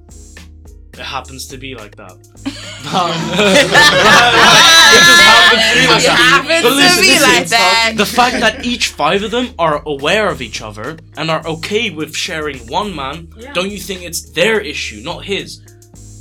It 0.98 1.04
happens 1.04 1.46
to 1.48 1.56
be 1.56 1.76
like 1.76 1.94
that. 1.96 2.10
it 2.12 2.18
just 4.90 5.26
happens 5.30 5.62
to 5.62 5.74
be 5.78 5.86
like 5.86 6.02
that. 6.02 6.18
happens 6.18 6.62
But 6.62 6.68
to 6.70 6.74
listen, 6.74 7.02
be 7.02 7.08
listen, 7.08 7.32
like 7.34 7.48
that. 7.48 7.94
The 7.96 8.06
fact 8.06 8.40
that 8.40 8.64
each 8.64 8.88
five 8.88 9.22
of 9.22 9.30
them 9.30 9.54
are 9.60 9.80
aware 9.86 10.28
of 10.28 10.42
each 10.42 10.60
other 10.60 10.98
and 11.16 11.30
are 11.30 11.46
okay 11.46 11.90
with 11.90 12.16
sharing 12.16 12.58
one 12.66 12.96
man, 12.96 13.32
don't 13.54 13.70
you 13.70 13.78
think 13.78 14.02
it's 14.02 14.30
their 14.32 14.60
issue, 14.60 15.02
not 15.04 15.24
his? 15.24 15.62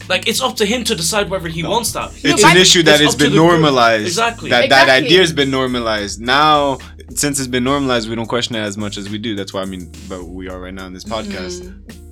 Like 0.10 0.28
it's 0.28 0.42
up 0.42 0.56
to 0.58 0.66
him 0.66 0.84
to 0.86 0.96
decide 0.96 1.30
whether 1.30 1.48
he 1.50 1.64
wants 1.64 1.92
that. 1.94 2.12
It's 2.24 2.44
but 2.44 2.52
an 2.52 2.58
issue 2.58 2.84
that 2.84 3.02
it's 3.02 3.14
has 3.14 3.16
been 3.16 3.32
the 3.32 3.38
group. 3.38 3.50
normalized. 3.50 4.06
Exactly. 4.06 4.52
That 4.52 4.70
that 4.70 4.90
idea 4.90 5.20
has 5.20 5.34
been 5.34 5.52
normalized. 5.52 6.22
Now, 6.22 6.78
since 7.10 7.40
it's 7.40 7.48
been 7.48 7.64
normalized, 7.64 8.08
we 8.08 8.16
don't 8.16 8.28
question 8.28 8.56
it 8.56 8.62
as 8.62 8.78
much 8.78 8.98
as 8.98 9.10
we 9.10 9.18
do. 9.18 9.36
That's 9.36 9.54
why 9.54 9.62
I 9.62 9.66
mean, 9.66 9.92
but 10.08 10.24
we 10.26 10.50
are 10.50 10.60
right 10.60 10.74
now 10.74 10.86
in 10.86 10.94
this 10.94 11.04
mm-hmm. 11.04 11.32
podcast. 11.32 12.07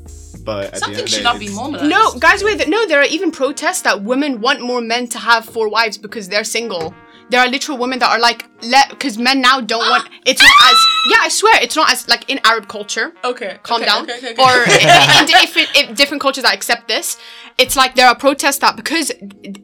But 0.46 0.66
at 0.66 0.70
the 0.70 0.76
end 0.76 0.84
Something 0.84 1.04
of 1.04 1.10
should 1.10 1.24
not 1.24 1.40
be 1.40 1.46
it's- 1.46 1.58
normalized. 1.58 1.90
No, 1.90 2.14
guys, 2.20 2.44
wait. 2.44 2.68
No, 2.70 2.86
there 2.88 3.00
are 3.00 3.06
even 3.06 3.32
protests 3.32 3.82
that 3.82 4.04
women 4.04 4.40
want 4.40 4.62
more 4.62 4.82
men 4.82 5.08
to 5.08 5.20
have 5.20 5.46
four 5.46 5.68
wives 5.68 5.98
because 5.98 6.30
they're 6.30 6.44
single. 6.44 6.94
There 7.30 7.42
are 7.42 7.48
literal 7.48 7.80
women 7.80 7.98
that 8.00 8.12
are 8.12 8.20
like, 8.20 8.46
let, 8.62 8.90
because 8.90 9.18
men 9.18 9.42
now 9.42 9.60
don't 9.60 9.90
want. 9.90 10.08
It's 10.26 10.42
not 10.42 10.52
as. 10.70 10.78
Yeah, 11.10 11.18
I 11.22 11.30
swear, 11.30 11.60
it's 11.62 11.76
not 11.76 11.92
as 11.92 12.08
like 12.08 12.30
in 12.30 12.40
Arab 12.44 12.68
culture. 12.68 13.14
Okay. 13.24 13.58
Calm 13.64 13.82
okay, 13.82 13.86
down. 13.86 14.04
okay, 14.04 14.18
okay, 14.18 14.32
okay. 14.34 14.44
Or 14.44 14.54
in, 14.64 15.20
in 15.20 15.26
different, 15.26 15.70
in 15.76 15.96
different 15.96 16.22
cultures 16.22 16.44
that 16.44 16.54
accept 16.54 16.88
this, 16.88 17.18
it's 17.58 17.76
like 17.76 17.96
there 17.96 18.08
are 18.08 18.16
protests 18.16 18.60
that 18.60 18.76
because 18.76 19.12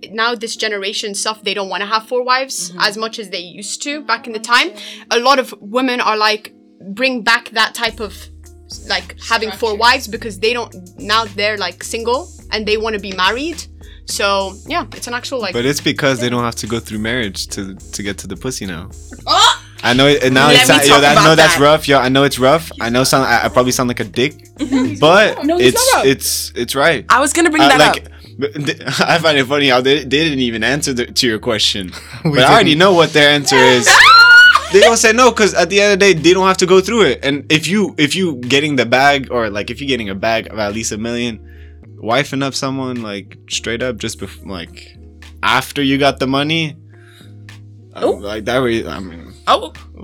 now 0.10 0.34
this 0.34 0.56
generation 0.56 1.14
stuff, 1.14 1.44
they 1.44 1.54
don't 1.54 1.70
want 1.70 1.82
to 1.82 1.88
have 1.88 2.08
four 2.08 2.24
wives 2.24 2.72
mm-hmm. 2.72 2.80
as 2.80 2.98
much 2.98 3.20
as 3.20 3.30
they 3.30 3.40
used 3.40 3.82
to 3.84 4.02
back 4.02 4.26
in 4.28 4.34
the 4.34 4.40
time. 4.40 4.72
A 5.12 5.20
lot 5.20 5.38
of 5.38 5.54
women 5.60 6.02
are 6.02 6.18
like, 6.18 6.54
bring 6.80 7.22
back 7.22 7.50
that 7.50 7.76
type 7.76 8.00
of 8.00 8.30
like 8.88 9.16
having 9.22 9.52
four 9.52 9.76
wives 9.76 10.08
because 10.08 10.40
they 10.40 10.54
don't 10.54 10.74
now 10.98 11.26
they're 11.26 11.58
like 11.58 11.84
single 11.84 12.30
and 12.52 12.68
they 12.68 12.78
want 12.78 12.94
to 12.96 13.02
be 13.02 13.14
married. 13.14 13.64
So 14.06 14.54
yeah, 14.68 14.86
it's 14.94 15.08
an 15.08 15.14
actual 15.14 15.40
like. 15.40 15.54
But 15.54 15.66
it's 15.66 15.80
because 15.82 16.20
they 16.20 16.30
don't 16.30 16.44
have 16.44 16.56
to 16.56 16.68
go 16.68 16.80
through 16.80 17.00
marriage 17.00 17.48
to 17.48 17.76
to 17.76 18.04
get 18.04 18.18
to 18.20 18.28
the 18.28 18.36
pussy 18.36 18.66
now. 18.66 18.90
Oh! 19.28 19.58
I 19.84 19.94
know, 19.94 20.06
it, 20.06 20.32
now 20.32 20.48
Let 20.48 20.60
it's 20.62 20.70
me 20.70 20.76
yo, 20.76 20.82
talk 20.94 21.02
that, 21.02 21.16
no, 21.24 21.34
that's 21.36 21.56
that. 21.56 21.64
rough, 21.64 21.88
yo. 21.88 21.98
I 21.98 22.08
know 22.10 22.24
it's 22.24 22.38
rough. 22.38 22.72
I 22.80 22.92
know, 22.92 23.04
sound, 23.04 23.26
I, 23.26 23.46
I 23.46 23.50
probably 23.50 23.72
sound 23.72 23.88
like 23.88 24.00
a 24.00 24.04
dick, 24.04 24.34
but 25.00 25.44
No, 25.44 25.58
it's 25.58 25.82
it's 26.06 26.52
it's 26.56 26.76
right. 26.76 27.04
I 27.10 27.20
was 27.20 27.34
gonna 27.34 27.50
bring 27.50 27.64
Uh, 27.64 27.70
that 27.70 27.80
like, 27.80 28.06
up. 28.06 28.12
but 28.38 29.00
I 29.10 29.18
find 29.18 29.40
it 29.40 29.46
funny 29.46 29.70
how 29.70 29.82
they, 29.82 30.00
they 30.00 30.24
didn't 30.24 30.40
even 30.40 30.64
answer 30.64 30.94
the, 30.94 31.08
to 31.08 31.26
your 31.28 31.40
question, 31.40 31.92
but 32.24 32.32
We 32.32 32.40
I 32.44 32.52
already 32.54 32.76
know 32.76 32.94
what 32.94 33.12
their 33.14 33.30
answer 33.32 33.56
is. 33.58 33.88
They 34.72 34.80
don't 34.80 34.98
say 34.98 35.12
no 35.14 35.32
because 35.32 35.54
at 35.54 35.70
the 35.70 35.82
end 35.82 35.94
of 35.94 36.00
the 36.00 36.06
day 36.06 36.14
they 36.20 36.34
don't 36.34 36.48
have 36.48 36.58
to 36.58 36.66
go 36.66 36.82
through 36.82 37.02
it. 37.04 37.20
And 37.24 37.52
if 37.52 37.68
you 37.68 37.94
if 37.98 38.16
you 38.16 38.36
getting 38.38 38.76
the 38.78 38.86
bag 38.86 39.30
or 39.32 39.50
like 39.50 39.70
if 39.70 39.82
you're 39.82 39.88
getting 39.88 40.10
a 40.10 40.16
bag 40.16 40.48
of 40.52 40.60
at 40.60 40.74
least 40.74 40.92
a 40.92 40.98
million, 40.98 41.40
wifing 42.02 42.44
up 42.44 42.54
someone 42.54 43.02
like 43.02 43.38
straight 43.50 43.82
up 43.84 43.98
just 43.98 44.20
bef- 44.20 44.46
like 44.46 44.98
after 45.44 45.82
you 45.84 45.98
got 45.98 46.20
the 46.20 46.28
money, 46.28 46.76
um, 47.94 48.22
like 48.22 48.46
that. 48.46 48.58
Re- 48.58 48.88
I 48.88 49.00
mean, 49.00 49.34
Oh. 49.48 49.74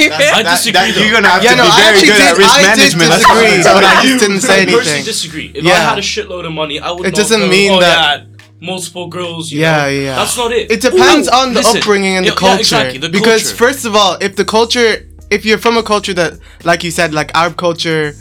I 0.00 0.42
disagree. 0.42 0.72
that- 0.72 0.94
though. 0.94 1.02
you're 1.02 1.12
gonna 1.12 1.28
have 1.28 1.42
Yeah, 1.42 1.50
to 1.52 1.56
no, 1.56 1.64
be 1.64 1.70
I 1.70 1.76
very 1.82 1.98
actually 1.98 2.08
good 2.08 2.20
at 2.20 2.28
did- 2.30 2.38
risk 2.38 2.54
I 2.54 2.60
did 2.62 2.78
management. 2.78 3.08
That's 3.10 3.22
disagree, 3.26 3.58
what 3.58 3.66
I'm 3.66 3.74
but 3.74 3.84
I 3.84 3.92
telling 3.94 4.06
you. 4.06 4.12
just 4.14 4.24
didn't 4.24 4.40
say 4.40 4.56
anything. 4.62 4.74
I 4.74 4.78
personally 4.78 5.04
disagree. 5.04 5.52
If 5.54 5.66
I 5.66 5.68
had 5.70 5.98
a 5.98 6.02
shitload 6.02 6.46
of 6.46 6.52
money, 6.52 6.78
I 6.80 6.90
would. 6.92 7.00
It 7.06 7.10
not 7.10 7.16
doesn't 7.16 7.40
go, 7.40 7.48
mean 7.48 7.72
oh, 7.72 7.80
that- 7.80 8.20
yeah, 8.22 8.26
multiple 8.60 9.08
girls. 9.08 9.50
You 9.52 9.60
Yeah, 9.60 9.82
know? 9.82 9.88
yeah. 9.88 10.16
That's 10.16 10.36
not 10.36 10.52
it. 10.52 10.70
It 10.70 10.80
depends 10.80 11.28
Ooh, 11.28 11.32
on 11.34 11.54
the 11.54 11.60
listen. 11.60 11.78
upbringing 11.78 12.16
and 12.16 12.24
Yeah, 12.26 12.32
the 12.32 12.36
culture. 12.38 12.54
Yeah, 12.54 12.60
exactly. 12.60 12.98
The 12.98 13.08
because 13.08 13.42
culture. 13.44 13.56
first 13.56 13.84
of 13.84 13.94
all, 13.96 14.16
if 14.20 14.36
the 14.36 14.44
culture, 14.44 15.06
if 15.30 15.44
you're 15.44 15.58
from 15.58 15.76
a 15.76 15.82
culture 15.82 16.14
that, 16.14 16.38
like 16.64 16.82
you 16.84 16.90
said, 16.90 17.12
like 17.14 17.30
Arab 17.34 17.56
culture 17.56 18.14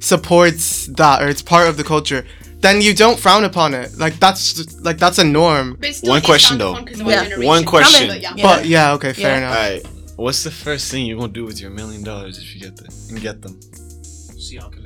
supports 0.00 0.86
that 0.86 1.22
or 1.22 1.28
it's 1.28 1.42
part 1.42 1.68
of 1.68 1.76
the 1.76 1.84
culture, 1.84 2.24
then 2.60 2.80
you 2.80 2.94
don't 2.94 3.18
frown 3.18 3.44
upon 3.44 3.74
it. 3.74 3.96
Like 3.98 4.18
that's 4.18 4.44
like 4.82 4.98
that's 4.98 5.18
a 5.18 5.24
norm. 5.24 5.76
But 5.78 5.90
it 5.90 5.94
still 5.96 6.10
One 6.10 6.22
question, 6.22 6.58
though. 6.58 6.72
upon 6.72 6.86
'cause 6.86 7.00
of 7.00 7.06
Yeah. 7.06 7.36
One 7.38 7.64
question. 7.64 8.08
But 8.08 8.20
yeah. 8.22 8.32
Yeah. 8.36 8.42
But 8.42 8.66
yeah, 8.66 8.92
okay, 8.94 9.12
fair 9.12 9.30
Yeah. 9.30 9.38
enough. 9.38 9.56
Alright, 9.56 9.86
what's 10.16 10.42
the 10.42 10.50
first 10.50 10.90
thing 10.90 11.06
you're 11.06 11.18
gonna 11.18 11.32
do 11.32 11.44
with 11.44 11.60
your 11.60 11.70
million 11.70 12.02
dollars 12.02 12.38
if 12.38 12.54
you 12.54 12.60
get 12.60 12.76
them? 12.76 12.86
And 13.10 13.20
get 13.20 13.42
them. 13.42 13.58
See 14.38 14.56
how 14.56 14.66
I 14.66 14.70
can 14.70 14.82
make 14.82 14.84
more 14.84 14.84
money. 14.84 14.85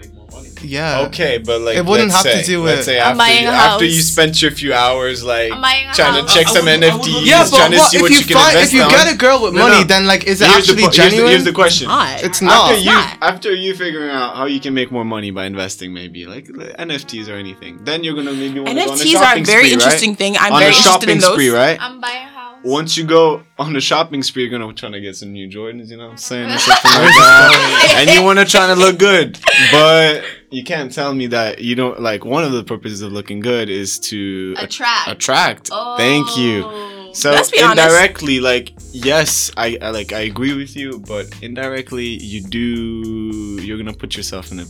Yeah. 0.63 1.01
Okay, 1.07 1.39
but 1.39 1.61
like 1.63 1.77
It 1.77 1.85
wouldn't 1.87 2.11
let's 2.13 2.23
have 2.25 2.33
to 2.33 2.45
say, 2.45 2.53
do 2.53 2.63
let's 2.63 2.79
with- 2.79 2.85
say 2.87 2.99
after 2.99 3.25
you, 3.33 3.49
after 3.49 3.85
you 3.87 4.01
spent 4.03 4.43
your 4.43 4.51
few 4.51 4.73
hours 4.75 5.25
like 5.25 5.51
I'm 5.53 5.61
buying 5.61 5.89
a 5.89 5.93
trying 5.95 6.25
to 6.25 6.33
check 6.33 6.47
I- 6.47 6.51
I 6.51 6.55
some 6.55 6.65
would- 6.67 6.81
NFTs, 6.83 7.27
Yeah, 7.27 7.45
but 7.51 7.57
trying 7.57 7.71
to 7.73 7.79
what, 7.79 7.91
see 7.91 8.03
what 8.03 8.11
you 8.11 8.19
you 8.19 8.25
can 8.25 8.37
find, 8.37 8.55
invest 8.55 8.73
if 8.73 8.73
you 8.79 8.83
on. 8.85 8.91
get 8.91 9.13
a 9.13 9.17
girl 9.17 9.43
with 9.43 9.55
No, 9.55 9.63
money, 9.69 9.79
no. 9.81 9.85
then 9.85 10.07
like, 10.07 10.25
is 10.25 10.41
it 10.41 10.49
Here's 10.49 10.67
the 10.67 10.73
actually 10.73 10.83
here's 10.83 10.97
the- 10.97 11.03
genuine? 11.03 11.31
Here's 11.31 11.45
the 11.45 11.53
question. 11.53 11.89
Not. 11.89 12.23
It's 12.23 12.43
not. 12.43 12.71
After 12.71 12.79
you, 12.81 12.91
not. 12.93 13.17
after 13.23 13.55
you 13.55 13.75
figuring 13.75 14.11
out 14.11 14.37
how 14.37 14.45
you 14.47 14.61
can 14.61 14.75
make 14.75 14.91
more 14.91 15.05
money 15.05 15.31
by 15.31 15.47
investing, 15.47 15.93
maybe 15.95 16.27
like 16.27 16.47
NFTs 16.79 17.29
or 17.29 17.35
anything, 17.37 17.81
then 17.85 18.05
you're 18.05 18.15
gonna 18.15 18.33
maybe 18.33 18.61
want 18.61 18.69
to 18.71 18.75
go 18.75 18.91
on 18.93 18.99
a 18.99 19.03
NFTs 19.03 19.15
are 19.17 19.23
a 19.23 19.27
shopping 19.27 19.45
very 19.45 19.63
spree, 19.65 19.73
interesting 19.73 20.11
right? 20.11 20.19
thing. 20.19 20.37
I'm 20.39 20.53
on 20.53 20.61
very 20.61 20.73
a 20.73 20.77
interested 20.77 20.91
shopping 20.91 21.11
in 21.11 21.19
those. 21.19 21.33
spree, 21.33 21.49
right? 21.51 21.79
I'm 21.81 22.01
buying 22.01 22.17
a 22.17 22.21
house. 22.21 22.30
Once 22.63 22.95
you 22.97 23.05
go 23.05 23.43
on 23.59 23.73
the 23.73 23.81
shopping 23.81 24.23
spree, 24.23 24.43
you're 24.47 24.51
gonna 24.59 24.73
try 24.75 24.91
to 24.91 25.01
get 25.01 25.17
some 25.17 25.33
new 25.33 25.49
Jordans, 25.49 25.89
you 25.89 25.97
know 25.97 26.05
what 26.05 26.11
I'm 26.13 26.17
saying? 26.19 26.51
Or 26.51 26.59
something 26.59 26.91
like 26.93 27.05
that. 27.15 27.95
and 28.01 28.11
you 28.11 28.23
wanna 28.23 28.45
try 28.45 28.67
to 28.67 28.75
look 28.75 28.99
good. 28.99 29.39
But 29.73 30.25
you 30.51 30.63
can't 30.63 30.93
tell 30.93 31.15
me 31.15 31.27
that 31.29 31.61
you 31.61 31.75
don't 31.75 32.01
like 32.01 32.25
one 32.25 32.45
of 32.45 32.53
the 32.53 32.63
purposes 32.63 33.01
of 33.01 33.13
looking 33.13 33.41
good 33.41 33.71
is 33.71 33.99
to 34.01 34.55
Attract. 34.59 35.09
attract. 35.09 35.69
Thank 35.97 36.37
you. 36.37 36.65
Oh. 36.67 37.13
So 37.15 37.31
Let's 37.33 37.51
be 37.51 37.61
honest. 37.63 37.81
indirectly, 37.89 38.41
like 38.41 38.73
yes, 38.93 39.51
I, 39.57 39.79
I 39.81 39.91
like 39.91 40.13
I 40.13 40.21
agree 40.21 40.55
with 40.55 40.77
you, 40.77 41.01
but 41.09 41.27
indirectly, 41.43 42.05
you 42.07 42.43
do 42.43 43.59
you're 43.63 43.79
gonna 43.79 43.95
put 43.95 44.17
yourself 44.17 44.53
in 44.53 44.61
a 44.61 44.67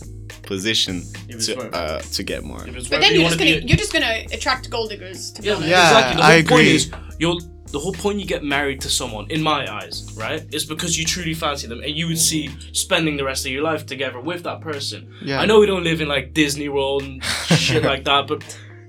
position 0.46 1.02
to 1.40 1.58
uh 1.76 2.00
to 2.00 2.22
get 2.22 2.44
more. 2.44 2.64
But 2.64 2.88
then 3.00 3.14
you 3.14 3.20
you're 3.20 3.24
wanna 3.24 3.36
just 3.36 3.38
gonna 3.38 3.50
a- 3.50 3.60
you're 3.66 3.76
just 3.76 3.92
gonna 3.92 4.22
attract 4.32 4.70
gold 4.70 4.90
diggers. 4.90 5.32
To 5.32 5.42
be 5.42 5.48
Yeah, 5.48 5.54
honest. 5.56 5.68
Yeah, 5.70 5.86
exactly. 5.88 6.16
The 6.16 6.22
I 6.22 6.32
whole 6.32 6.42
point 6.48 6.60
agree. 6.62 6.74
is 6.76 6.90
you're 7.18 7.38
the 7.72 7.78
whole 7.78 7.92
point 7.92 8.18
you 8.18 8.26
get 8.26 8.42
married 8.42 8.80
to 8.82 8.88
someone, 8.88 9.30
in 9.30 9.42
my 9.42 9.70
eyes, 9.72 10.12
right, 10.16 10.42
is 10.52 10.64
because 10.64 10.98
you 10.98 11.04
truly 11.04 11.34
fancy 11.34 11.66
them 11.66 11.80
and 11.80 11.92
you 11.96 12.06
would 12.08 12.18
see 12.18 12.48
spending 12.72 13.16
the 13.16 13.24
rest 13.24 13.46
of 13.46 13.52
your 13.52 13.62
life 13.62 13.86
together 13.86 14.20
with 14.20 14.42
that 14.42 14.60
person. 14.60 15.12
Yeah. 15.22 15.40
I 15.40 15.46
know 15.46 15.60
we 15.60 15.66
don't 15.66 15.84
live 15.84 16.00
in 16.00 16.08
like 16.08 16.34
Disney 16.34 16.68
World 16.68 17.02
and 17.02 17.22
shit 17.66 17.84
like 17.84 18.04
that, 18.04 18.26
but 18.26 18.42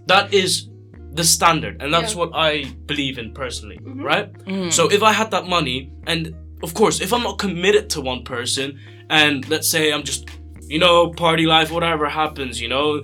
that 0.08 0.34
is 0.34 0.68
the 1.14 1.24
standard, 1.24 1.82
and 1.82 1.94
that's 1.94 2.14
Yeah. 2.14 2.20
what 2.20 2.32
I 2.34 2.64
believe 2.86 3.18
in 3.18 3.34
personally, 3.34 3.78
mm-hmm. 3.78 4.02
right? 4.02 4.34
Mm. 4.46 4.72
So 4.72 4.90
if 4.90 5.04
I 5.04 5.12
had 5.12 5.32
that 5.32 5.46
money, 5.46 5.92
and 6.08 6.34
of 6.64 6.74
course, 6.74 7.02
if 7.02 7.12
I'm 7.14 7.24
not 7.24 7.38
committed 7.38 7.90
to 7.92 8.02
one 8.02 8.24
person, 8.24 8.80
and 9.10 9.48
let's 9.50 9.70
say 9.70 9.92
I'm 9.92 10.04
just, 10.04 10.30
you 10.62 10.80
know, 10.80 11.12
party 11.12 11.46
life, 11.46 11.70
whatever 11.70 12.08
happens, 12.08 12.62
you 12.62 12.70
know, 12.70 13.04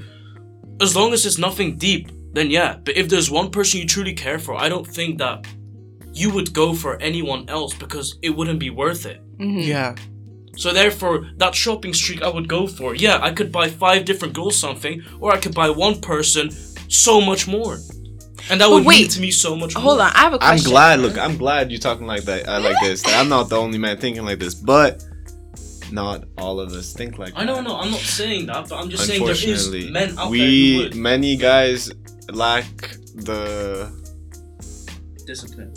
as 0.80 0.96
long 0.96 1.12
as 1.14 1.26
it's 1.26 1.38
nothing 1.38 1.76
deep, 1.78 2.10
then 2.34 2.50
yeah. 2.50 2.78
But 2.84 2.96
if 2.96 3.10
there's 3.10 3.30
one 3.30 3.50
person 3.52 3.82
you 3.82 3.86
truly 3.86 4.14
care 4.14 4.40
for, 4.40 4.56
I 4.56 4.70
don't 4.70 4.88
think 4.88 5.18
that 5.18 5.46
you 6.18 6.30
would 6.32 6.54
go 6.54 6.74
for 6.74 6.98
anyone 7.02 7.48
else 7.48 7.74
because 7.74 8.18
it 8.22 8.32
wouldn't 8.32 8.60
be 8.60 8.70
worth 8.70 9.06
it. 9.06 9.20
Mm-hmm. 9.38 9.60
Yeah. 9.60 9.96
So 10.58 10.74
therefore, 10.74 11.30
that 11.38 11.54
shopping 11.54 11.94
streak 11.94 12.24
I 12.24 12.30
would 12.30 12.48
go 12.48 12.66
for, 12.66 12.96
yeah, 12.96 13.20
I 13.22 13.32
could 13.32 13.52
buy 13.52 13.68
five 13.70 14.06
different 14.06 14.34
girls 14.34 14.56
something, 14.58 15.04
or 15.20 15.32
I 15.32 15.38
could 15.38 15.54
buy 15.54 15.70
one 15.70 16.02
person 16.02 16.50
so 16.90 17.22
much 17.22 17.48
more, 17.48 17.76
and 18.50 18.60
that 18.60 18.68
But 18.68 18.72
would 18.72 18.86
wait, 18.86 19.02
mean 19.02 19.10
to 19.10 19.22
me 19.22 19.32
so 19.32 19.56
much. 19.56 19.74
Hold 19.76 19.98
more. 19.98 20.08
on, 20.08 20.12
I 20.16 20.20
have 20.20 20.34
a 20.34 20.40
I'm 20.42 20.58
glad. 20.58 21.00
Look, 21.00 21.18
I'm 21.18 21.38
glad 21.38 21.70
you're 21.72 21.80
talking 21.80 22.08
like 22.08 22.24
that. 22.24 22.50
I 22.50 22.58
like 22.58 22.78
this. 22.82 23.04
I'm 23.06 23.30
not 23.30 23.50
the 23.50 23.58
only 23.58 23.78
man 23.78 23.98
thinking 23.98 24.26
like 24.26 24.40
this, 24.40 24.56
but 24.56 25.04
not 25.92 26.24
all 26.40 26.60
of 26.60 26.72
us 26.72 26.92
think 26.94 27.20
like 27.20 27.34
I 27.36 27.44
know, 27.44 27.58
that. 27.58 27.64
no, 27.64 27.78
I'm 27.78 27.92
not 27.92 28.00
saying 28.00 28.48
that, 28.48 28.70
but 28.70 28.76
I'm 28.80 28.90
just 28.90 29.06
saying 29.06 29.24
there 29.26 29.36
is 29.56 29.70
men 29.92 30.10
out 30.12 30.16
there 30.16 30.26
who 30.26 30.30
we 30.32 30.78
would 30.80 30.96
many 30.96 31.36
guys 31.36 31.92
lack 32.30 32.66
the 33.16 33.92
discipline. 35.26 35.74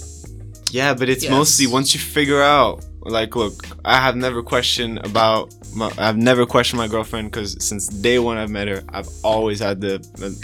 Yeah, 0.71 0.95
but 0.95 1.09
it's 1.09 1.25
Yes. 1.25 1.31
mostly 1.33 1.67
once 1.67 1.95
you 1.95 2.01
figure 2.01 2.43
out. 2.43 2.85
Like, 3.03 3.35
look, 3.35 3.65
I 3.85 3.97
have 3.97 4.15
never 4.17 4.43
questioned 4.43 4.99
about. 5.05 5.55
My, 5.75 5.91
I've 5.99 6.19
never 6.19 6.45
questioned 6.45 6.79
my 6.79 6.87
girlfriend 6.89 7.31
because 7.31 7.57
since 7.67 7.89
day 7.89 8.19
one 8.19 8.37
I've 8.37 8.51
met 8.51 8.69
her, 8.69 8.83
I've 8.91 9.09
always 9.25 9.59
had 9.61 9.81
the 9.81 9.99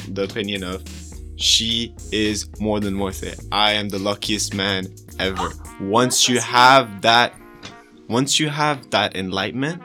the 0.08 0.22
opinion 0.24 0.62
of 0.64 0.82
she 1.36 1.94
is 2.12 2.46
more 2.58 2.80
than 2.80 2.98
worth 2.98 3.22
it. 3.22 3.38
I 3.52 3.72
am 3.72 3.90
the 3.90 3.98
luckiest 3.98 4.54
man 4.54 4.86
ever. 5.18 5.50
Once 5.80 6.28
you 6.30 6.40
have 6.40 7.02
that, 7.02 7.34
once 8.08 8.40
you 8.40 8.48
have 8.48 8.88
that 8.90 9.14
enlightenment, 9.16 9.82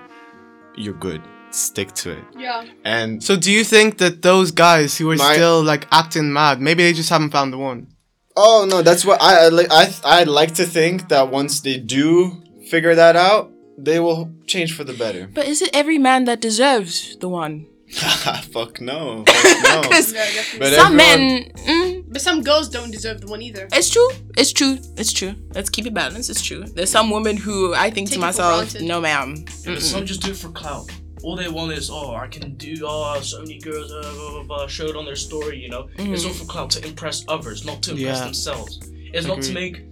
you're 0.77 0.93
good. 0.93 1.21
Stick 1.49 1.91
to 1.95 2.11
it. 2.11 2.23
Yeah. 2.37 2.63
And 2.85 3.21
So 3.21 3.35
do 3.35 3.51
you 3.51 3.65
think 3.65 3.97
that 3.97 4.21
those 4.21 4.51
guys 4.51 4.97
who 4.97 5.11
are 5.11 5.17
My- 5.17 5.33
still 5.33 5.61
like 5.61 5.87
acting 5.91 6.31
mad, 6.31 6.61
maybe 6.61 6.83
they 6.83 6.93
just 6.93 7.09
haven't 7.09 7.31
found 7.31 7.51
the 7.51 7.57
one? 7.57 7.87
Oh 8.36 8.65
no, 8.69 8.82
that's 8.82 9.03
what 9.05 9.21
I 9.21 9.45
I 9.45 9.47
like. 9.49 9.67
I 9.71 9.93
I 10.03 10.23
like 10.23 10.53
to 10.55 10.65
think 10.65 11.09
that 11.09 11.29
once 11.32 11.61
they 11.61 11.77
do 11.77 12.41
figure 12.69 12.95
that 12.95 13.15
out, 13.15 13.51
they 13.77 13.99
will 13.99 14.29
change 14.47 14.73
for 14.75 14.84
the 14.84 14.93
better. 14.93 15.27
But 15.34 15.47
is 15.47 15.61
it 15.61 15.69
every 15.73 15.97
man 15.97 16.25
that 16.25 16.39
deserves 16.41 17.17
the 17.17 17.27
one? 17.29 17.67
Fuck 17.91 18.79
no. 18.79 19.25
Fuck 19.27 19.63
no. 19.63 19.82
Yeah. 19.91 20.43
But 20.59 20.73
some 20.73 20.97
everyone- 20.97 20.97
men, 20.97 21.51
mm, 21.55 22.03
But 22.07 22.21
some 22.21 22.41
girls 22.41 22.69
don't 22.69 22.89
deserve 22.91 23.19
the 23.21 23.27
one 23.27 23.41
either. 23.41 23.67
it's 23.73 23.89
true, 23.89 24.09
it's 24.38 24.53
true, 24.53 24.77
it's 24.97 25.11
true. 25.11 25.36
Let's 25.53 25.69
keep 25.69 25.86
it 25.86 25.93
balanced. 25.93 26.29
It's 26.29 26.41
true. 26.41 26.63
There's 26.63 26.89
some 26.89 27.09
women 27.09 27.36
who 27.36 27.73
I 27.73 27.89
think 27.89 28.07
Take 28.07 28.15
to 28.15 28.19
myself, 28.21 28.79
no, 28.79 29.01
ma'am. 29.01 29.43
But 29.65 29.82
some 29.82 30.05
just 30.05 30.21
do 30.21 30.32
it 30.32 30.38
for 30.38 30.49
clout. 30.49 30.89
All 31.24 31.36
they 31.36 31.47
want 31.49 31.72
is, 31.74 31.89
oh, 31.91 32.15
I 32.15 32.28
can 32.28 32.55
do, 32.55 32.76
oh, 32.84 33.19
so 33.22 33.39
many 33.39 33.59
girls, 33.59 33.91
uh, 33.91 34.01
blah, 34.01 34.32
blah, 34.32 34.43
blah, 34.43 34.67
show 34.67 34.88
it 34.88 34.95
on 34.95 35.05
their 35.05 35.15
story, 35.15 35.57
you 35.59 35.69
know? 35.69 35.88
It's 35.97 36.26
all 36.26 36.34
for 36.34 36.45
clout 36.45 36.69
to 36.72 36.86
impress 36.88 37.24
others, 37.28 37.63
not 37.63 37.82
to 37.84 37.91
impress 37.91 38.17
Yeah. 38.19 38.24
themselves. 38.26 38.80
It's 39.13 39.28
not 39.28 39.41
to 39.43 39.53
make. 39.53 39.84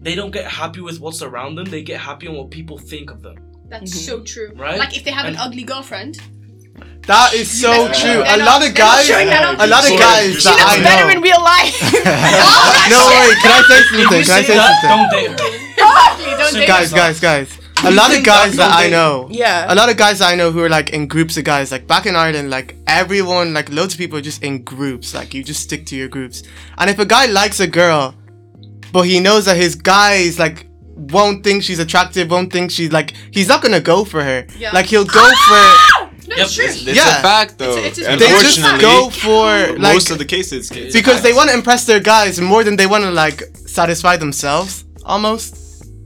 They 0.00 0.14
don't 0.14 0.30
get 0.32 0.44
happy 0.46 0.80
with 0.80 0.98
what's 1.00 1.22
around 1.22 1.54
them, 1.56 1.66
they 1.66 1.82
get 1.82 2.00
happy 2.00 2.26
on 2.26 2.34
what 2.36 2.50
people 2.50 2.78
think 2.78 3.10
of 3.10 3.22
them. 3.22 3.36
That's 3.68 4.04
so 4.06 4.22
true. 4.22 4.52
Right? 4.56 4.78
Like 4.78 4.96
if 4.96 5.04
they 5.04 5.10
have 5.10 5.26
an 5.26 5.36
ugly 5.36 5.62
girlfriend. 5.64 6.18
That 7.06 7.34
is 7.34 7.48
so 7.48 7.70
They're 7.70 7.94
true. 7.94 8.24
not- 8.24 8.40
A 8.40 8.44
lot 8.44 8.66
of 8.66 8.74
guys, 8.74 9.06
showing 9.06 9.28
that 9.28 9.44
on 9.46 9.54
a 9.60 9.66
lot 9.68 9.84
of 9.84 9.90
TV. 9.90 9.98
guys 9.98 10.34
She 10.34 10.42
that 10.42 10.58
looks 10.58 10.78
I 10.78 10.82
Better 10.82 11.10
in 11.16 11.22
real 11.22 11.40
life. 11.40 11.78
No, 12.90 12.98
wait, 13.10 13.38
can 13.42 13.50
I 13.50 13.62
say 13.68 13.82
something? 13.82 14.08
Can 14.08 14.18
I 14.18 14.22
say 14.22 14.42
say 14.42 14.56
that, 14.56 14.82
something? 14.82 15.24
don't 15.24 15.36
date 15.36 15.40
her. 15.40 15.46
Exactly, 15.76 16.24
don't 16.38 16.50
So 16.52 16.58
date 16.58 16.66
Guys, 16.68 16.92
guys, 16.92 17.20
guys. 17.20 17.58
A 17.84 17.90
lot 17.90 18.16
of 18.16 18.24
guys 18.24 18.56
that's 18.56 18.72
that 18.72 18.72
I 18.74 18.88
know. 18.88 19.28
Yeah. 19.30 19.72
A 19.72 19.74
lot 19.74 19.88
of 19.90 19.96
guys 19.96 20.20
I 20.20 20.34
know 20.34 20.50
who 20.50 20.60
are 20.62 20.68
like 20.68 20.90
in 20.90 21.06
groups 21.06 21.36
of 21.36 21.44
guys. 21.44 21.70
Like 21.70 21.86
back 21.86 22.06
in 22.06 22.16
Ireland, 22.16 22.50
like 22.50 22.74
everyone, 22.86 23.52
like 23.54 23.68
loads 23.70 23.94
of 23.94 23.98
people 23.98 24.18
are 24.18 24.22
just 24.22 24.42
in 24.42 24.62
groups. 24.62 25.14
Like 25.14 25.34
you 25.34 25.44
just 25.44 25.62
stick 25.62 25.86
to 25.86 25.96
your 25.96 26.08
groups. 26.08 26.42
And 26.78 26.88
if 26.90 26.98
a 26.98 27.04
guy 27.04 27.26
likes 27.26 27.60
a 27.60 27.66
girl, 27.66 28.14
but 28.92 29.02
he 29.02 29.20
knows 29.20 29.44
that 29.44 29.56
his 29.56 29.74
guys 29.74 30.38
like 30.38 30.66
won't 30.94 31.44
think 31.44 31.62
she's 31.62 31.78
attractive, 31.78 32.30
won't 32.30 32.50
think 32.52 32.70
she's 32.70 32.90
like 32.92 33.12
he's 33.30 33.46
not 33.48 33.62
gonna 33.62 33.80
go 33.80 34.04
for 34.04 34.22
her. 34.24 34.46
Yeah. 34.56 34.70
Like 34.72 34.86
he'll 34.86 35.04
go 35.04 35.12
for 35.12 35.60
ah! 35.68 36.10
No, 36.28 36.34
Yep. 36.34 36.46
it's 36.46 36.54
true. 36.56 36.64
It's 36.64 36.84
Yeah. 36.86 37.18
a 37.18 37.22
fact 37.22 37.58
though. 37.58 37.76
It's 37.76 37.98
a- 37.98 38.00
it's 38.00 38.08
a- 38.08 38.16
they 38.16 38.30
just 38.42 38.80
go 38.80 39.10
for 39.10 39.74
like 39.78 39.94
most 39.94 40.10
of 40.10 40.18
the 40.18 40.24
cases 40.24 40.70
because 40.70 41.22
they 41.22 41.32
want 41.32 41.50
to 41.50 41.54
impress 41.54 41.84
their 41.84 42.00
guys 42.00 42.40
more 42.40 42.64
than 42.64 42.74
they 42.76 42.86
want 42.86 43.04
to 43.04 43.10
like 43.12 43.42
satisfy 43.66 44.16
themselves 44.16 44.84
almost. 45.04 45.56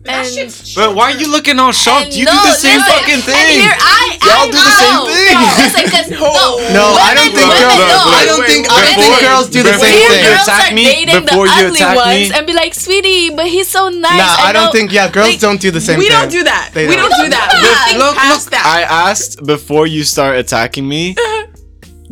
That 0.05 0.25
And- 0.33 0.49
But 0.75 0.97
why 0.97 1.13
are 1.13 1.19
you 1.21 1.29
looking 1.31 1.59
all 1.61 1.73
shocked? 1.73 2.17
You 2.17 2.25
no, 2.25 2.33
do 2.33 2.41
the 2.49 2.57
same 2.57 2.81
listen, 2.81 2.93
fucking 2.95 3.21
and 3.21 3.25
thing. 3.25 3.61
here 3.61 3.77
I, 3.77 4.17
Y'all 4.25 4.49
I 4.49 4.51
do 4.51 4.57
the 4.57 4.77
same 4.81 5.01
thing. 5.13 5.37
No, 5.37 5.49
listen, 5.61 5.85
'cause- 5.93 6.11
no, 6.17 6.57
No, 6.73 6.85
I 6.97 7.13
don't 7.13 7.29
think 7.37 7.45
women 7.53 7.69
girls. 7.69 7.85
don't. 7.85 8.15
I 8.17 8.23
don't 8.25 8.45
think. 8.49 8.63
I 8.73 8.81
don't 8.81 8.97
think 9.05 9.21
girls 9.21 9.47
do 9.53 9.61
the 9.63 9.77
same 9.77 10.09
thing. 10.09 10.25
girls 10.25 10.49
attack 10.49 10.73
me, 10.73 10.85
dating 10.85 11.25
before 11.29 11.47
the 11.47 11.53
you 11.53 11.67
ugly 11.69 11.81
attack 11.85 11.95
me- 12.01 12.01
ones 12.25 12.31
and 12.33 12.47
be 12.47 12.53
like, 12.55 12.73
sweetie, 12.75 13.29
but 13.37 13.47
he's 13.47 13.69
so 13.69 13.89
nice. 13.91 14.17
Nah, 14.17 14.49
I 14.49 14.53
don't 14.57 14.73
think. 14.73 14.91
Yeah, 14.91 15.11
girls 15.13 15.37
like, 15.37 15.41
don't 15.41 15.61
do 15.61 15.71
the 15.71 15.81
same 15.85 15.99
we 15.99 16.09
thing. 16.09 16.17
don't 16.17 16.31
do 16.33 16.43
that. 16.45 16.71
They 16.73 16.89
we 16.89 16.97
don't. 16.97 17.11
don't 17.11 17.21
do 17.25 17.29
that. 17.37 17.49
Look, 17.53 17.63
We 17.63 17.69
look, 17.69 17.85
think 17.87 17.99
Look, 18.01 18.17
past 18.17 18.45
look. 18.47 18.51
that. 18.57 18.65
I 18.67 18.81
asked 19.11 19.45
before 19.45 19.87
you 19.87 20.03
start 20.05 20.37
attacking 20.39 20.89
me. 20.89 21.15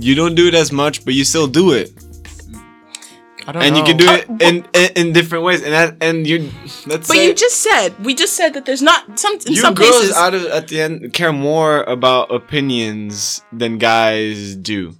You 0.01 0.15
don't 0.15 0.37
do 0.37 0.47
it 0.47 0.55
as 0.55 0.71
much, 0.71 1.05
but 1.05 1.15
you 1.15 1.25
still 1.25 1.49
do 1.49 1.73
it, 1.73 1.91
I 3.49 3.53
don't 3.53 3.63
and 3.65 3.77
you 3.79 3.83
can 3.83 3.97
do 3.97 4.07
uh, 4.07 4.13
it 4.21 4.29
in, 4.43 4.55
in 4.75 4.89
in 5.01 5.13
different 5.15 5.43
ways. 5.45 5.63
And 5.65 5.73
that, 5.73 5.97
and 6.03 6.27
you, 6.27 6.51
let's 6.87 7.09
but 7.09 7.17
say 7.17 7.27
you 7.27 7.33
just 7.35 7.57
said 7.67 7.89
we 8.05 8.13
just 8.15 8.35
said 8.37 8.53
that 8.55 8.67
there's 8.67 8.83
not 8.83 9.19
some 9.19 9.35
in 9.47 9.53
you 9.55 9.63
some 9.65 9.73
girls 9.75 9.97
places. 9.97 10.17
out 10.17 10.35
of 10.35 10.45
at 10.59 10.69
the 10.69 10.81
end 10.85 11.13
care 11.15 11.33
more 11.33 11.83
about 11.85 12.31
opinions 12.31 13.43
than 13.61 13.79
guys 13.79 14.55
do. 14.57 14.95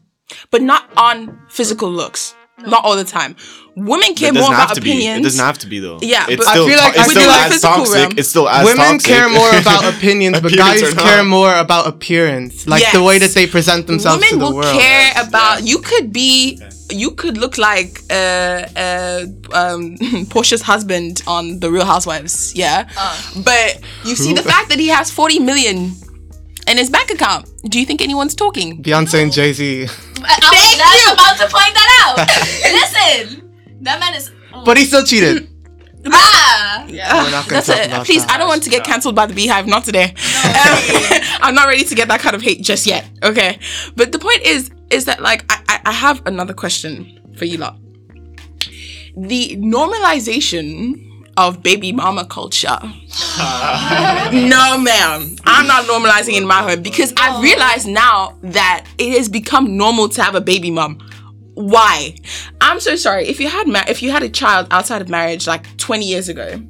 but 0.51 0.63
not 0.63 0.89
on 0.97 1.39
physical 1.51 1.91
looks. 1.91 2.35
Not 2.59 2.85
all 2.85 2.97
the 2.97 3.05
time. 3.05 3.37
Women 3.77 4.15
care 4.17 4.33
more 4.33 4.51
about 4.51 4.75
to 4.75 4.81
be. 4.81 4.91
opinions. 4.91 5.21
It 5.21 5.23
doesn't 5.29 5.45
have 5.47 5.59
to 5.59 5.69
be 5.69 5.79
though. 5.79 5.99
Yeah, 6.03 6.27
it's 6.29 6.43
but 6.45 6.49
I 6.49 6.55
feel 6.67 6.77
like- 6.85 6.97
it's 6.97 6.99
I 6.99 7.03
still 7.07 7.23
feel 7.23 7.31
like 7.31 7.47
as 7.47 7.53
physical 7.53 7.77
toxic. 7.77 7.95
realm. 7.95 8.13
It's 8.19 8.29
still 8.35 8.49
as 8.49 8.65
Women 8.65 8.85
toxic. 8.99 9.11
care 9.13 9.29
more 9.29 9.53
about 9.63 9.83
opinions, 9.95 10.41
but 10.41 10.53
Opinions 10.53 10.83
guys 10.83 10.95
care 11.07 11.23
more 11.23 11.55
about 11.55 11.87
appearance, 11.87 12.67
like 12.67 12.83
the 12.93 13.03
way 13.03 13.19
that 13.23 13.31
they 13.31 13.47
present 13.47 13.87
themselves 13.87 14.19
Women 14.25 14.31
to 14.31 14.39
the 14.39 14.45
will 14.51 14.57
world. 14.57 14.75
care 14.81 15.13
about. 15.23 15.63
You 15.63 15.79
could 15.79 16.13
be. 16.13 16.59
You 16.91 17.11
could 17.13 17.37
look 17.37 17.59
like 17.59 18.01
uh, 18.11 18.65
uh, 18.77 19.25
um, 19.53 19.97
Porsha's 20.33 20.63
husband 20.63 21.23
on 21.27 21.61
The 21.61 21.71
Real 21.71 21.85
Housewives, 21.85 22.55
yeah. 22.55 22.89
But 23.45 23.81
you 24.05 24.17
see 24.17 24.33
the 24.35 24.43
fact 24.43 24.69
that 24.71 24.79
he 24.79 24.89
has 24.89 25.11
forty 25.11 25.39
million 25.39 25.93
in 26.67 26.77
his 26.79 26.91
bank 26.91 27.11
account. 27.11 27.49
Do 27.69 27.79
you 27.79 27.87
think 27.87 28.01
anyone's 28.01 28.35
talking? 28.35 28.83
Beyonce 28.83 29.23
and 29.23 29.33
Jay 29.33 29.53
Z, 29.53 29.83
I 29.83 29.87
was 29.87 31.03
just 31.05 31.15
about 31.15 31.37
to 31.37 31.47
point 31.53 31.75
that 31.75 31.89
out. 32.05 32.17
Listen, 33.29 33.51
that 33.83 34.01
man 34.01 34.15
is. 34.15 34.31
but 34.65 34.77
he 34.77 34.85
still 34.85 35.05
cheated. 35.05 35.49
Ah! 36.11 36.85
We're 36.89 36.97
not 37.31 37.47
That's 37.49 37.67
talk 37.67 37.77
it. 37.77 37.87
about 37.89 38.07
Please, 38.07 38.25
that. 38.25 38.35
I 38.35 38.39
don't 38.39 38.49
want 38.49 38.63
to 38.63 38.71
get 38.71 38.85
cancelled 38.85 39.15
by 39.15 39.27
the 39.27 39.35
BeyHive. 39.35 39.67
Not 39.67 39.85
today. 39.85 40.05
Um, 40.05 41.19
I'm 41.43 41.55
not 41.55 41.67
ready 41.67 41.85
to 41.85 41.95
get 41.95 42.09
that 42.09 42.21
kind 42.21 42.35
of 42.37 42.41
hate 42.43 42.63
just 42.63 42.87
yet. 42.87 43.09
Okay, 43.23 43.59
but 43.97 44.13
the 44.13 44.19
point 44.19 44.43
is, 44.43 44.71
is 44.91 45.05
that 45.07 45.21
like 45.21 45.45
I, 45.51 45.81
I, 45.87 45.93
have 45.93 46.23
another 46.27 46.55
question 46.55 47.21
for 47.37 47.45
you 47.45 47.59
lot. 47.59 47.79
The 49.17 49.57
normalization 49.57 51.05
of 51.37 51.63
baby 51.63 51.93
mama 51.93 52.25
culture. 52.27 52.79
no, 52.83 54.79
ma'am. 54.79 55.37
I'm 55.45 55.67
not 55.67 55.85
normalizing 55.85 56.37
in 56.37 56.47
my 56.47 56.63
home 56.63 56.83
because 56.83 57.13
I 57.17 57.41
realize 57.41 57.87
now 57.87 58.37
that 58.43 58.87
it 58.99 59.17
has 59.17 59.29
become 59.29 59.77
normal 59.77 60.09
to 60.11 60.23
have 60.23 60.35
a 60.35 60.41
baby 60.41 60.71
mom. 60.71 60.99
Why? 61.55 62.15
I'm 62.61 62.81
so 62.81 62.97
sorry. 62.97 63.27
If 63.29 63.41
you 63.41 63.49
had 63.49 63.67
ma- 63.69 63.85
if 63.89 64.03
you 64.03 64.11
had 64.11 64.23
a 64.23 64.29
child 64.29 64.69
outside 64.71 65.03
of 65.03 65.09
marriage 65.09 65.47
like 65.47 65.77
20 65.77 66.05
years 66.07 66.29
ago, 66.29 66.61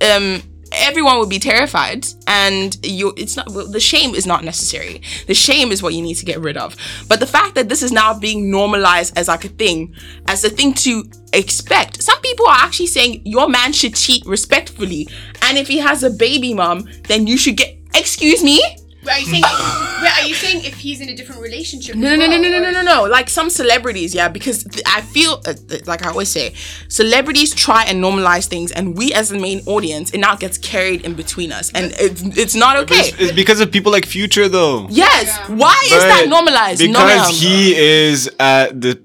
um 0.00 0.42
everyone 0.74 1.18
would 1.18 1.28
be 1.28 1.38
terrified, 1.38 2.06
and 2.26 2.76
you. 2.84 3.12
It's 3.16 3.36
not 3.36 3.50
well, 3.50 3.66
the 3.66 3.80
shame 3.80 4.14
is 4.14 4.26
not 4.26 4.44
necessary. 4.44 5.02
The 5.26 5.34
shame 5.34 5.72
is 5.72 5.82
what 5.82 5.94
you 5.94 6.02
need 6.02 6.14
to 6.14 6.24
get 6.24 6.40
rid 6.40 6.56
of. 6.56 6.76
But 7.08 7.20
the 7.20 7.26
fact 7.26 7.54
that 7.54 7.68
this 7.68 7.82
is 7.82 7.92
now 7.92 8.18
being 8.18 8.50
normalized 8.50 9.16
as 9.16 9.28
like 9.28 9.44
a 9.44 9.48
thing, 9.48 9.94
as 10.26 10.44
a 10.44 10.50
thing 10.50 10.74
to 10.74 11.04
expect. 11.32 12.02
Some 12.02 12.20
people 12.20 12.46
are 12.46 12.56
actually 12.56 12.88
saying 12.88 13.22
your 13.24 13.48
man 13.48 13.72
should 13.72 13.94
cheat 13.94 14.24
respectfully, 14.26 15.08
and 15.42 15.58
if 15.58 15.68
he 15.68 15.78
has 15.78 16.02
a 16.02 16.10
baby 16.10 16.54
mom, 16.54 16.88
then 17.08 17.26
you 17.26 17.36
should 17.36 17.56
get. 17.56 17.76
Excuse 17.94 18.42
me. 18.42 18.60
Wait, 19.04 19.12
are 19.12 19.18
you 19.18 19.26
saying? 19.26 19.42
wait, 20.02 20.12
are 20.22 20.26
you 20.26 20.34
saying 20.34 20.64
if 20.64 20.74
he's 20.76 21.00
in 21.00 21.08
a 21.08 21.14
different 21.16 21.40
relationship? 21.42 21.96
No, 21.96 22.14
no, 22.14 22.26
no, 22.26 22.28
well, 22.28 22.42
no, 22.42 22.48
no, 22.50 22.60
no, 22.60 22.68
or- 22.68 22.72
no, 22.72 22.82
no. 22.82 23.02
Like 23.04 23.28
some 23.28 23.50
celebrities, 23.50 24.14
yeah, 24.14 24.28
because 24.28 24.62
th- 24.64 24.82
I 24.86 25.00
feel, 25.00 25.40
uh, 25.44 25.54
th- 25.54 25.86
like 25.86 26.04
I 26.06 26.10
always 26.10 26.28
say, 26.28 26.54
celebrities 26.88 27.52
try 27.54 27.82
and 27.84 28.02
normalize 28.02 28.46
things, 28.46 28.70
and 28.70 28.96
we 28.96 29.12
as 29.12 29.30
the 29.30 29.38
main 29.38 29.60
audience, 29.66 30.10
it 30.12 30.18
now 30.18 30.36
gets 30.36 30.56
carried 30.58 31.04
in 31.04 31.14
between 31.14 31.50
us, 31.52 31.72
and 31.74 31.92
it's, 31.98 32.22
it's 32.38 32.54
not 32.54 32.76
okay. 32.76 33.00
It's, 33.08 33.20
it's 33.20 33.32
because 33.32 33.60
of 33.60 33.72
people 33.72 33.90
like 33.90 34.06
Future 34.06 34.48
though. 34.48 34.86
yes, 34.90 35.26
Yeah. 35.26 35.56
why 35.56 35.80
is 35.84 35.90
that 36.02 36.26
normalized? 36.28 36.78
Because 36.80 36.92
no, 36.92 37.04
ma'am. 37.06 37.32
he 37.32 37.74
is 37.74 38.30
at 38.38 38.80
the 38.80 39.02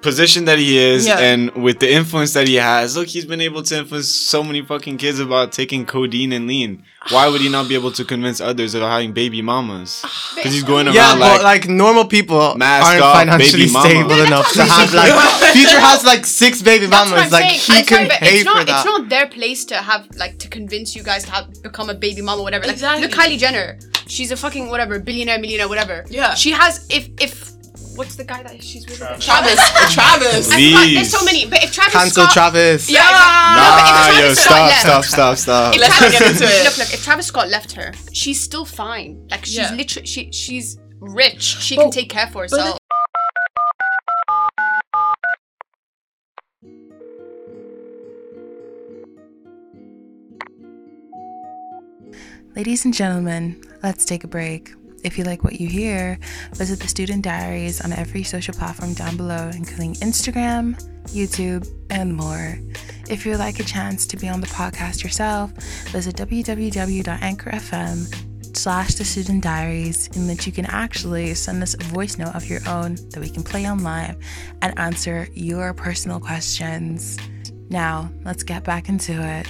position 0.00 0.44
that 0.44 0.58
he 0.58 0.78
is 0.78 1.06
Yeah. 1.06 1.18
and 1.18 1.50
with 1.54 1.80
the 1.80 1.92
influence 1.92 2.32
that 2.34 2.46
he 2.46 2.54
has, 2.56 2.96
look, 2.96 3.08
he's 3.08 3.24
been 3.24 3.40
able 3.40 3.62
to 3.64 3.78
influence 3.78 4.08
so 4.08 4.42
many 4.44 4.62
fucking 4.62 4.96
kids 4.98 5.18
about 5.18 5.50
taking 5.52 5.84
codeine 5.86 6.32
and 6.32 6.46
lean. 6.46 6.84
Why 7.10 7.26
would 7.28 7.40
he 7.40 7.48
not 7.48 7.68
be 7.68 7.74
able 7.74 7.90
to 7.92 8.04
convince 8.04 8.40
others 8.40 8.74
about 8.74 8.90
having 8.90 9.12
baby 9.12 9.42
mamas? 9.42 10.04
Because 10.38 10.52
he's 10.52 10.62
going 10.62 10.86
around 10.86 10.94
Yeah, 10.94 11.14
like, 11.14 11.42
like 11.42 11.68
normal 11.68 12.04
people 12.04 12.54
Mask 12.54 12.86
aren't 12.86 13.02
off, 13.02 13.16
financially 13.16 13.66
stable 13.66 14.16
Yeah, 14.18 14.26
enough 14.28 14.52
to 14.52 14.62
have 14.64 14.94
like 14.94 15.12
Future 15.52 15.80
has 15.80 16.04
like 16.04 16.24
six 16.26 16.62
baby 16.62 16.86
That's 16.86 17.10
what 17.10 17.16
mamas. 17.16 17.32
I'm 17.32 17.40
Like 17.40 17.58
saying. 17.60 17.60
he 17.60 17.72
I'm 17.80 17.84
sorry, 17.86 17.98
can 18.00 18.08
but 18.08 18.18
pay 18.20 18.36
it's 18.36 18.44
not, 18.44 18.58
for 18.58 18.64
that. 18.66 18.76
It's 18.76 18.84
not 18.84 19.08
their 19.08 19.26
place 19.26 19.64
to 19.66 19.74
have 19.76 20.06
like 20.16 20.38
to 20.38 20.48
convince 20.48 20.94
you 20.94 21.02
guys 21.02 21.24
to 21.24 21.30
have 21.32 21.62
become 21.62 21.90
a 21.90 21.94
baby 21.94 22.22
mom 22.22 22.38
or 22.38 22.44
whatever. 22.44 22.66
Like, 22.66 22.74
Exactly. 22.74 23.02
Look, 23.08 23.16
Kylie 23.16 23.38
Jenner. 23.38 23.78
She's 24.06 24.30
a 24.30 24.36
fucking 24.36 24.70
whatever 24.70 25.00
billionaire, 25.00 25.38
millionaire, 25.40 25.68
whatever. 25.68 26.04
Yeah. 26.08 26.34
She 26.34 26.52
has 26.52 26.86
if 26.88 27.08
if 27.20 27.50
what's 27.98 28.14
the 28.16 28.24
guy 28.24 28.42
that 28.44 28.62
she's 28.62 28.86
with? 28.86 29.02
again? 29.02 29.18
Travis, 29.20 29.58
Travis. 29.92 30.50
I 30.52 30.56
Lee. 30.56 30.70
forgot, 30.72 30.94
There's 30.94 31.10
so 31.10 31.24
many, 31.24 31.46
but 31.46 31.62
if 31.64 31.72
Travis 31.72 31.92
Cancel 31.92 32.22
Scott, 32.24 32.32
Travis. 32.32 32.88
Yeah, 32.88 33.00
exactly. 33.02 33.58
No, 33.58 33.66
but 33.74 33.82
if 33.82 33.88
Nah, 33.88 34.04
Travis 34.06 34.18
yo, 34.20 34.34
Scott 34.34 34.44
stop, 34.44 34.68
left- 34.68 34.80
stop, 34.80 35.04
stop, 35.04 35.36
stop. 35.38 35.74
If 35.74 35.80
Let's 35.80 35.98
Travis, 35.98 36.18
get 36.18 36.30
into 36.30 36.44
it. 36.44 36.64
Look, 36.64 36.78
look, 36.78 36.94
if 36.94 37.04
Travis 37.04 37.26
Scott 37.26 37.48
left 37.48 37.72
her, 37.72 37.92
she's 38.12 38.40
still 38.40 38.64
fine. 38.64 39.26
Like 39.30 39.44
she's 39.44 39.56
Yeah. 39.56 39.74
literally 39.74 40.06
she 40.06 40.30
she's 40.32 40.78
rich. 41.00 41.42
She 41.42 41.76
But- 41.76 41.82
can 41.82 41.90
take 41.90 42.08
care 42.08 42.28
for 42.28 42.42
herself. 42.42 42.78
Ladies 52.54 52.84
and 52.84 52.92
gentlemen, 52.94 53.62
let's 53.82 54.04
take 54.04 54.24
a 54.24 54.28
break. 54.28 54.72
If 55.04 55.16
you 55.16 55.24
like 55.24 55.44
what 55.44 55.60
you 55.60 55.68
hear, 55.68 56.18
visit 56.54 56.80
the 56.80 56.88
Student 56.88 57.22
Diaries 57.24 57.80
on 57.80 57.92
every 57.92 58.24
social 58.24 58.54
platform 58.54 58.94
down 58.94 59.16
below, 59.16 59.50
including 59.54 59.94
Instagram, 59.94 60.74
YouTube, 61.06 61.68
and 61.90 62.14
more. 62.14 62.58
If 63.08 63.24
you'd 63.24 63.38
like 63.38 63.60
a 63.60 63.64
chance 63.64 64.06
to 64.06 64.16
be 64.16 64.28
on 64.28 64.40
the 64.40 64.46
podcast 64.48 65.02
yourself, 65.02 65.52
visit 65.90 66.16
www.anchor.fm 66.16 67.16
slash 68.56 68.94
the 68.94 69.04
student 69.04 69.44
diaries 69.44 70.08
in 70.16 70.26
which 70.26 70.46
you 70.46 70.52
can 70.52 70.66
actually 70.66 71.32
send 71.34 71.62
us 71.62 71.74
a 71.74 71.84
voice 71.84 72.18
note 72.18 72.34
of 72.34 72.44
your 72.46 72.60
own 72.68 72.96
that 73.10 73.20
we 73.20 73.28
can 73.28 73.44
play 73.44 73.64
on 73.64 73.84
live 73.84 74.16
and 74.62 74.76
answer 74.78 75.28
your 75.32 75.72
personal 75.72 76.18
questions. 76.18 77.16
Now, 77.70 78.10
let's 78.24 78.42
get 78.42 78.64
back 78.64 78.88
into 78.88 79.12
it. 79.12 79.46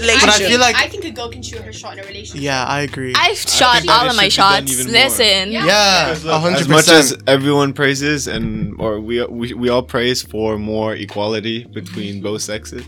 But 0.00 0.28
I 0.28 0.38
feel 0.38 0.60
like 0.60 0.76
I 0.76 0.88
think 0.88 1.04
a 1.04 1.10
girl 1.10 1.28
can 1.30 1.42
shoot 1.42 1.60
her 1.62 1.72
shot 1.72 1.94
in 1.98 2.04
a 2.04 2.06
relationship. 2.06 2.42
yeah, 2.42 2.64
I 2.64 2.80
agree. 2.82 3.12
I've 3.16 3.38
shot 3.38 3.86
all 3.88 4.08
of 4.08 4.16
my 4.16 4.28
should 4.28 4.40
be 4.40 4.42
done 4.42 4.66
shots. 4.66 4.86
Listen. 4.88 5.52
Yeah. 5.52 5.66
yeah, 5.66 6.08
Because 6.08 6.24
a 6.24 6.28
look, 6.28 6.40
hundred 6.42 6.60
as 6.60 6.68
much 6.68 6.88
as 6.88 7.16
everyone 7.26 7.72
praises 7.72 8.26
and 8.26 8.74
or 8.80 9.00
we, 9.00 9.24
we 9.26 9.54
we 9.54 9.68
all 9.68 9.82
praise 9.82 10.22
for 10.22 10.58
more 10.58 10.94
equality 10.94 11.64
between 11.64 12.20
both 12.22 12.42
sexes, 12.42 12.84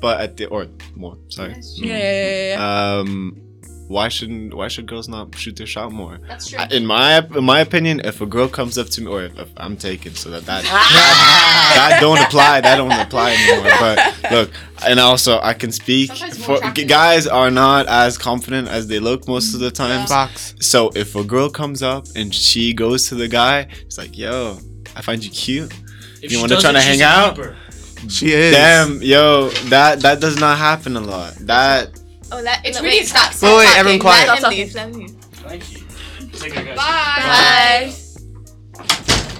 but 0.00 0.20
at 0.20 0.36
the 0.36 0.46
or 0.46 0.66
more 0.94 1.16
sorry, 1.28 1.54
Yeah, 1.76 1.96
yeah, 1.96 2.54
yeah. 2.56 2.98
um, 3.00 3.40
why 3.94 4.08
shouldn't 4.08 4.54
why 4.54 4.68
should 4.68 4.86
girls 4.86 5.08
not 5.08 5.34
shoot 5.36 5.56
their 5.56 5.66
shot 5.66 5.90
more? 5.90 6.18
That's 6.28 6.48
true. 6.48 6.58
I- 6.60 6.68
In 6.78 6.84
my 6.86 7.18
in 7.40 7.44
my 7.44 7.60
opinion, 7.60 8.00
if 8.10 8.20
a 8.20 8.26
girl 8.26 8.48
comes 8.48 8.78
up 8.78 8.88
to 8.94 9.00
me, 9.02 9.08
or 9.14 9.24
if, 9.24 9.36
if 9.38 9.48
I'm 9.56 9.76
taken, 9.76 10.14
so 10.14 10.30
that 10.30 10.44
that 10.46 10.62
that 11.76 11.98
don't 12.00 12.20
apply, 12.20 12.60
that 12.60 12.76
don't 12.76 12.92
apply 12.92 13.32
anymore. 13.34 13.72
But 13.80 13.96
look, 14.30 14.50
and 14.86 15.00
also 15.00 15.40
I 15.40 15.54
can 15.54 15.72
speak 15.72 16.08
Sometimes 16.12 16.44
for 16.44 16.56
attractive. 16.56 16.88
guys 16.88 17.26
are 17.26 17.50
not 17.50 17.86
as 17.88 18.16
confident 18.16 18.68
as 18.68 18.86
they 18.86 19.00
look 19.00 19.26
most 19.26 19.54
of 19.54 19.60
the 19.60 19.70
time. 19.70 20.06
Facts. 20.06 20.54
So 20.60 20.90
if 20.94 21.16
a 21.16 21.24
girl 21.24 21.50
comes 21.50 21.82
up 21.82 22.06
and 22.14 22.34
she 22.34 22.72
goes 22.72 23.08
to 23.08 23.14
the 23.16 23.28
guy, 23.28 23.66
it's 23.86 23.98
like, 23.98 24.16
yo, 24.16 24.58
I 24.96 25.02
find 25.02 25.22
you 25.24 25.30
cute. 25.30 25.72
If 26.22 26.30
You 26.32 26.40
wanna 26.40 26.60
try 26.60 26.72
to 26.72 26.80
hang 26.80 27.02
out? 27.02 27.34
keeper. 27.36 27.56
She 28.08 28.32
is. 28.32 28.54
Damn, 28.54 29.02
yo, 29.02 29.48
that 29.68 30.00
that 30.00 30.20
does 30.20 30.38
not 30.40 30.56
happen 30.58 30.96
a 30.96 31.00
lot. 31.00 31.34
That 31.40 31.99
Oh, 32.32 32.42
that, 32.42 32.60
It's 32.64 32.80
really 32.80 32.98
wait, 32.98 33.06
stop. 33.06 33.32
stop. 33.32 33.58
Wait, 33.58 33.66
wait, 33.66 33.76
everyone 33.78 34.00
quiet. 34.00 34.28
Let 34.28 34.42
him 34.44 34.50
leave, 34.50 34.74
let 34.74 34.86
him 34.88 34.92
leave. 34.94 35.10
Thank 35.10 35.72
you. 35.72 35.86
Take 36.38 36.52
care, 36.52 36.64
guys. 36.64 36.76
Bye. 36.76 37.92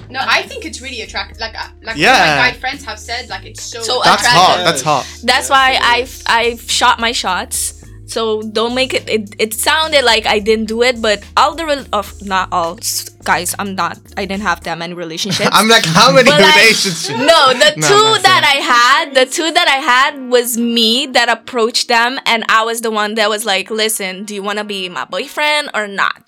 No, 0.09 0.19
I 0.21 0.41
think 0.43 0.65
it's 0.65 0.81
really 0.81 1.01
attractive. 1.01 1.39
Like, 1.39 1.55
uh, 1.55 1.69
like 1.83 1.95
Yeah. 1.95 2.11
my 2.11 2.51
guy 2.51 2.57
friends 2.59 2.83
have 2.83 2.99
said, 2.99 3.29
like 3.29 3.45
it's 3.45 3.63
so. 3.63 3.81
So 3.81 4.01
That's 4.03 4.21
attractive. 4.23 4.41
hot. 4.41 4.65
That's 4.65 4.81
hot. 4.81 5.05
That's 5.23 5.49
why 5.49 5.79
I've 5.81 6.21
I've 6.25 6.69
shot 6.69 6.99
my 6.99 7.13
shots. 7.13 7.80
So 8.11 8.41
don't 8.41 8.75
make 8.75 8.93
it. 8.93 9.07
It, 9.07 9.35
it 9.39 9.53
sounded 9.53 10.03
like 10.03 10.25
I 10.25 10.39
didn't 10.39 10.65
do 10.67 10.81
it, 10.83 11.01
but 11.01 11.23
all 11.37 11.55
the 11.55 11.65
rel- 11.65 11.85
of 11.93 12.07
not 12.33 12.49
all 12.51 12.77
guys. 13.23 13.55
I'm 13.57 13.73
not. 13.75 13.97
I 14.17 14.25
didn't 14.25 14.43
have 14.43 14.59
that 14.65 14.77
many 14.77 14.93
relationships. 14.93 15.49
I'm 15.53 15.69
like, 15.69 15.85
how 15.85 16.11
many 16.11 16.29
But, 16.29 16.41
like, 16.41 16.55
relationships? 16.55 17.09
no, 17.31 17.41
the 17.63 17.71
No, 17.77 17.87
two 17.87 17.93
I'm 17.93 18.11
not 18.19 18.23
that 18.23 18.43
I 18.43 18.57
had, 18.75 19.15
the 19.15 19.25
two 19.37 19.49
that 19.57 19.67
I 19.67 19.79
had 19.93 20.29
was 20.29 20.57
me 20.57 21.05
that 21.15 21.29
approached 21.29 21.87
them, 21.87 22.19
and 22.25 22.43
I 22.49 22.63
was 22.63 22.81
the 22.81 22.91
one 22.91 23.15
that 23.15 23.29
was 23.29 23.45
like, 23.45 23.71
"Listen, 23.71 24.25
do 24.25 24.35
you 24.35 24.43
want 24.43 24.57
to 24.59 24.65
be 24.65 24.89
my 24.89 25.05
boyfriend 25.05 25.69
or 25.73 25.87
not?" 25.87 26.27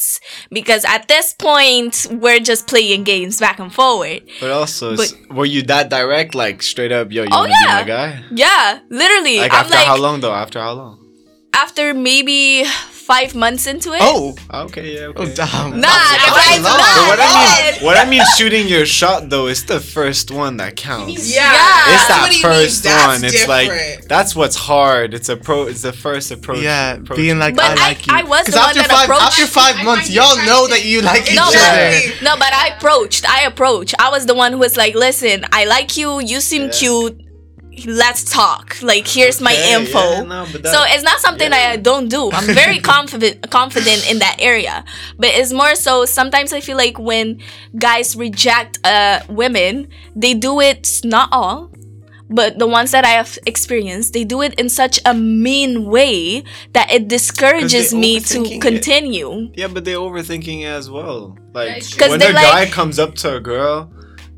Because 0.52 0.86
at 0.86 1.08
this 1.10 1.34
point, 1.34 2.08
we're 2.12 2.40
just 2.40 2.66
playing 2.68 3.04
games 3.04 3.40
back 3.42 3.60
and 3.60 3.74
forward. 3.74 4.24
but 4.40 4.52
also 4.52 4.96
But- 4.96 5.14
were 5.30 5.46
you 5.46 5.64
that 5.64 5.90
direct? 5.90 6.34
Like 6.34 6.64
straight 6.64 6.94
up, 6.94 7.12
yo, 7.12 7.24
you 7.24 7.30
Oh, 7.34 7.42
wanna 7.44 7.54
be 7.60 7.68
my 7.68 7.84
guy? 7.84 8.24
Yeah, 8.32 8.80
literally. 8.90 9.40
Like 9.40 9.52
I'm 9.52 9.66
after 9.68 9.76
like, 9.76 9.88
how 9.88 9.98
long 9.98 10.22
though? 10.22 10.34
After 10.34 10.60
how 10.62 10.72
long? 10.74 11.03
After 11.54 11.94
maybe 11.94 12.64
five 12.66 13.36
months 13.36 13.68
into 13.68 13.92
it. 13.92 14.00
Oh, 14.02 14.34
Okay, 14.50 14.96
yeah. 14.96 15.12
oh, 15.14 15.26
damn. 15.26 15.78
Nah, 15.82 15.88
That's- 15.88 16.28
if 16.28 16.34
that's 16.34 16.48
I 16.48 16.56
a 16.56 16.62
lot. 16.62 16.80
But 16.80 17.08
what 17.10 17.20
I 17.20 17.72
mean, 17.74 17.84
what 17.84 17.98
I 17.98 18.06
mean, 18.06 18.24
shooting 18.38 18.68
your 18.70 18.86
shot 18.86 19.30
though 19.30 19.48
is 19.48 19.66
the 19.66 19.82
first 19.82 20.32
one 20.32 20.56
that 20.58 20.78
counts. 20.78 21.30
Yeah, 21.30 21.52
Yeah. 21.52 21.94
It's 21.94 22.08
that's 22.08 22.08
that 22.08 22.22
what 22.22 22.32
he 22.32 22.36
means. 22.44 22.56
first 22.56 22.84
That's 22.84 23.06
one. 23.22 23.26
It's 23.26 23.48
like 23.48 24.08
that's 24.08 24.36
what's 24.38 24.56
hard. 24.56 25.14
It's 25.14 25.28
a 25.28 25.36
pro. 25.36 25.64
It's 25.68 25.82
the 25.82 25.92
first 25.92 26.32
approach. 26.32 26.62
Yeah, 26.62 26.94
approach. 26.94 27.18
being 27.18 27.40
like, 27.40 27.56
But 27.58 27.66
I 27.66 27.84
I- 27.84 27.88
like 27.90 28.08
you. 28.08 28.14
I 28.16 28.24
was 28.24 28.46
the 28.46 28.52
'Cause 28.54 28.60
one 28.62 28.70
after 28.70 28.82
that 28.84 28.90
five, 28.90 29.04
approached- 29.10 29.24
After 29.24 29.48
five 29.48 29.76
I 29.80 29.84
months, 29.84 30.10
you 30.10 30.22
y'all 30.22 30.38
know 30.46 30.68
that 30.68 30.86
you 30.86 31.02
like 31.02 31.28
each 31.30 31.36
No, 31.36 31.44
other. 31.50 32.02
no, 32.22 32.38
but 32.38 32.54
I 32.54 32.70
approached. 32.78 33.30
I 33.30 33.42
approached. 33.44 33.96
I 34.00 34.10
was 34.10 34.26
the 34.28 34.34
one 34.34 34.54
who 34.54 34.60
was 34.60 34.78
like, 34.78 34.96
"Listen, 34.96 35.46
I 35.52 35.66
like 35.66 35.98
you. 35.98 36.22
You 36.22 36.40
seem 36.40 36.70
cute. 36.70 37.20
Let's 37.86 38.24
talk. 38.32 38.82
Like, 38.82 39.08
here's 39.08 39.42
my 39.42 39.54
info." 39.54 40.00
yeah, 40.00 40.22
no, 40.24 40.46
but 40.52 40.66
so 40.68 40.84
it's 40.88 41.04
not 41.04 41.20
something 41.20 41.50
that 41.50 41.72
I 41.72 41.78
don't 41.78 42.08
do. 42.08 42.30
I'm 42.32 42.54
very 42.54 42.80
confident 42.94 43.50
confident 43.50 44.10
in 44.10 44.20
that 44.20 44.38
area. 44.40 44.86
But 45.18 45.30
it's 45.34 45.52
more 45.52 45.76
so 45.76 46.06
sometimes 46.06 46.54
I 46.54 46.60
feel 46.62 46.78
like 46.78 47.00
when 47.00 47.40
guys 47.78 48.16
reject 48.16 48.80
uh 48.86 49.22
women, 49.28 49.88
they 50.16 50.34
do 50.34 50.60
it 50.62 51.02
not 51.04 51.30
all, 51.32 51.72
but 52.30 52.60
the 52.60 52.68
ones 52.68 52.92
that 52.92 53.06
I 53.06 53.10
have 53.10 53.38
experienced, 53.46 54.14
they 54.14 54.24
do 54.24 54.42
it 54.42 54.54
in 54.60 54.70
such 54.70 55.00
a 55.06 55.14
mean 55.14 55.86
way 55.86 56.44
that 56.74 56.92
it 56.92 57.08
discourages 57.08 57.94
me 57.94 58.20
to 58.20 58.40
overthinking 58.40 58.56
it. 58.58 58.62
continue. 58.62 59.52
Yeah, 59.56 59.68
but 59.68 59.84
they're 59.86 59.98
overthinking 59.98 60.62
it 60.62 60.66
as 60.66 60.90
well. 60.90 61.38
Like 61.54 61.78
it's 61.78 61.90
true. 61.90 62.00
'Cause 62.00 62.12
when 62.12 62.22
a 62.22 62.34
guy 62.34 62.66
comes 62.70 63.00
up 63.00 63.16
to 63.16 63.36
a 63.36 63.40
girl 63.40 63.92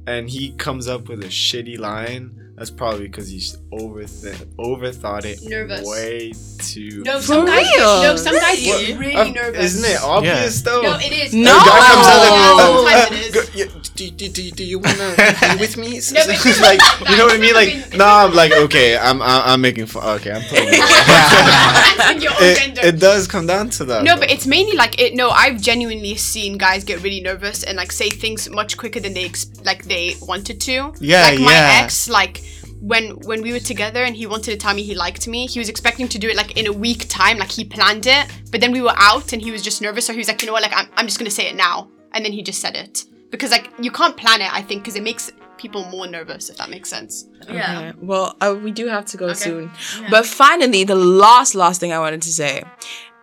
and 0.07 0.29
he 0.29 0.51
comes 0.53 0.87
up 0.87 1.07
with 1.09 1.21
a 1.23 1.27
shitty 1.27 1.77
line, 1.79 2.31
that's 2.55 2.69
probably 2.71 3.07
because 3.07 3.27
he's 3.27 3.57
overth- 3.73 4.45
overthought 4.57 5.25
it 5.25 5.43
Nervous. 5.43 5.85
way 5.85 6.31
too. 6.59 7.03
No, 7.05 7.19
some 7.19 7.45
For 7.45 7.51
guys. 7.51 7.67
real? 7.75 8.01
No, 8.01 8.15
some 8.15 8.35
guys 8.35 8.65
What? 8.65 8.85
get 8.85 8.97
really 8.97 9.13
Uh, 9.15 9.23
nervous. 9.25 9.75
Isn't 9.75 9.91
it 9.91 10.01
obvious 10.01 10.61
though? 10.61 10.81
No, 10.81 10.93
it 10.97 11.11
is. 11.11 11.33
No. 11.33 11.51
A 11.57 11.59
guy 11.59 11.79
comes 11.79 12.07
out 12.07 12.23
and 12.23 12.35
Yeah, 12.35 12.53
uh, 12.55 12.57
sometimes 12.57 13.11
uh, 13.11 13.13
it 13.13 13.75
is. 13.83 13.89
do, 13.89 14.09
do, 14.11 14.29
do, 14.29 14.51
do 14.51 14.63
you 14.63 14.79
wanna 14.79 15.15
be 15.17 15.59
with 15.59 15.75
me? 15.77 15.99
No, 16.13 16.21
but 16.27 16.45
it's 16.45 16.61
like 16.61 16.79
you 17.09 17.17
know 17.17 17.25
what 17.25 17.35
I 17.35 17.37
mean? 17.39 17.53
Like 17.53 17.89
been- 17.89 17.99
no, 17.99 18.05
I'm 18.05 18.33
like 18.33 18.51
okay, 18.53 18.97
I'm 18.97 19.21
I'm, 19.21 19.41
I'm 19.45 19.61
making 19.61 19.87
fun. 19.87 20.03
Okay, 20.19 20.31
I'm 20.31 20.41
totally. 20.43 20.77
Answering 20.79 22.21
your 22.23 22.31
own 22.31 22.37
it, 22.39 22.77
it 22.95 22.99
does 22.99 23.27
come 23.27 23.47
down 23.47 23.69
to 23.71 23.85
that. 23.85 24.03
No, 24.03 24.13
though. 24.15 24.21
but 24.21 24.31
it's 24.31 24.47
mainly 24.47 24.77
like 24.77 24.99
it. 25.01 25.13
No, 25.13 25.29
I've 25.29 25.59
genuinely 25.61 26.15
seen 26.15 26.57
guys 26.57 26.83
get 26.85 27.01
really 27.03 27.19
nervous 27.21 27.63
and 27.63 27.75
like 27.77 27.91
say 27.91 28.09
things 28.09 28.49
much 28.49 28.77
quicker 28.77 28.99
than 29.01 29.13
they 29.13 29.25
ex- 29.25 29.47
like 29.65 29.83
they 29.85 30.15
wanted 30.21 30.61
to. 30.61 30.93
Yeah, 30.99 31.21
like 31.23 31.39
my 31.39 31.53
ex, 31.83 32.07
like 32.07 32.41
when 32.85 33.03
when 33.29 33.41
we 33.41 33.51
were 33.51 33.59
together 33.59 34.03
and 34.03 34.15
he 34.15 34.27
wanted 34.27 34.51
to 34.51 34.57
tell 34.57 34.73
me 34.75 34.83
he 34.83 34.93
liked 34.93 35.27
me, 35.27 35.47
he 35.47 35.59
was 35.59 35.69
expecting 35.69 36.07
to 36.07 36.19
do 36.19 36.29
it 36.29 36.35
like 36.35 36.55
in 36.57 36.67
a 36.67 36.71
week 36.73 37.07
time, 37.09 37.37
like 37.39 37.51
he 37.51 37.65
planned 37.65 38.05
it. 38.05 38.27
But 38.51 38.61
then 38.61 38.71
we 38.71 38.81
were 38.81 38.93
out 38.95 39.33
and 39.33 39.41
he 39.41 39.51
was 39.51 39.61
just 39.63 39.81
nervous, 39.81 40.05
so 40.05 40.13
he 40.13 40.19
was 40.19 40.27
like, 40.27 40.41
you 40.41 40.47
know 40.47 40.53
what, 40.53 40.61
like 40.61 40.73
I'm, 40.75 40.87
I'm 40.95 41.07
just 41.07 41.17
gonna 41.17 41.31
say 41.31 41.47
it 41.49 41.55
now, 41.55 41.89
and 42.13 42.23
then 42.23 42.31
he 42.31 42.43
just 42.43 42.61
said 42.61 42.75
it. 42.75 43.05
Because 43.31 43.51
like 43.51 43.71
you 43.79 43.91
can't 43.91 44.15
plan 44.15 44.39
it, 44.41 44.53
I 44.53 44.61
think, 44.61 44.83
because 44.83 44.95
it 44.95 45.03
makes 45.03 45.31
people 45.57 45.85
more 45.85 46.05
nervous 46.05 46.49
if 46.49 46.57
that 46.57 46.69
makes 46.69 46.89
sense. 46.89 47.27
Okay, 47.43 47.53
Well, 48.01 48.35
uh, 48.41 48.55
we 48.61 48.71
do 48.71 48.87
have 48.87 49.05
to 49.05 49.17
go 49.17 49.33
soon. 49.33 49.71
But 50.11 50.25
finally, 50.25 50.83
the 50.83 50.95
last 50.95 51.55
last 51.55 51.79
thing 51.79 51.91
I 51.91 51.99
wanted 51.99 52.21
to 52.23 52.31
say, 52.31 52.63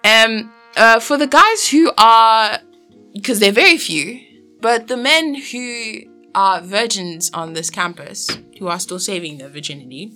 um, 0.04 0.52
uh, 0.76 0.98
for 0.98 1.16
the 1.16 1.26
guys 1.28 1.68
who 1.68 1.92
are, 1.98 2.58
because 3.14 3.38
they're 3.38 3.52
very 3.52 3.78
few, 3.78 4.20
but 4.60 4.88
the 4.88 4.96
men 4.96 5.34
who 5.34 6.11
are 6.34 6.60
virgins 6.60 7.30
on 7.34 7.52
this 7.52 7.70
campus 7.70 8.28
who 8.58 8.68
are 8.68 8.78
still 8.78 8.98
saving 8.98 9.38
their 9.38 9.48
virginity, 9.48 10.12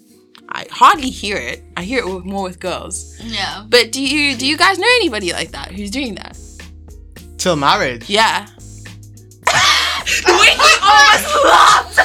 I 0.48 0.66
hardly 0.70 1.10
hear 1.10 1.36
it. 1.36 1.64
I 1.76 1.82
hear 1.82 2.00
it 2.06 2.24
more 2.24 2.44
with 2.44 2.60
girls. 2.60 3.18
Yeah. 3.22 3.64
But 3.68 3.92
do 3.92 4.00
you 4.02 4.36
do 4.36 4.46
you 4.46 4.56
guys 4.56 4.78
know 4.78 4.86
anybody 4.96 5.32
like 5.32 5.50
that 5.52 5.72
who's 5.72 5.90
doing 5.90 6.14
that? 6.16 6.38
Till 7.38 7.56
marriage. 7.56 8.08
Yeah. 8.08 8.46
Wait, 9.46 10.56
he 10.56 10.72
almost 10.82 11.44
laughed. 11.44 11.98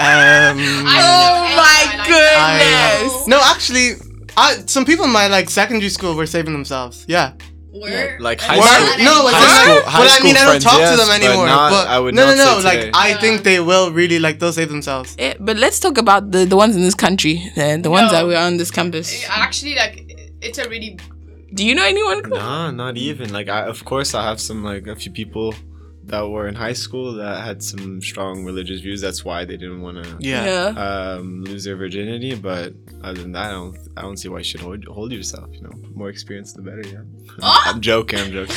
Um, 0.00 0.58
Oh 0.86 1.54
my 1.56 1.82
I, 2.06 3.00
goodness. 3.02 3.26
no, 3.26 3.40
actually, 3.42 3.94
I, 4.36 4.54
some 4.66 4.84
people 4.84 5.04
in 5.04 5.10
my 5.12 5.26
like 5.28 5.50
secondary 5.50 5.90
school 5.90 6.14
were 6.14 6.26
saving 6.26 6.52
themselves. 6.52 7.04
Yeah. 7.08 7.32
Like 8.20 8.40
high 8.40 8.58
Well, 8.58 8.86
school. 8.92 9.04
no, 9.04 9.28
it's 9.28 9.36
high 9.36 9.64
school- 9.64 9.90
high 9.90 9.98
but 10.04 10.20
I 10.20 10.24
mean, 10.24 10.36
I 10.36 10.44
don't 10.44 10.60
talk 10.62 10.74
friends, 10.76 10.90
to 10.92 10.96
them 10.96 11.08
yes, 11.08 11.18
but 11.20 11.24
anymore. 11.26 11.46
not- 11.46 11.70
but 11.70 11.86
I 11.88 11.98
would 11.98 12.14
no, 12.14 12.26
not 12.26 12.36
no, 12.36 12.44
no. 12.44 12.58
say 12.60 12.64
Like 12.64 12.78
today. 12.80 12.90
I 12.94 13.14
think 13.14 13.42
they 13.44 13.60
will 13.60 13.92
really 13.92 14.18
like 14.18 14.38
they'll 14.40 14.52
save 14.52 14.68
themselves. 14.68 15.16
But 15.40 15.56
let's 15.58 15.78
talk 15.80 15.96
about 15.98 16.30
the, 16.32 16.44
the 16.44 16.56
ones 16.56 16.74
in 16.76 16.82
this 16.82 16.94
country, 16.94 17.34
the, 17.56 17.78
the 17.82 17.90
ones 17.90 18.10
No. 18.10 18.18
that 18.18 18.26
were 18.26 18.36
on 18.36 18.56
this 18.56 18.70
campus. 18.70 19.24
Actually, 19.28 19.74
like 19.76 19.94
it's 20.40 20.58
a 20.58 20.68
really 20.68 20.98
Do 21.54 21.64
you 21.64 21.74
know 21.74 21.84
anyone? 21.84 22.20
Nah, 22.28 22.70
not 22.70 22.96
even. 22.98 23.32
Like, 23.32 23.48
I, 23.48 23.60
of 23.62 23.84
course, 23.84 24.14
I 24.14 24.22
have 24.22 24.38
some 24.40 24.62
like 24.62 24.86
a 24.86 24.94
few 24.94 25.10
people 25.10 25.54
that 26.08 26.26
were 26.28 26.48
in 26.48 26.54
high 26.54 26.72
school 26.72 27.12
that 27.14 27.44
had 27.44 27.62
some 27.62 28.00
strong 28.02 28.44
religious 28.44 28.80
views. 28.80 29.00
That's 29.00 29.24
why 29.24 29.44
they 29.44 29.56
didn't 29.56 29.82
want 29.82 30.02
to 30.02 30.16
Yeah. 30.20 30.72
um, 30.86 31.44
lose 31.44 31.64
their 31.64 31.76
virginity. 31.76 32.34
But 32.34 32.72
other 33.02 33.20
than 33.22 33.32
that, 33.32 33.46
I 33.46 33.50
don't, 33.52 33.76
I 33.96 34.00
don't 34.02 34.16
see 34.16 34.28
why 34.28 34.38
you 34.38 34.44
should 34.44 34.60
hold, 34.60 34.84
hold 34.86 35.12
yourself. 35.12 35.48
You 35.52 35.62
know, 35.62 35.72
more 35.94 36.08
experience, 36.08 36.52
the 36.52 36.62
better. 36.62 36.82
Yeah. 36.86 37.02
I'm 37.42 37.80
joking. 37.80 38.18
I'm 38.20 38.32
joking. 38.32 38.56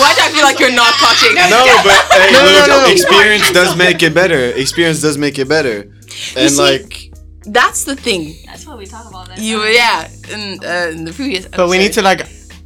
Why 0.00 0.10
do 0.14 0.20
I 0.26 0.30
feel 0.32 0.44
like 0.44 0.58
you're 0.58 0.72
not 0.74 0.94
touching? 0.94 1.34
no, 1.34 1.64
but 1.84 2.00
hey, 2.12 2.32
No, 2.32 2.40
no, 2.44 2.52
look, 2.58 2.68
no, 2.68 2.86
no. 2.86 2.92
experience 2.92 3.50
does 3.52 3.76
make 3.76 4.02
it 4.02 4.14
better. 4.14 4.38
Experience 4.56 5.00
does 5.02 5.18
make 5.18 5.38
it 5.38 5.48
better. 5.48 5.90
And 6.36 6.50
see, 6.50 6.56
like, 6.58 7.12
That's 7.46 7.84
the 7.84 7.96
thing. 7.96 8.36
That's 8.46 8.66
what 8.66 8.78
we 8.78 8.86
talk 8.86 9.08
about. 9.08 9.28
That 9.28 9.38
You 9.38 9.62
yeah, 9.64 10.08
in, 10.32 10.64
uh, 10.64 10.90
in 10.96 11.04
the 11.04 11.12
previous. 11.12 11.46
But 11.48 11.68
we 11.68 11.78
need 11.78 11.92
to 11.94 12.02
like. 12.02 12.20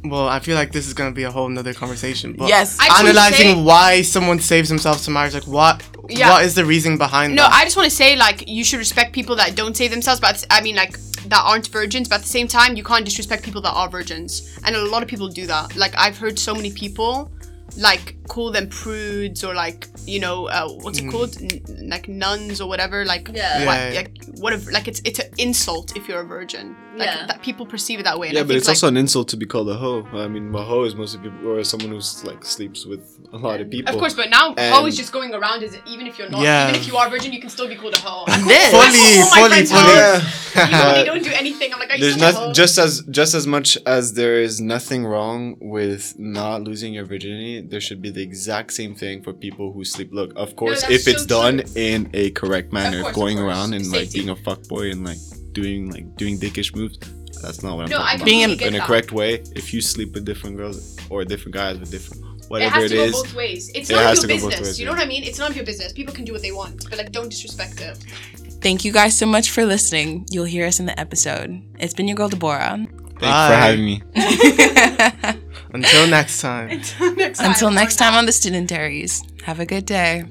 Well, 0.09 0.27
I 0.27 0.39
feel 0.39 0.55
like 0.55 0.71
this 0.71 0.87
is 0.87 0.93
gonna 0.93 1.11
be 1.11 1.23
a 1.23 1.31
whole 1.31 1.49
nother 1.49 1.73
conversation. 1.73 2.33
But 2.37 2.47
Yes. 2.49 2.77
I 2.79 2.99
analyzing 3.01 3.55
say- 3.55 3.61
why 3.61 4.01
someone 4.01 4.39
saves 4.39 4.69
themselves 4.69 5.03
to 5.05 5.11
marriage, 5.11 5.33
like 5.33 5.47
what, 5.47 5.81
Yeah. 6.09 6.29
what 6.31 6.45
is 6.45 6.53
the 6.55 6.65
reason 6.65 6.97
behind 6.97 7.31
that? 7.33 7.35
No, 7.35 7.43
that? 7.43 7.53
I 7.53 7.63
just 7.63 7.75
want 7.77 7.89
to 7.89 7.95
say 7.95 8.15
like 8.15 8.47
you 8.47 8.63
should 8.63 8.79
respect 8.79 9.13
people 9.13 9.35
that 9.37 9.55
don't 9.55 9.75
save 9.75 9.91
themselves, 9.91 10.19
but 10.19 10.45
I 10.49 10.61
mean 10.61 10.75
like 10.75 10.97
that 11.27 11.41
aren't 11.43 11.67
virgins. 11.69 12.07
But 12.07 12.15
at 12.17 12.21
the 12.23 12.29
same 12.29 12.47
time, 12.47 12.75
you 12.77 12.83
can't 12.83 13.03
disrespect 13.05 13.43
people 13.43 13.61
that 13.61 13.71
are 13.73 13.89
virgins, 13.89 14.31
and 14.63 14.75
a 14.75 14.83
lot 14.85 15.01
of 15.03 15.09
people 15.09 15.27
do 15.27 15.47
that. 15.47 15.75
Like 15.75 15.93
I've 15.97 16.17
heard 16.17 16.37
so 16.37 16.53
many 16.53 16.71
people 16.71 17.31
like 17.77 18.15
call 18.27 18.51
them 18.51 18.67
prudes 18.69 19.43
or 19.43 19.53
like 19.55 19.87
you 20.05 20.19
know 20.19 20.47
uh, 20.47 20.67
what's 20.83 20.99
it 20.99 21.09
called 21.09 21.35
N- 21.41 21.89
like 21.89 22.07
nuns 22.07 22.61
or 22.61 22.69
whatever 22.69 23.03
like 23.05 23.27
Yeah. 23.33 23.65
what, 23.65 23.75
Yeah, 23.75 23.89
yeah. 23.89 23.95
like 24.01 24.11
whatever 24.37 24.71
like 24.71 24.87
it's 24.87 25.01
it's 25.03 25.19
an 25.19 25.29
insult 25.39 25.97
if 25.97 26.07
you're 26.07 26.21
a 26.21 26.25
virgin 26.25 26.75
like 26.97 27.07
Yeah. 27.07 27.25
that 27.27 27.41
people 27.41 27.65
perceive 27.65 27.99
it 27.99 28.03
that 28.03 28.17
way 28.19 28.27
and 28.27 28.35
yeah, 28.35 28.41
I 28.41 28.43
but 28.43 28.49
think, 28.49 28.57
it's 28.59 28.67
like, 28.67 28.75
also 28.75 28.87
an 28.87 28.97
insult 28.97 29.27
to 29.29 29.37
be 29.37 29.45
called 29.45 29.69
a 29.69 29.75
hoe. 29.75 30.07
I 30.13 30.27
mean, 30.27 30.53
a 30.55 30.63
hoe 30.63 30.83
is 30.83 30.95
mostly 30.95 31.19
people 31.21 31.49
or 31.49 31.63
someone 31.63 31.89
who's 31.91 32.23
like 32.23 32.43
sleeps 32.45 32.85
with 32.85 33.03
a 33.33 33.37
lot 33.37 33.59
of 33.61 33.69
people. 33.69 33.93
of 33.93 33.99
course 33.99 34.13
but 34.13 34.29
now 34.29 34.53
And- 34.57 34.73
hoe 34.75 34.85
is 34.85 34.95
just 34.95 35.11
going 35.11 35.33
around 35.33 35.63
is 35.63 35.77
even 35.87 36.07
if 36.07 36.17
you're 36.17 36.29
not 36.29 36.41
Yeah. 36.41 36.69
even 36.69 36.79
if 36.79 36.87
you 36.87 36.95
are 36.97 37.09
virgin 37.09 37.33
you 37.33 37.41
can 37.41 37.49
still 37.49 37.67
be 37.67 37.75
called 37.75 37.95
a 37.95 37.99
hoe 37.99 38.25
This. 38.27 38.71
fully, 38.71 39.43
all 39.43 39.49
fully, 39.49 39.65
fully. 39.65 39.93
Yeah. 39.93 40.21
you 40.55 40.93
really 40.93 41.05
don't 41.11 41.23
do 41.23 41.31
anything 41.33 41.73
I'm 41.73 41.79
like 41.79 41.93
are 41.93 41.97
there's 41.99 42.13
still 42.15 42.47
not 42.47 42.55
just 42.55 42.77
as 42.77 43.01
just 43.09 43.33
as 43.33 43.45
much 43.45 43.77
as 43.85 44.13
there 44.13 44.39
is 44.41 44.61
nothing 44.61 45.05
wrong 45.05 45.57
with 45.59 46.13
not 46.17 46.63
losing 46.63 46.93
your 46.93 47.05
virginity 47.05 47.61
there 47.61 47.81
should 47.81 48.01
be 48.01 48.09
the 48.09 48.21
exact 48.23 48.71
same 48.73 48.95
thing 48.95 49.21
for 49.21 49.33
people 49.33 49.71
who 49.73 49.83
sleep 49.83 50.09
look 50.13 50.31
of 50.35 50.55
course 50.55 50.81
that's 50.81 50.93
if 50.93 51.07
it's 51.07 51.23
so 51.23 51.27
done 51.27 51.63
in 51.75 52.09
a 52.13 52.31
correct 52.31 52.71
manner 52.71 53.01
course, 53.01 53.15
going 53.15 53.37
course. 53.37 53.47
around 53.49 53.73
and 53.73 53.91
like 53.91 54.11
being 54.13 54.29
a 54.29 54.35
fuckboy 54.35 54.91
and 54.91 55.03
like 55.03 55.17
doing 55.61 55.89
like 55.95 56.05
doing 56.21 56.35
dickish 56.45 56.69
moves 56.75 56.97
that's 57.43 57.61
not 57.63 57.75
what 57.77 57.83
i'm 57.85 57.89
no 57.95 57.97
I 57.97 58.01
talking 58.01 58.15
about 58.17 58.25
Being 58.31 58.41
in- 58.45 58.49
completely 58.51 58.77
in 58.77 58.83
a 58.83 58.85
correct 58.89 59.11
way 59.19 59.29
if 59.61 59.65
you 59.73 59.79
sleep 59.93 60.09
with 60.15 60.23
different 60.31 60.55
girls 60.61 60.77
or 61.09 61.17
different 61.33 61.53
guys 61.61 61.75
with 61.81 61.91
different 61.97 62.21
It 62.45 62.49
whatever 62.51 62.75
has 62.75 62.83
it 62.85 62.89
to 62.89 62.95
go 63.01 63.03
is 63.09 63.13
both 63.19 63.33
ways. 63.41 63.63
It's 63.77 63.89
It 63.89 63.93
none 63.95 64.03
has 64.09 64.19
to 64.21 64.27
your 64.27 64.37
go 64.37 64.43
both 64.43 64.51
business. 64.51 64.67
ways, 64.69 64.79
you 64.79 64.85
know 64.85 64.91
yeah. 64.93 64.97
what 64.99 65.05
I 65.07 65.13
mean? 65.13 65.23
It's 65.29 65.39
not 65.43 65.51
your 65.57 65.65
business. 65.71 65.89
People 65.99 66.13
can 66.17 66.25
do 66.29 66.33
what 66.35 66.43
they 66.45 66.51
want, 66.61 66.75
but 66.89 66.97
like 67.01 67.11
don't 67.17 67.29
disrespect 67.35 67.75
it. 67.89 67.95
Thank 68.65 68.85
you 68.85 68.91
guys 68.99 69.13
so 69.21 69.25
much 69.35 69.47
for 69.55 69.63
listening. 69.65 70.09
You'll 70.31 70.51
hear 70.55 70.65
us 70.71 70.77
in 70.81 70.85
the 70.91 70.97
episode. 71.05 71.49
It's 71.83 71.95
been 71.97 72.07
your 72.07 72.17
girl 72.21 72.29
Deborah. 72.29 72.77
thank 72.77 72.89
you 73.21 73.27
Bye. 73.33 73.49
for 73.49 73.57
having 73.65 73.85
me 73.91 73.95
Until 75.77 76.07
next 76.07 76.39
time. 76.41 76.67
next 77.23 77.39
Until 77.41 77.71
next 77.71 77.95
time 77.97 78.13
on 78.13 78.25
the 78.29 78.31
Student 78.31 78.69
Diaries. 78.69 79.21
Have 79.43 79.59
a 79.59 79.65
good 79.65 79.85
day. 79.85 80.25